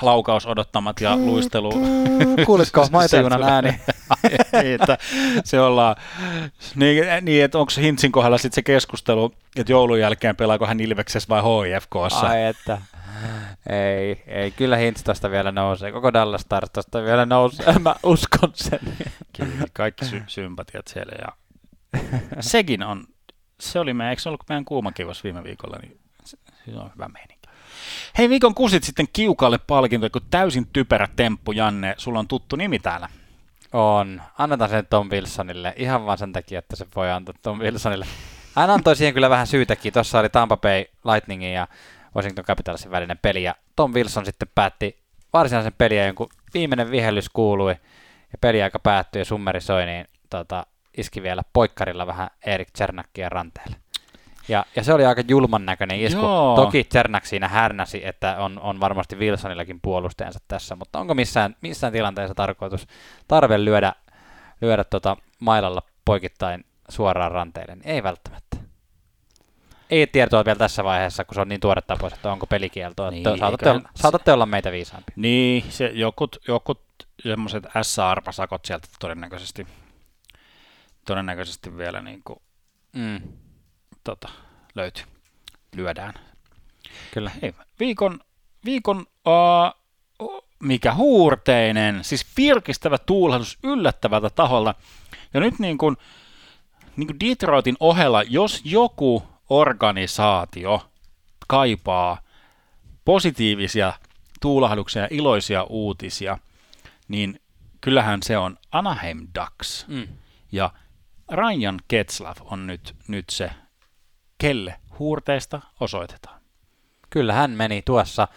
[0.01, 1.71] laukaus odottamat ja luistelu.
[2.45, 3.69] Kuulitko maitojunan ääni?
[4.63, 4.97] niin, että
[5.43, 5.95] se ollaan,
[6.75, 11.29] niin, niin että onko Hintsin kohdalla sitten se keskustelu, että joulun jälkeen pelaako hän Ilveksessä
[11.29, 12.27] vai HIFKssa?
[12.27, 12.81] Ai että.
[13.69, 15.91] Ei, ei, kyllä Hintz tosta vielä nousee.
[15.91, 17.79] Koko Dallas Stars tosta vielä nousee.
[17.79, 18.79] Mä uskon sen.
[19.37, 21.13] Kyllä, kaikki sy- sympatiat siellä.
[21.21, 21.27] Ja
[22.39, 23.03] sekin on,
[23.59, 27.07] se oli meidän, eikö se ollut meidän kuumakivas viime viikolla, niin se, se on hyvä
[27.07, 27.49] meininki.
[28.17, 31.95] Hei, viikon kusit sitten kiukalle palkinto, kun täysin typerä temppu, Janne.
[31.97, 33.09] Sulla on tuttu nimi täällä.
[33.73, 34.21] On.
[34.37, 38.05] Annetaan sen Tom Wilsonille ihan vaan sen takia, että se voi antaa Tom Wilsonille.
[38.55, 39.93] Hän antoi siihen kyllä vähän syytäkin.
[39.93, 41.67] Tuossa oli Tampa Bay Lightningin ja
[42.15, 44.97] Washington Capitalsin välinen peli, ja Tom Wilson sitten päätti
[45.33, 47.71] varsinaisen peliä, jonkun viimeinen vihellys kuului,
[48.31, 50.65] ja peliaika päättyi ja summeri soi, niin tota,
[50.97, 53.75] iski vielä poikkarilla vähän Erik Czernakkia ranteelle.
[54.49, 56.21] Ja, ja se oli aika julman näköinen isku.
[56.21, 56.55] Joo.
[56.55, 61.93] Toki Czernak siinä härnäsi, että on, on varmasti Wilsonillakin puolustajansa tässä, mutta onko missään, missään
[61.93, 62.87] tilanteessa tarkoitus
[63.27, 63.93] tarve lyödä,
[64.61, 67.75] lyödä tota mailalla poikittain suoraan ranteille?
[67.75, 68.49] Niin ei välttämättä
[69.89, 73.09] ei tietoa vielä tässä vaiheessa, kun se on niin tuore tapaus, että onko pelikielto.
[73.09, 75.13] Niin, että saatatte, olla, saatatte olla meitä viisaampia.
[75.15, 76.81] Niin, se, jokut, jokut
[77.23, 79.67] semmoiset S-arpasakot sieltä todennäköisesti,
[81.05, 82.39] todennäköisesti vielä niin kuin,
[82.93, 83.21] mm.
[84.09, 84.29] Tota,
[84.75, 85.03] löytyy.
[85.75, 86.13] Lyödään.
[87.13, 87.31] Kyllä.
[87.41, 88.19] Hei, viikon,
[88.65, 94.75] viikon uh, mikä huurteinen, siis virkistävä tuulahdus yllättävältä taholla.
[95.33, 95.97] Ja nyt niin kuin,
[96.95, 100.91] niin kuin Detroitin ohella, jos joku organisaatio
[101.47, 102.21] kaipaa
[103.05, 103.93] positiivisia
[104.41, 106.37] tuulahduksia ja iloisia uutisia,
[107.07, 107.41] niin
[107.81, 109.85] kyllähän se on Anaheim Ducks.
[109.87, 110.07] Mm.
[110.51, 110.71] Ja
[111.31, 113.51] Ryan Ketslav on nyt, nyt se,
[114.39, 116.41] kelle huurteista osoitetaan.
[117.09, 118.27] Kyllä hän meni tuossa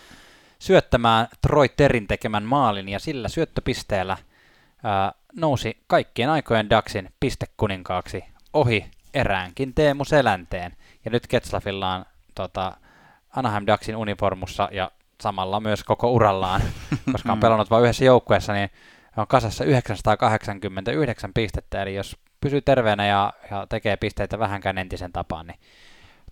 [0.59, 4.17] syöttämään Troy Terin tekemän maalin ja sillä syöttöpisteellä
[4.85, 10.77] ää, nousi kaikkien aikojen Ducksin pistekuninkaaksi ohi eräänkin Teemu Selänteen.
[11.05, 12.05] Ja nyt Ketslafilla on
[12.35, 12.77] tota,
[13.37, 16.63] Anaheim Ducksin uniformussa ja samalla myös koko urallaan,
[17.13, 18.71] koska on pelannut vain yhdessä joukkueessa, niin
[19.17, 25.47] on kasassa 989 pistettä, eli jos pysyy terveenä ja, ja tekee pisteitä vähänkään entisen tapaan,
[25.47, 25.59] niin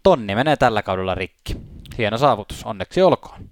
[0.02, 1.56] tonni menee tällä kaudella rikki.
[1.98, 3.50] Hieno saavutus, onneksi olkoon.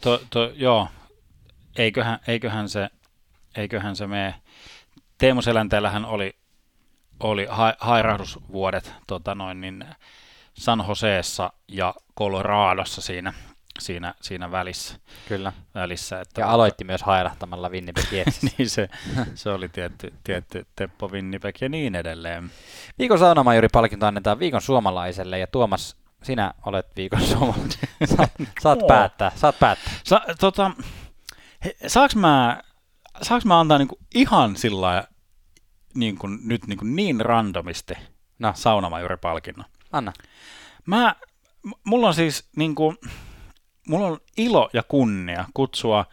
[0.00, 0.88] To, to, joo,
[1.76, 2.90] eiköhän, eiköhän, se,
[3.56, 4.34] eiköhän se mene.
[5.18, 6.38] Teemu Selänteellähän oli
[7.20, 9.84] oli ha- hairahdusvuodet tota noin, niin
[10.54, 13.32] San Joseessa ja Coloradossa siinä,
[13.78, 14.98] siinä, siinä välissä.
[15.28, 15.52] Kyllä.
[15.74, 18.04] välissä että Ja aloitti myös hairahtamalla Winnipeg
[18.58, 18.88] niin se,
[19.34, 22.50] se oli tietty, tietty Teppo Winnipeg ja niin edelleen.
[22.98, 27.78] Viikon saunamajuri palkinto annetaan viikon suomalaiselle ja Tuomas, sinä olet viikon suomalainen.
[28.16, 29.92] Saat, saat päättää, saat päättää.
[30.04, 30.70] Sa, tota,
[31.64, 32.62] he, saaks mä,
[33.22, 35.04] saaks mä antaa niinku ihan sillä
[35.94, 37.94] niin, kuin, nyt niin, kuin niin randomisti
[38.38, 39.66] No, saunamajuripalkinnon?
[39.92, 40.12] anna.
[40.86, 41.14] Mä,
[41.84, 42.96] mulla on siis niin kuin,
[43.88, 46.06] mulla on ilo ja kunnia kutsua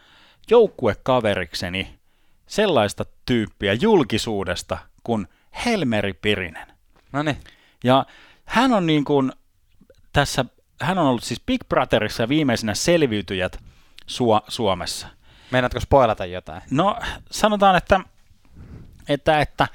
[0.50, 1.98] joukkuekaverikseni
[2.46, 5.28] sellaista tyyppiä julkisuudesta kuin
[5.64, 6.66] Helmeri Pirinen.
[7.12, 7.36] No niin.
[7.84, 8.06] Ja
[8.44, 9.32] hän on niin kuin
[10.12, 10.44] tässä,
[10.80, 13.58] hän on ollut siis Big Brotherissa viimeisenä selviytyjät
[14.10, 15.08] Su- Suomessa.
[15.50, 16.62] Meinaatko spoilata jotain?
[16.70, 16.96] No
[17.30, 18.00] sanotaan, että,
[19.08, 19.68] että, että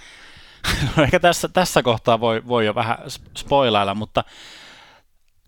[0.98, 4.23] no ehkä tässä, tässä kohtaa voi, voi jo vähän sp- spoilailla, mutta,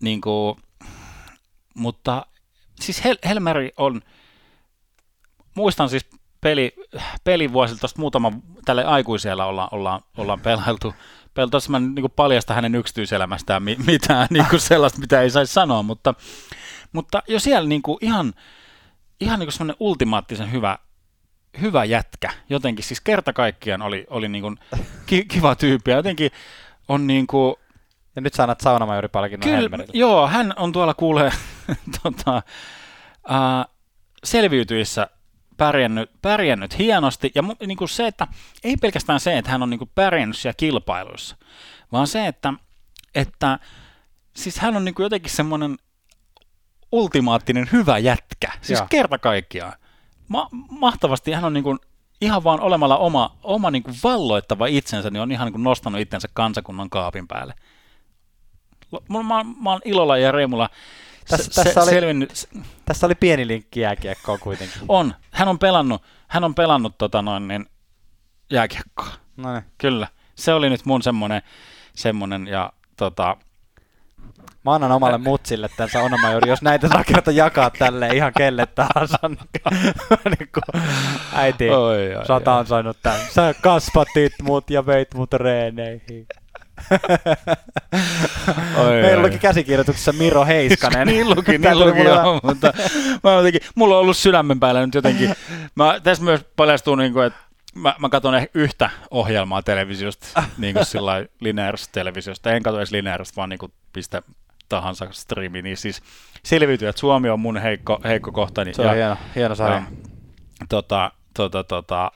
[0.00, 0.56] niin kuin,
[1.74, 2.26] mutta
[2.80, 4.00] siis Hel- Helmeri on,
[5.54, 6.06] muistan siis
[6.40, 6.74] peli,
[7.24, 8.32] pelivuosilta muutama,
[8.64, 10.94] tälle aikuisella ollaan, ollaan, ollaan pelailtu,
[11.34, 15.82] Peltossa mä niin paljasta hänen yksityiselämästään mi- mitään niin kuin sellaista, mitä ei saisi sanoa,
[15.82, 16.14] mutta,
[16.92, 18.32] mutta jo siellä niin kuin ihan,
[19.20, 20.78] ihan niin kuin semmoinen ultimaattisen hyvä,
[21.60, 22.30] hyvä jätkä.
[22.48, 24.58] Jotenkin siis kerta kaikkiaan oli, oli niin kuin
[25.06, 26.30] ki- kiva tyyppi ja jotenkin
[26.88, 27.54] on niin kuin,
[28.16, 29.92] Ja nyt sä annat saunamajuripalkinnon Kyllä, Helmerille.
[29.94, 31.30] joo, hän on tuolla kuulee
[32.02, 32.42] tota,
[33.28, 33.66] ää,
[34.24, 35.08] selviytyissä
[35.56, 37.32] pärjännyt, pärjännyt hienosti.
[37.34, 38.26] Ja mu- niin kuin se, että
[38.64, 41.36] ei pelkästään se, että hän on niin kuin pärjännyt siellä kilpailuissa,
[41.92, 42.52] vaan se, että,
[43.14, 43.58] että
[44.36, 45.76] siis hän on niin kuin jotenkin semmoinen
[46.92, 48.52] ultimaattinen hyvä jätkä.
[48.60, 48.86] Siis Joo.
[48.90, 49.72] kerta kaikkiaan.
[50.28, 51.78] Ma- mahtavasti hän on niin kuin
[52.20, 56.00] ihan vaan olemalla oma, oma niin kuin valloittava itsensä, niin on ihan niin kuin nostanut
[56.00, 57.54] itsensä kansakunnan kaapin päälle.
[59.08, 60.70] Mä, mä, mä oon ilolla ja riemulla
[61.30, 62.48] Tässä- se, tässä oli- selvinnyt.
[62.84, 64.82] Tässä oli pieni linkki jääkiekkoon kuitenkin.
[64.88, 65.14] On.
[65.30, 67.66] Hän on pelannut, hän on pelannut tota noin, niin,
[68.50, 69.08] jääkiekkoa.
[69.36, 69.64] No niin.
[69.78, 70.08] Kyllä.
[70.34, 71.42] Se oli nyt mun semmonen,
[71.94, 73.36] semmonen ja tota,
[74.64, 79.18] Mä annan omalle mutsille tämän saunamajuri, jos näitä saa kerta jakaa tälle ihan kelle tahansa.
[80.24, 80.82] niin kuin,
[81.34, 83.20] äiti, Oi, oi, sä oot ansainnut tämän.
[83.34, 86.26] Sä kasvatit mut ja veit mut reeneihin.
[88.76, 91.06] Oi, Meillä luki käsikirjoituksessa Miro Heiskanen.
[91.08, 92.72] niin luki, niin luki, joo, mutta
[93.22, 95.34] mä jotenkin, mulla on ollut sydämen päällä nyt jotenkin,
[95.74, 97.38] mä, tässä myös paljastuu, niin kuin, että
[97.74, 100.26] mä, mä katson ehkä yhtä ohjelmaa televisiosta,
[100.58, 104.22] niin kuin sillä lailla lineaarisesta televisiosta, en katso edes lineaarista, vaan niin kuin pistä
[104.68, 106.02] tahansa striimi, niin siis
[106.42, 108.74] selviytyy, että Suomi on mun heikko, heikko kohtani.
[108.74, 109.82] Se on hieno, hieno sarja.
[110.68, 112.10] tota, tota, tota,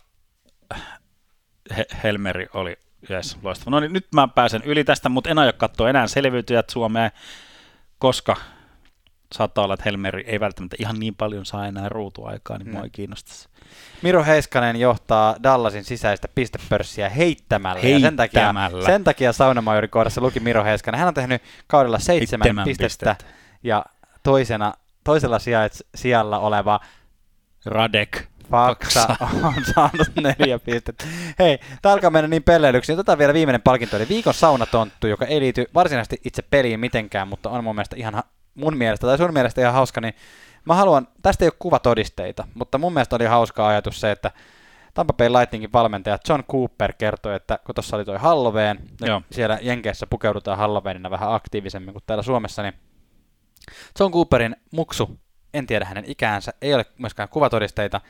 [1.76, 2.76] He, Helmeri oli
[3.10, 3.70] Yes, loistava.
[3.70, 7.10] No niin, nyt mä pääsen yli tästä, mutta en aio katsoa enää selviytyjät Suomeen,
[7.98, 8.36] koska
[9.34, 12.84] saattaa olla, että Helmeri ei välttämättä ihan niin paljon saa enää ruutuaikaa, niin mua Mm.
[12.84, 13.48] ei kiinnostaisi.
[14.02, 17.88] Miro Heiskanen johtaa Dallasin sisäistä pistepörssiä heittämällä.
[17.88, 18.86] Ja sen takia, Heittämällä.
[18.86, 20.98] sen takia saunamajori kohdassa luki Miro Heiskanen.
[20.98, 23.16] Hän on tehnyt kaudella seitsemän pistettä, pistettä.
[23.62, 23.84] ja
[24.22, 26.80] toisena, toisella sijais, sijalla oleva
[27.66, 28.27] Radek.
[28.50, 29.16] Faksa
[29.56, 30.08] on saanut
[30.38, 31.04] neljä pistettä.
[31.38, 32.92] Hei, tämä alkaa mennä niin pelleilyksi.
[32.92, 37.28] Niin otetaan vielä viimeinen palkinto, eli viikon saunatonttu, joka ei liity varsinaisesti itse peliin mitenkään,
[37.28, 40.14] mutta on mun mielestä ihan, ha- mun mielestä tai sun mielestä ihan hauska, niin
[40.64, 44.30] mä haluan, tästä ei ole kuvatodisteita, mutta mun mielestä oli hauska ajatus se, että
[44.94, 49.58] Tampa Bay Lightningin valmentaja John Cooper kertoi, että kun tuossa oli toi Halloween, ja siellä
[49.62, 52.74] Jenkeissä pukeudutaan Halloweenina vähän aktiivisemmin kuin täällä Suomessa, niin
[54.00, 55.18] John Cooperin muksu,
[55.54, 58.00] en tiedä hänen ikäänsä, ei ole myöskään kuvatodisteita,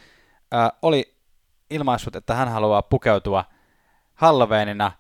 [0.53, 1.15] ää, oli
[1.71, 3.45] ilmaissut, että hän haluaa pukeutua
[4.15, 4.93] Halloweenina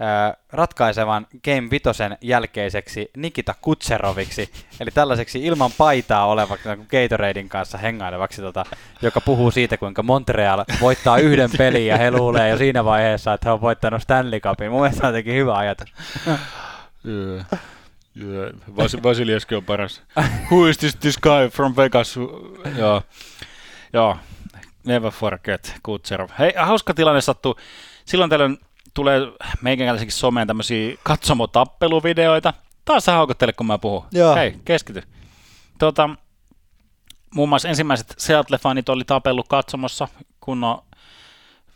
[0.00, 4.50] ää, ratkaisevan Game Vitosen jälkeiseksi Nikita Kutseroviksi,
[4.80, 8.64] eli tällaiseksi ilman paitaa olevaksi niin Gatoradein kanssa hengailevaksi, tota,
[9.02, 13.48] joka puhuu siitä, kuinka Montreal voittaa yhden pelin ja he luulee jo siinä vaiheessa, että
[13.48, 14.70] he on voittanut Stanley Cupin.
[14.70, 15.92] Mun mielestä on jotenkin hyvä ajatus.
[17.06, 17.46] Yeah.
[18.76, 20.02] Vas- Vasiljeski on paras.
[20.50, 22.16] Who is this, this guy from Vegas?
[22.78, 23.02] Joo.
[23.92, 24.16] Joo.
[24.88, 26.28] Never forget, Kutserov.
[26.38, 27.56] Hei, hauska tilanne sattuu.
[28.04, 28.58] Silloin tällöin
[28.94, 29.20] tulee
[29.62, 32.54] meikäläisenkin someen tämmöisiä katsomotappeluvideoita.
[32.84, 34.04] Taas sä haukuttele, kun mä puhun.
[34.12, 34.34] Joo.
[34.34, 35.02] Hei, keskity.
[35.78, 36.10] Tota,
[37.34, 40.08] muun muassa ensimmäiset Seattle-fanit oli tapellut katsomossa,
[40.40, 40.82] kun on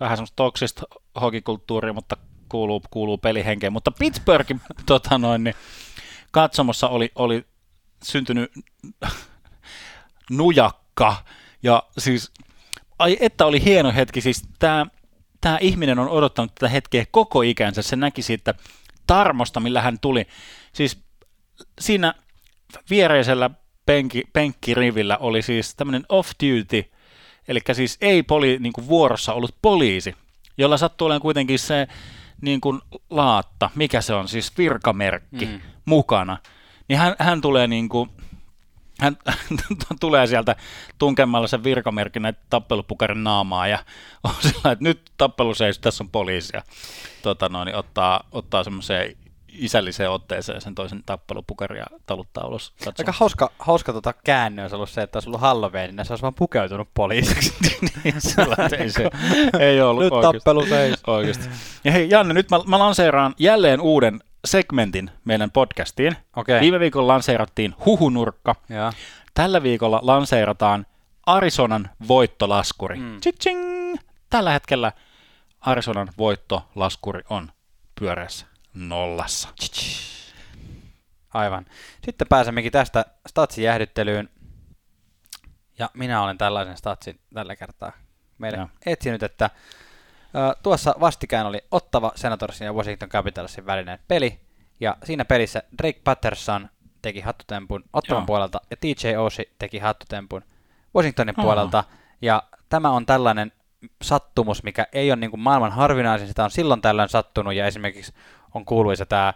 [0.01, 0.83] vähän semmoista toksista
[1.21, 2.17] hokikulttuuria, mutta
[2.49, 3.73] kuuluu, kuuluu pelihenkeen.
[3.73, 5.55] Mutta Pittsburghin tota noin, niin
[6.31, 7.45] katsomossa oli, oli
[8.03, 8.53] syntynyt
[10.31, 11.17] nujakka.
[11.63, 12.33] Ja siis,
[13.03, 14.21] ai että oli hieno hetki.
[14.21, 14.87] Siis tämä
[15.41, 17.83] tämä ihminen on odottanut tätä hetkeä koko ikänsä.
[17.83, 18.55] Se näki siitä
[19.07, 20.27] tarmosta, millä hän tuli.
[20.73, 21.05] Siis
[21.81, 22.15] siinä
[22.91, 23.51] viereisellä
[23.87, 26.93] penki, penkkirivillä oli siis tämmöinen off-duty,
[27.49, 30.15] eli siis ei poli, niin kuin vuorossa ollut poliisi,
[30.59, 31.89] jolla sattuu olemaan kuitenkin se
[32.41, 32.81] niin kuin
[33.11, 35.61] laatta, mikä se on, siis virkamerkki mm.
[35.85, 36.39] mukana,
[36.89, 38.11] niin hän, hän tulee niin kuin,
[39.01, 39.17] hän
[40.01, 40.57] tulee sieltä
[40.99, 43.79] tunkemalla sen virkamerkin näitä tappelupukarin naamaa ja
[44.25, 46.63] on sillä, että nyt tappelu seis, tässä on poliisi ja
[47.23, 49.17] tota noin, niin ottaa, ottaa semmoiseen
[49.53, 52.71] isälliseen otteeseen sen toisen tappelupukarin ja taluttaa ulos.
[52.71, 52.95] Katsomaan.
[52.99, 56.23] Aika hauska, hauska tota käänne olisi ollut se, että olisi ollut Halloween, niin se olisi
[56.23, 57.55] vaan pukeutunut poliisiksi.
[58.05, 58.15] niin,
[58.79, 59.11] ei, se,
[59.59, 60.39] ei ollut Nyt oikeasti.
[60.39, 61.03] tappelu seis.
[61.07, 61.49] Oikeasti.
[61.85, 66.17] Ja hei Janne, nyt mä, mä lanseeraan jälleen uuden segmentin meidän podcastiin.
[66.37, 66.61] Okei.
[66.61, 68.55] Viime viikolla lanseerattiin Huhunurkka.
[68.69, 68.93] Joo.
[69.35, 70.87] Tällä viikolla lanseerataan
[71.27, 72.97] Arizonan voittolaskuri.
[72.97, 73.21] Mm.
[74.31, 74.93] Tällä hetkellä
[75.61, 77.53] Arizonan voittolaskuri on
[78.01, 79.49] pyöreässä nollassa.
[81.35, 81.67] Aivan.
[82.05, 84.29] Sitten pääsemmekin tästä statsin jäähdyttelyyn.
[85.79, 87.93] Ja minä olen tällaisen statsin tällä kertaa
[88.39, 88.69] meille Joo.
[88.87, 89.51] etsinyt, että
[90.63, 94.41] tuossa vastikään oli Ottava Senatorsin ja Washington Capitalsin välinen peli.
[94.81, 96.69] Ja siinä pelissä Drake Patterson
[97.03, 98.27] teki hattutempun Ottavan Joo.
[98.27, 100.43] puolelta ja TJ Oshie teki hattutempun
[100.97, 101.43] Washingtonin Aha.
[101.43, 101.85] puolelta.
[102.23, 103.53] Ja tämä on tällainen
[104.03, 108.13] sattumus, mikä ei ole niin kuin maailman harvinaisin, sitä on silloin tällöin sattunut ja esimerkiksi
[108.55, 109.35] on kuuluisa tämä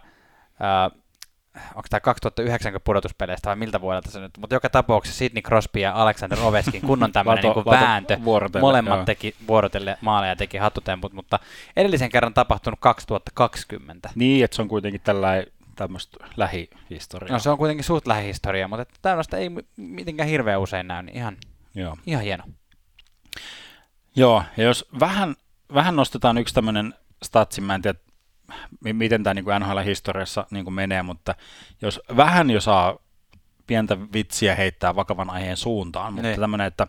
[1.75, 5.93] onko tämä 2009 pudotuspeleistä vai miltä vuodelta se nyt, mutta joka tapauksessa Sidney Crosby ja
[5.93, 8.17] Alexander Ovechkin kunnon tämmöinen niin vääntö.
[8.59, 9.05] Molemmat joo.
[9.05, 11.39] teki vuorotelle maaleja ja teki hattutemput, mutta
[11.75, 14.09] edellisen kerran tapahtunut 2020.
[14.15, 17.33] Niin, että se on kuitenkin tällainen tämmöistä lähihistoriaa.
[17.33, 21.03] No se on kuitenkin suht lähihistoria, mutta että tällaista ei mi- mitenkään hirveän usein näy,
[21.03, 21.37] niin ihan,
[21.75, 21.97] Joo.
[22.05, 22.43] ihan hieno.
[24.15, 25.35] Joo, ja jos vähän,
[25.73, 26.93] vähän nostetaan yksi tämmöinen
[27.23, 27.99] statsi, mä en tiedä,
[28.93, 31.35] miten tämä niin NHL-historiassa niin menee, mutta
[31.81, 32.97] jos vähän jo saa
[33.67, 36.39] pientä vitsiä heittää vakavan aiheen suuntaan, mutta Niin.
[36.39, 36.87] tämmöinen, että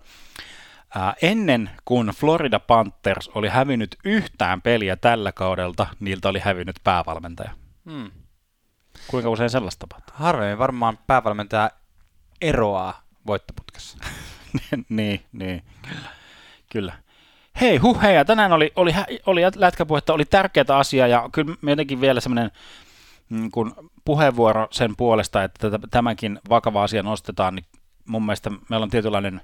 [0.94, 7.50] ää, ennen kuin Florida Panthers oli hävinnyt yhtään peliä tällä kaudelta, niiltä oli hävinnyt päävalmentaja.
[7.90, 8.10] Hmm.
[9.06, 10.14] Kuinka usein sellaista tapahtuu?
[10.18, 11.70] Harvemmin varmaan päävalmentaja
[12.40, 13.98] eroaa voittoputkessa.
[14.88, 16.08] niin, niin, kyllä.
[16.72, 16.92] kyllä.
[17.60, 18.94] Hei, huh, hei, ja tänään oli, oli,
[19.26, 22.50] oli lätkäpuhetta, oli tärkeää asiaa, ja kyllä me jotenkin vielä semmoinen
[23.28, 27.64] mm, kun puheenvuoro sen puolesta, että tämäkin vakava asia nostetaan, niin
[28.06, 29.40] mun mielestä meillä on tietynlainen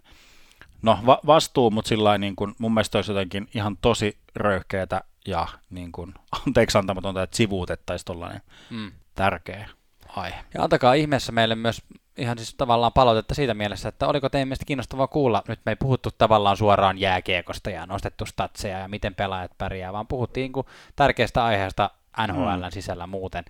[0.82, 5.48] no, va- vastuu, mutta sillä niin kuin, mun mielestä olisi jotenkin ihan tosi röyhkeätä ja
[5.70, 6.14] niin kuin,
[6.46, 8.92] anteeksi antamatonta, että sivuutettaisiin tuollainen Hmm.
[9.14, 9.68] tärkeä
[10.16, 10.44] aihe.
[10.54, 11.82] Ja antakaa ihmeessä meille myös
[12.18, 15.76] ihan siis tavallaan palautetta siitä mielessä, että oliko teidän mielestä kiinnostavaa kuulla, nyt me ei
[15.76, 20.66] puhuttu tavallaan suoraan jääkiekosta ja nostettu statseja ja miten pelaajat pärjää, vaan puhuttiin niin
[20.96, 21.90] tärkeästä aiheesta
[22.26, 22.70] NHLn Mm.
[22.70, 23.44] sisällä muuten.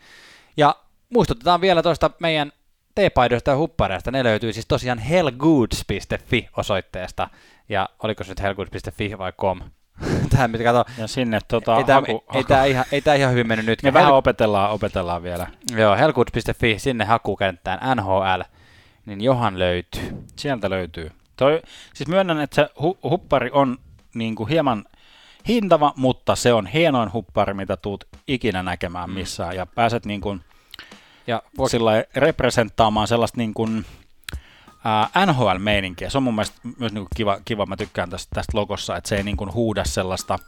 [0.56, 0.76] Ja
[1.10, 2.52] muistutetaan vielä tuosta meidän
[2.94, 4.10] teepaidoista ja huppareista.
[4.10, 7.28] Ne löytyy siis tosiaan hellgoods.fi osoitteesta.
[7.68, 9.60] Ja oliko se nyt hellgoods.fi vai com?
[10.30, 10.84] Tähän mitä kato.
[10.98, 12.44] Ja sinne tota, Ei tämä, haku, ei, haku.
[12.48, 13.82] tämä ihan, ei tämä ihan hyvin mennyt nyt.
[13.82, 15.46] Me vähän opetellaan, opetellaan vielä.
[15.76, 18.40] Joo, hellgoods.fi, sinne hakukenttään NHL,
[19.06, 20.24] niin johan löytyy.
[20.36, 21.10] Sieltä löytyy.
[21.36, 21.62] Toi,
[21.94, 23.78] siis myönnän, että se hu- huppari on
[24.14, 24.84] niin kuin hieman
[25.48, 29.14] hintava, mutta se on hienoin huppari, mitä tuut ikinä näkemään Mm.
[29.14, 29.56] missään.
[29.56, 30.40] Ja pääset niin kuin
[31.26, 33.84] Ja voiko, sillä representtaamaan sellaista niin kuin,
[34.84, 36.10] ää, NHL-meininkiä.
[36.10, 39.08] Se on mun mielestä myös niin kuin kiva, kiva, mä tykkään tästä, tästä logossa, että
[39.08, 40.38] se ei niin kuin huuda sellaista,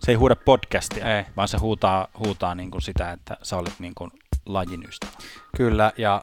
[0.00, 1.24] se ei huuda podcastia, Ei.
[1.36, 4.10] vaan se huutaa, huutaa niin kuin sitä, että sä olet niin kuin
[4.46, 5.12] lajin ystävä.
[5.56, 6.22] kyllä, ja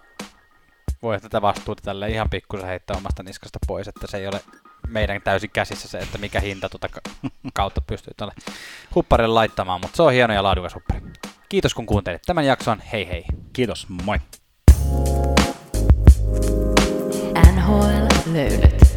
[1.02, 4.42] voi tätä vastuuta tälle ihan pikkusen heittää omasta niskasta pois, että se ei ole
[4.88, 7.02] meidän täysin käsissä se, että mikä hinta tuota ka-
[7.54, 8.34] kautta pystyy tuolle
[8.96, 11.02] hupparille laittamaan, mutta se on hieno ja laadukas huppari.
[11.50, 13.26] Kiitos kun kuuntelit tämän jakson, hei hei!
[13.54, 14.18] Kiitos, moi!
[17.68, 18.97] NHL löydöt.